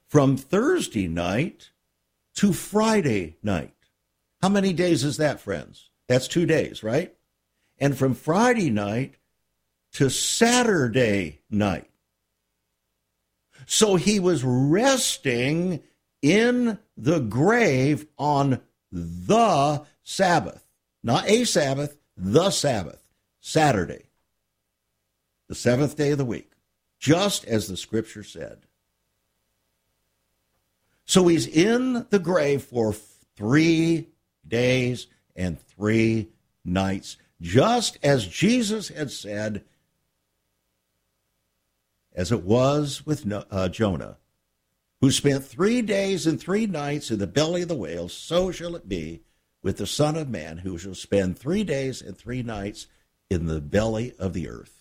From 0.08 0.36
Thursday 0.36 1.08
night 1.08 1.70
to 2.36 2.54
Friday 2.54 3.38
night. 3.44 3.74
How 4.42 4.50
many 4.50 4.74
days 4.74 5.04
is 5.04 5.18
that, 5.18 5.40
friends? 5.40 5.92
That's 6.08 6.28
two 6.28 6.48
days, 6.48 6.82
right? 6.82 7.14
And 7.78 7.96
from 7.96 8.16
Friday 8.16 8.72
night 8.72 9.16
to 9.94 10.10
Saturday 10.10 11.42
night. 11.52 11.90
So 13.68 13.96
he 13.96 14.20
was 14.20 14.44
resting 14.44 15.84
in 16.22 16.80
the 16.96 17.20
grave 17.20 18.08
on 18.18 18.62
the 18.92 19.86
Sabbath. 20.04 20.64
Not 21.04 21.30
a 21.30 21.44
Sabbath, 21.44 21.98
the 22.16 22.50
Sabbath, 22.50 23.04
Saturday, 23.40 24.07
the 25.48 25.56
seventh 25.56 25.96
day 25.96 26.12
of 26.12 26.18
the 26.18 26.26
week, 26.26 26.52
just 27.00 27.46
as 27.46 27.68
the 27.68 27.78
scripture 27.78 28.24
said. 28.24 28.60
So 31.06 31.28
he's 31.28 31.48
in 31.48 32.06
the 32.10 32.20
grave 32.20 32.64
for 32.64 32.94
three 33.36 34.10
days 34.46 35.08
and 35.36 35.60
three 35.60 36.30
nights, 36.66 37.18
just 37.40 37.98
as 38.04 38.28
Jesus 38.28 38.90
had 38.90 39.12
said, 39.12 39.64
as 42.14 42.32
it 42.32 42.44
was 42.44 43.06
with 43.06 43.32
uh, 43.32 43.70
Jonah, 43.70 44.18
who 45.00 45.12
spent 45.12 45.46
three 45.46 45.82
days 45.82 46.26
and 46.26 46.40
three 46.40 46.66
nights 46.66 47.12
in 47.12 47.20
the 47.20 47.28
belly 47.28 47.62
of 47.62 47.68
the 47.68 47.76
whale, 47.76 48.10
so 48.10 48.52
shall 48.52 48.76
it 48.76 48.90
be 48.90 49.22
with 49.62 49.78
the 49.78 49.88
Son 49.88 50.18
of 50.18 50.28
Man, 50.28 50.58
who 50.60 50.78
shall 50.78 50.96
spend 50.96 51.38
three 51.38 51.64
days 51.64 52.02
and 52.02 52.18
three 52.18 52.44
nights 52.44 52.88
in 53.30 53.46
the 53.46 53.62
belly 53.62 54.14
of 54.18 54.34
the 54.34 54.50
earth. 54.50 54.77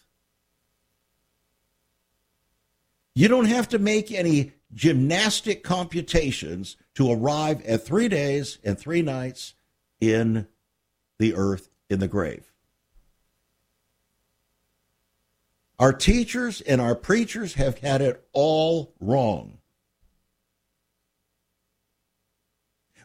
You 3.17 3.29
don't 3.29 3.47
have 3.47 3.71
to 3.71 3.79
make 3.79 4.13
any 4.13 4.53
gymnastic 4.75 5.65
computations 5.65 6.77
to 6.97 7.11
arrive 7.11 7.65
at 7.65 7.83
three 7.83 8.09
days 8.09 8.59
and 8.63 8.79
three 8.79 9.01
nights 9.01 9.55
in 10.03 10.47
the 11.19 11.35
earth, 11.35 11.71
in 11.89 11.99
the 11.99 12.09
grave. 12.09 12.53
Our 15.79 15.95
teachers 15.95 16.61
and 16.61 16.79
our 16.79 16.95
preachers 16.95 17.55
have 17.55 17.79
had 17.79 18.03
it 18.03 18.23
all 18.35 18.95
wrong. 19.01 19.61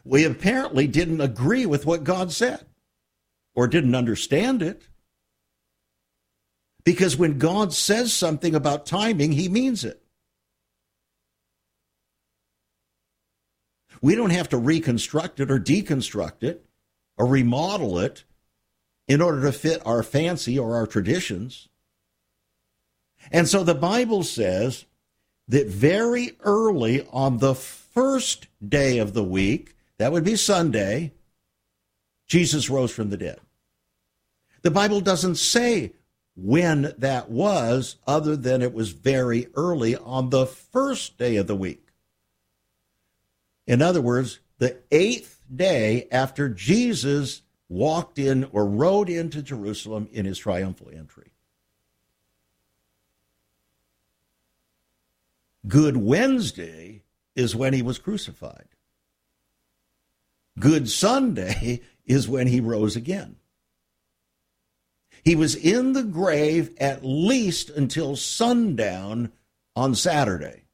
We 0.04 0.24
apparently 0.24 0.86
didn't 0.88 1.22
agree 1.22 1.64
with 1.64 1.86
what 1.86 2.04
God 2.04 2.32
said 2.32 2.66
or 3.54 3.66
didn't 3.66 3.94
understand 3.94 4.60
it. 4.60 4.82
Because 6.84 7.16
when 7.16 7.38
God 7.38 7.72
says 7.72 8.12
something 8.12 8.54
about 8.54 8.84
timing, 8.84 9.32
he 9.32 9.48
means 9.48 9.84
it. 9.84 10.01
We 14.02 14.16
don't 14.16 14.30
have 14.30 14.50
to 14.50 14.58
reconstruct 14.58 15.40
it 15.40 15.50
or 15.50 15.58
deconstruct 15.58 16.42
it 16.42 16.66
or 17.16 17.26
remodel 17.26 17.98
it 18.00 18.24
in 19.08 19.22
order 19.22 19.42
to 19.42 19.52
fit 19.52 19.80
our 19.86 20.02
fancy 20.02 20.58
or 20.58 20.74
our 20.74 20.86
traditions. 20.86 21.68
And 23.30 23.48
so 23.48 23.62
the 23.62 23.74
Bible 23.74 24.24
says 24.24 24.84
that 25.48 25.68
very 25.68 26.32
early 26.40 27.06
on 27.12 27.38
the 27.38 27.54
first 27.54 28.48
day 28.66 28.98
of 28.98 29.14
the 29.14 29.24
week, 29.24 29.76
that 29.98 30.10
would 30.10 30.24
be 30.24 30.36
Sunday, 30.36 31.12
Jesus 32.26 32.68
rose 32.68 32.90
from 32.90 33.10
the 33.10 33.16
dead. 33.16 33.38
The 34.62 34.70
Bible 34.70 35.00
doesn't 35.00 35.36
say 35.36 35.92
when 36.34 36.94
that 36.98 37.30
was, 37.30 37.96
other 38.06 38.36
than 38.36 38.62
it 38.62 38.72
was 38.72 38.90
very 38.90 39.48
early 39.54 39.94
on 39.96 40.30
the 40.30 40.46
first 40.46 41.18
day 41.18 41.36
of 41.36 41.46
the 41.46 41.56
week. 41.56 41.91
In 43.66 43.82
other 43.82 44.00
words, 44.00 44.40
the 44.58 44.78
eighth 44.90 45.40
day 45.54 46.08
after 46.10 46.48
Jesus 46.48 47.42
walked 47.68 48.18
in 48.18 48.44
or 48.52 48.66
rode 48.66 49.08
into 49.08 49.42
Jerusalem 49.42 50.08
in 50.12 50.26
his 50.26 50.38
triumphal 50.38 50.90
entry. 50.94 51.32
Good 55.66 55.96
Wednesday 55.96 57.02
is 57.34 57.54
when 57.54 57.72
he 57.72 57.82
was 57.82 57.98
crucified. 57.98 58.68
Good 60.58 60.90
Sunday 60.90 61.80
is 62.06 62.28
when 62.28 62.46
he 62.46 62.60
rose 62.60 62.96
again. 62.96 63.36
He 65.24 65.36
was 65.36 65.54
in 65.54 65.92
the 65.92 66.02
grave 66.02 66.74
at 66.78 67.04
least 67.04 67.70
until 67.70 68.16
sundown 68.16 69.32
on 69.76 69.94
Saturday. 69.94 70.64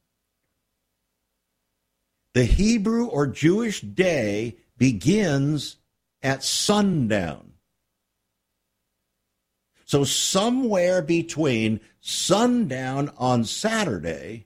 The 2.39 2.45
Hebrew 2.45 3.07
or 3.07 3.27
Jewish 3.27 3.81
day 3.81 4.55
begins 4.77 5.75
at 6.23 6.41
sundown. 6.41 7.51
So, 9.83 10.05
somewhere 10.05 11.01
between 11.01 11.81
sundown 11.99 13.11
on 13.17 13.43
Saturday 13.43 14.45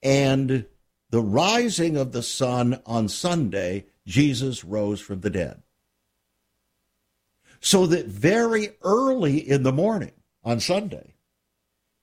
and 0.00 0.64
the 1.10 1.20
rising 1.20 1.96
of 1.96 2.12
the 2.12 2.22
sun 2.22 2.80
on 2.86 3.08
Sunday, 3.08 3.86
Jesus 4.06 4.64
rose 4.64 5.00
from 5.00 5.20
the 5.20 5.30
dead. 5.30 5.60
So 7.58 7.88
that 7.88 8.06
very 8.06 8.76
early 8.82 9.38
in 9.38 9.64
the 9.64 9.72
morning 9.72 10.12
on 10.44 10.60
Sunday, 10.60 11.14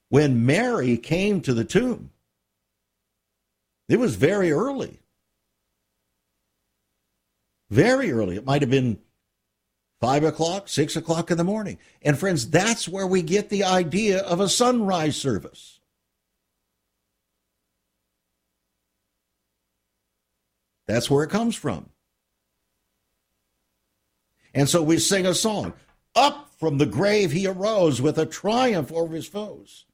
when 0.09 0.45
Mary 0.45 0.97
came 0.97 1.39
to 1.39 1.53
the 1.53 1.63
tomb, 1.63 2.11
it 3.87 3.97
was 3.97 4.15
very 4.15 4.51
early. 4.51 4.99
Very 7.69 8.11
early. 8.11 8.35
It 8.35 8.45
might 8.45 8.61
have 8.61 8.71
been 8.71 8.99
five 9.99 10.23
o'clock, 10.23 10.67
six 10.67 10.95
o'clock 10.95 11.31
in 11.31 11.37
the 11.37 11.43
morning. 11.43 11.77
And 12.01 12.17
friends, 12.17 12.49
that's 12.49 12.87
where 12.87 13.07
we 13.07 13.21
get 13.21 13.49
the 13.49 13.63
idea 13.63 14.19
of 14.19 14.39
a 14.39 14.49
sunrise 14.49 15.15
service. 15.15 15.79
That's 20.87 21.09
where 21.09 21.23
it 21.23 21.29
comes 21.31 21.55
from. 21.55 21.89
And 24.53 24.69
so 24.69 24.81
we 24.81 24.99
sing 24.99 25.25
a 25.25 25.33
song 25.33 25.73
Up 26.15 26.51
from 26.59 26.77
the 26.77 26.85
grave 26.85 27.31
he 27.31 27.47
arose 27.47 28.01
with 28.01 28.17
a 28.17 28.25
triumph 28.25 28.91
over 28.91 29.15
his 29.15 29.27
foes. 29.27 29.85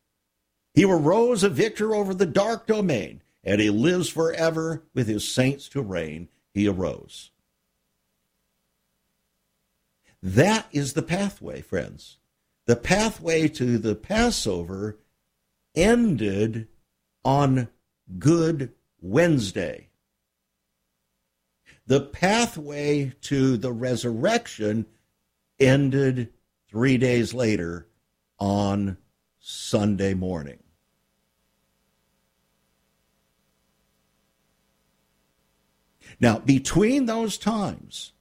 He 0.74 0.86
arose 0.86 1.44
a 1.44 1.50
victor 1.50 1.96
over 1.96 2.14
the 2.14 2.26
dark 2.26 2.68
domain, 2.68 3.24
and 3.44 3.60
he 3.60 3.70
lives 3.70 4.10
forever 4.10 4.84
with 4.94 5.08
his 5.08 5.28
saints 5.28 5.68
to 5.70 5.82
reign. 5.82 6.30
He 6.54 6.68
arose. 6.68 7.31
That 10.22 10.68
is 10.72 10.94
the 10.94 11.02
pathway, 11.02 11.62
friends. 11.62 12.18
The 12.68 12.76
pathway 12.76 13.48
to 13.50 13.78
the 13.78 13.96
Passover 13.96 15.00
ended 15.76 16.68
on 17.26 17.70
Good 18.20 18.74
Wednesday. 19.00 19.90
The 21.88 22.02
pathway 22.02 23.14
to 23.22 23.58
the 23.58 23.72
resurrection 23.72 24.86
ended 25.60 26.32
three 26.70 26.98
days 26.98 27.34
later 27.34 27.88
on 28.40 28.98
Sunday 29.40 30.14
morning. 30.14 30.60
Now, 36.20 36.38
between 36.38 37.08
those 37.08 37.38
times, 37.40 38.14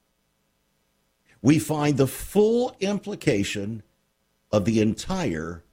we 1.41 1.59
find 1.59 1.97
the 1.97 2.07
full 2.07 2.75
implication 2.79 3.83
of 4.51 4.65
the 4.65 4.81
entire 4.81 5.63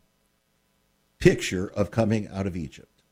picture 1.19 1.66
of 1.66 1.91
coming 1.91 2.29
out 2.29 2.47
of 2.47 2.57
Egypt. 2.57 3.03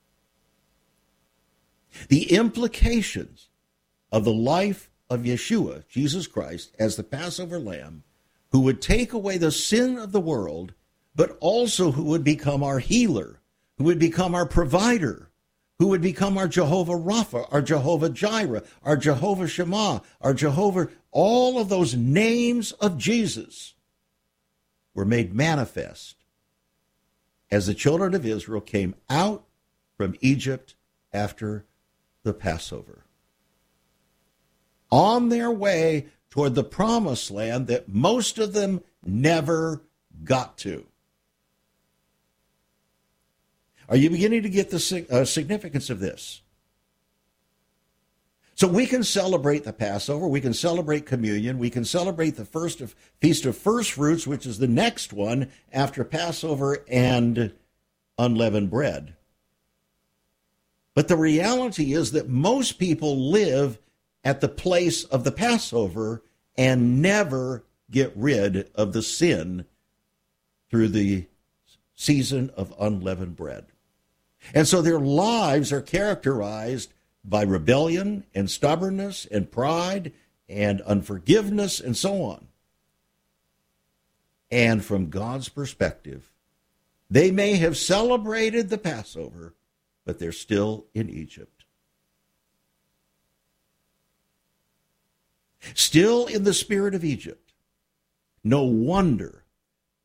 The 2.09 2.33
implications 2.33 3.49
of 4.13 4.25
the 4.25 4.33
life 4.33 4.91
of 5.11 5.23
Yeshua, 5.23 5.87
Jesus 5.89 6.27
Christ, 6.27 6.75
as 6.79 6.97
the 6.97 7.03
Passover 7.03 7.59
lamb, 7.59 8.03
who 8.51 8.61
would 8.61 8.81
take 8.81 9.13
away 9.13 9.39
the 9.39 9.51
sin 9.51 9.99
of 9.99 10.13
the 10.13 10.21
world, 10.21 10.73
but 11.15 11.37
also 11.41 11.93
who 11.93 12.05
would 12.05 12.25
become 12.25 12.63
our 12.63 12.79
healer, 12.79 13.41
who 13.79 13.85
would 13.85 13.99
become 13.99 14.35
our 14.35 14.47
provider, 14.47 15.31
who 15.79 15.89
would 15.89 16.01
become 16.01 16.39
our 16.39 16.49
Jehovah 16.49 16.95
Rapha, 16.95 17.47
our 17.53 17.63
Jehovah 17.63 18.09
Jireh, 18.09 18.63
our 18.83 18.97
Jehovah 18.97 19.49
Shema, 19.49 20.01
our 20.21 20.33
Jehovah, 20.33 20.89
all 21.19 21.59
of 21.59 21.71
those 21.71 21.95
names 21.95 22.73
of 22.73 22.99
Jesus 22.99 23.73
were 24.93 25.07
made 25.07 25.33
manifest 25.33 26.17
as 27.51 27.67
the 27.67 27.73
children 27.73 28.14
of 28.14 28.27
Israel 28.27 28.61
came 28.61 28.95
out 29.09 29.43
from 29.97 30.14
Egypt 30.21 30.75
after 31.14 31.64
the 32.23 32.35
Passover. 32.35 33.07
On 34.91 35.31
their 35.31 35.51
way 35.51 36.09
toward 36.29 36.55
the 36.55 36.62
promised 36.62 37.31
land 37.31 37.67
that 37.69 37.89
most 37.89 38.37
of 38.37 38.53
them 38.53 38.83
never 39.03 39.81
got 40.23 40.59
to. 40.59 40.85
Are 43.89 43.97
you 43.97 44.11
beginning 44.11 44.43
to 44.43 44.51
get 44.51 44.69
the 44.69 45.07
uh, 45.11 45.25
significance 45.25 45.89
of 45.89 45.99
this? 45.99 46.43
So 48.57 48.67
we 48.67 48.87
can 48.87 49.05
celebrate 49.05 49.65
the 49.65 49.73
Passover, 49.75 50.27
we 50.27 50.41
can 50.41 50.55
celebrate 50.55 51.05
communion, 51.05 51.59
we 51.59 51.69
can 51.69 51.85
celebrate 51.85 52.37
the 52.37 52.47
first 52.47 52.81
of, 52.81 52.97
feast 53.21 53.45
of 53.45 53.55
first 53.55 53.93
fruits, 53.93 54.27
which 54.27 54.47
is 54.47 54.59
the 54.59 54.67
next 54.67 55.13
one 55.13 55.51
after 55.75 56.03
Passover 56.05 56.83
and 56.89 57.53
unleavened 58.17 58.71
bread. 58.71 59.15
But 60.95 61.09
the 61.09 61.19
reality 61.19 61.93
is 61.93 62.13
that 62.13 62.31
most 62.31 62.79
people 62.79 63.31
live 63.31 63.79
at 64.25 64.41
the 64.41 64.49
place 64.49 65.05
of 65.05 65.25
the 65.25 65.33
Passover 65.33 66.23
and 66.57 67.03
never 67.03 67.63
get 67.91 68.11
rid 68.17 68.71
of 68.75 68.95
the 68.95 69.03
sin 69.03 69.67
through 70.71 70.89
the 70.89 71.27
season 71.95 72.51
of 72.57 72.73
unleavened 72.81 73.37
bread. 73.37 73.67
And 74.55 74.67
so 74.67 74.81
their 74.81 74.99
lives 74.99 75.75
are 75.75 75.83
characterized 75.83 76.95
by 77.29 77.43
rebellion 77.43 78.24
and 78.35 78.49
stubbornness 78.49 79.27
and 79.27 79.51
pride 79.51 80.12
and 80.49 80.81
unforgiveness 80.83 81.81
and 81.81 81.97
so 81.97 82.22
on. 82.22 82.47
And 84.51 84.85
from 84.85 85.11
God's 85.11 85.49
perspective, 85.49 86.31
they 87.11 87.31
may 87.31 87.57
have 87.57 87.77
celebrated 87.77 88.68
the 88.68 88.79
Passover, 88.79 89.55
but 90.05 90.18
they're 90.18 90.33
still 90.33 90.87
in 90.95 91.11
Egypt. 91.11 91.64
Still 95.74 96.27
in 96.27 96.45
the 96.45 96.55
spirit 96.55 96.95
of 96.95 97.05
Egypt. 97.05 97.53
No 98.45 98.62
wonder 98.62 99.43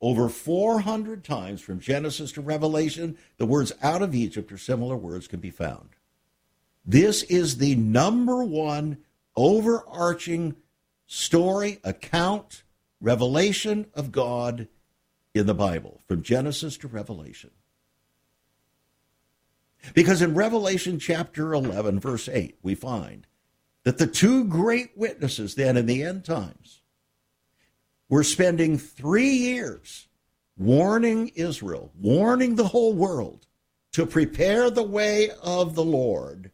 over 0.01 0.27
400 0.27 1.23
times 1.23 1.61
from 1.61 1.79
Genesis 1.79 2.31
to 2.31 2.41
Revelation, 2.41 3.15
the 3.37 3.45
words 3.45 3.71
out 3.83 4.01
of 4.01 4.15
Egypt 4.15 4.51
or 4.51 4.57
similar 4.57 4.97
words 4.97 5.27
can 5.27 5.39
be 5.39 5.51
found. 5.51 5.89
This 6.85 7.23
is 7.23 7.57
the 7.57 7.75
number 7.75 8.43
one 8.43 8.97
overarching 9.35 10.55
story, 11.05 11.79
account, 11.83 12.63
revelation 12.99 13.87
of 13.93 14.11
God 14.11 14.67
in 15.33 15.45
the 15.45 15.53
Bible, 15.53 16.01
from 16.07 16.21
Genesis 16.21 16.77
to 16.77 16.87
Revelation. 16.87 17.51
Because 19.93 20.21
in 20.21 20.35
Revelation 20.35 20.99
chapter 20.99 21.53
11, 21.53 21.99
verse 21.99 22.29
8, 22.29 22.57
we 22.61 22.75
find 22.75 23.25
that 23.83 23.97
the 23.97 24.07
two 24.07 24.45
great 24.45 24.91
witnesses 24.95 25.55
then 25.55 25.77
in 25.77 25.85
the 25.85 26.03
end 26.03 26.23
times 26.23 26.81
were 28.09 28.23
spending 28.23 28.77
three 28.77 29.31
years 29.31 30.07
warning 30.57 31.29
Israel, 31.29 31.91
warning 31.99 32.55
the 32.55 32.67
whole 32.67 32.93
world 32.93 33.47
to 33.93 34.05
prepare 34.05 34.69
the 34.69 34.83
way 34.83 35.31
of 35.41 35.75
the 35.75 35.83
Lord 35.83 36.51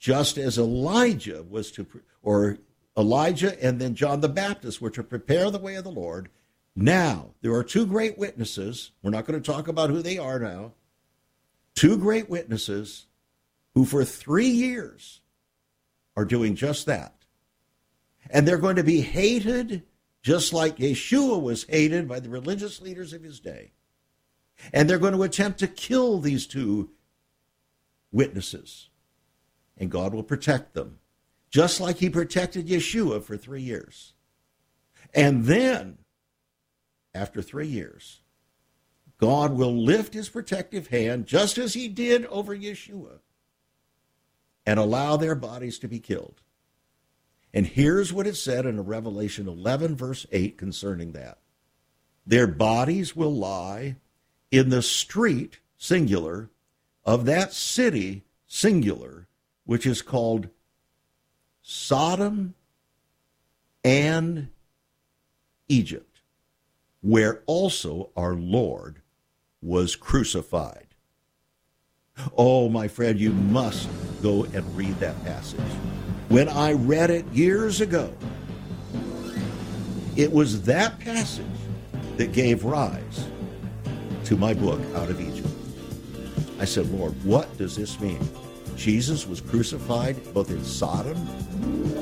just 0.00 0.38
as 0.38 0.58
Elijah 0.58 1.44
was 1.48 1.70
to, 1.72 1.86
or 2.22 2.58
Elijah 2.96 3.62
and 3.62 3.78
then 3.78 3.94
John 3.94 4.20
the 4.20 4.28
Baptist 4.28 4.80
were 4.80 4.90
to 4.90 5.04
prepare 5.04 5.50
the 5.50 5.58
way 5.58 5.76
of 5.76 5.84
the 5.84 5.90
Lord. 5.90 6.30
Now, 6.74 7.34
there 7.42 7.54
are 7.54 7.62
two 7.62 7.86
great 7.86 8.16
witnesses. 8.16 8.90
We're 9.02 9.10
not 9.10 9.26
going 9.26 9.40
to 9.40 9.52
talk 9.52 9.68
about 9.68 9.90
who 9.90 10.02
they 10.02 10.16
are 10.18 10.38
now. 10.38 10.72
Two 11.74 11.98
great 11.98 12.30
witnesses 12.30 13.06
who, 13.74 13.84
for 13.84 14.04
three 14.04 14.48
years, 14.48 15.20
are 16.16 16.24
doing 16.24 16.54
just 16.56 16.86
that. 16.86 17.14
And 18.30 18.48
they're 18.48 18.58
going 18.58 18.76
to 18.76 18.84
be 18.84 19.02
hated 19.02 19.82
just 20.22 20.52
like 20.52 20.76
Yeshua 20.76 21.40
was 21.40 21.64
hated 21.64 22.08
by 22.08 22.20
the 22.20 22.28
religious 22.28 22.80
leaders 22.80 23.12
of 23.12 23.22
his 23.22 23.40
day. 23.40 23.72
And 24.72 24.88
they're 24.88 24.98
going 24.98 25.14
to 25.14 25.22
attempt 25.22 25.58
to 25.60 25.66
kill 25.66 26.18
these 26.18 26.46
two 26.46 26.90
witnesses 28.12 28.89
and 29.80 29.90
God 29.90 30.12
will 30.12 30.22
protect 30.22 30.74
them, 30.74 30.98
just 31.50 31.80
like 31.80 31.96
He 31.96 32.10
protected 32.10 32.68
Yeshua 32.68 33.22
for 33.22 33.36
three 33.36 33.62
years. 33.62 34.12
And 35.14 35.46
then, 35.46 35.98
after 37.14 37.40
three 37.42 37.66
years, 37.66 38.20
God 39.18 39.54
will 39.54 39.74
lift 39.74 40.14
His 40.14 40.28
protective 40.28 40.88
hand, 40.88 41.26
just 41.26 41.58
as 41.58 41.74
He 41.74 41.88
did 41.88 42.26
over 42.26 42.54
Yeshua, 42.54 43.18
and 44.66 44.78
allow 44.78 45.16
their 45.16 45.34
bodies 45.34 45.78
to 45.80 45.88
be 45.88 45.98
killed. 45.98 46.42
And 47.52 47.66
here's 47.66 48.12
what 48.12 48.28
it 48.28 48.36
said 48.36 48.66
in 48.66 48.84
Revelation 48.84 49.48
11, 49.48 49.96
verse 49.96 50.26
8, 50.30 50.56
concerning 50.56 51.12
that. 51.12 51.38
Their 52.24 52.46
bodies 52.46 53.16
will 53.16 53.34
lie 53.34 53.96
in 54.50 54.68
the 54.68 54.82
street, 54.82 55.58
singular, 55.78 56.50
of 57.04 57.24
that 57.24 57.52
city, 57.52 58.24
singular, 58.46 59.26
which 59.64 59.86
is 59.86 60.02
called 60.02 60.48
Sodom 61.62 62.54
and 63.84 64.48
Egypt, 65.68 66.20
where 67.00 67.42
also 67.46 68.10
our 68.16 68.34
Lord 68.34 69.00
was 69.62 69.96
crucified. 69.96 70.86
Oh, 72.36 72.68
my 72.68 72.88
friend, 72.88 73.18
you 73.18 73.32
must 73.32 73.88
go 74.22 74.44
and 74.44 74.76
read 74.76 74.98
that 75.00 75.22
passage. 75.24 75.60
When 76.28 76.48
I 76.48 76.72
read 76.72 77.10
it 77.10 77.26
years 77.32 77.80
ago, 77.80 78.12
it 80.16 80.30
was 80.30 80.62
that 80.62 80.98
passage 80.98 81.46
that 82.16 82.32
gave 82.32 82.64
rise 82.64 83.26
to 84.24 84.36
my 84.36 84.52
book, 84.52 84.80
Out 84.94 85.08
of 85.08 85.20
Egypt. 85.20 85.48
I 86.58 86.66
said, 86.66 86.90
Lord, 86.90 87.14
what 87.24 87.56
does 87.56 87.76
this 87.76 87.98
mean? 88.00 88.20
Jesus 88.80 89.26
was 89.26 89.42
crucified 89.42 90.16
both 90.32 90.50
in 90.50 90.64
Sodom 90.64 91.18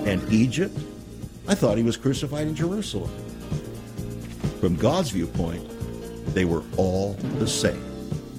and 0.06 0.22
Egypt? 0.32 0.78
I 1.48 1.56
thought 1.56 1.76
he 1.76 1.82
was 1.82 1.96
crucified 1.96 2.46
in 2.46 2.54
Jerusalem. 2.54 3.10
From 4.60 4.76
God's 4.76 5.10
viewpoint, 5.10 5.68
they 6.34 6.44
were 6.44 6.62
all 6.76 7.14
the 7.40 7.48
same. 7.48 7.82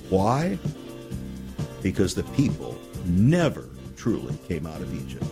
Why? 0.10 0.58
Because 1.84 2.16
the 2.16 2.24
people 2.24 2.80
never 3.08 3.68
truly 3.98 4.38
came 4.48 4.66
out 4.66 4.82
of 4.82 4.94
Egypt. 4.94 5.26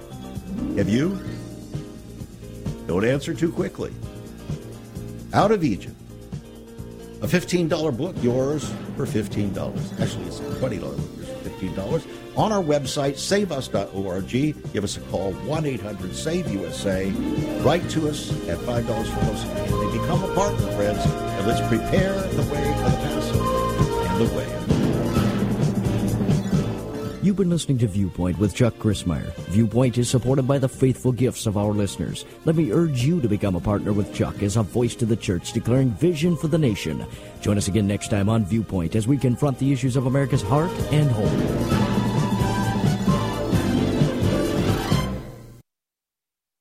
Have 0.75 0.89
you? 0.89 1.17
Don't 2.87 3.05
answer 3.05 3.33
too 3.33 3.53
quickly. 3.53 3.93
Out 5.31 5.53
of 5.53 5.63
Egypt. 5.63 5.95
A 7.21 7.27
$15 7.27 7.95
book, 7.95 8.17
yours 8.21 8.69
for 8.97 9.05
$15. 9.05 10.01
Actually, 10.01 10.25
it's 10.25 10.39
a 10.39 10.43
$20 10.43 10.81
book, 10.81 10.99
yours 11.15 11.29
for 11.41 11.49
$15 11.49 12.26
on 12.37 12.51
our 12.51 12.63
website, 12.63 13.15
saveus.org. 13.15 14.71
Give 14.73 14.83
us 14.83 14.97
a 14.97 15.01
call, 15.01 15.33
1 15.33 15.65
800 15.65 16.15
SAVE 16.15 16.51
USA. 16.51 17.09
Write 17.61 17.89
to 17.89 18.07
us 18.07 18.31
at 18.47 18.57
$5 18.59 18.85
for 18.85 19.19
hosting 19.25 19.81
and 19.81 19.91
become 19.91 20.23
a 20.23 20.33
partner, 20.35 20.71
friends, 20.73 20.99
and 21.05 21.47
let's 21.47 21.67
prepare 21.67 22.13
the 22.13 22.43
way 22.43 22.63
for 22.63 22.89
the 22.89 22.97
Passover 22.97 24.07
and 24.07 24.27
the 24.27 24.35
way 24.35 24.57
You've 27.27 27.35
been 27.35 27.49
listening 27.49 27.77
to 27.79 27.87
Viewpoint 27.87 28.39
with 28.39 28.55
Chuck 28.55 28.75
Crismier. 28.75 29.33
Viewpoint 29.49 29.97
is 29.97 30.09
supported 30.09 30.47
by 30.47 30.59
the 30.59 30.69
faithful 30.69 31.11
gifts 31.11 31.45
of 31.45 31.57
our 31.57 31.73
listeners. 31.73 32.23
Let 32.45 32.55
me 32.55 32.71
urge 32.71 33.03
you 33.03 33.19
to 33.19 33.27
become 33.27 33.57
a 33.57 33.59
partner 33.59 33.91
with 33.91 34.15
Chuck 34.15 34.41
as 34.41 34.55
a 34.55 34.63
voice 34.63 34.95
to 34.95 35.05
the 35.05 35.17
church 35.17 35.51
declaring 35.51 35.89
vision 35.89 36.37
for 36.37 36.47
the 36.47 36.57
nation. 36.57 37.05
Join 37.41 37.57
us 37.57 37.67
again 37.67 37.85
next 37.85 38.11
time 38.11 38.29
on 38.29 38.45
Viewpoint 38.45 38.95
as 38.95 39.09
we 39.09 39.17
confront 39.17 39.59
the 39.59 39.73
issues 39.73 39.97
of 39.97 40.05
America's 40.05 40.41
heart 40.41 40.71
and 40.93 41.11
home. 41.11 42.06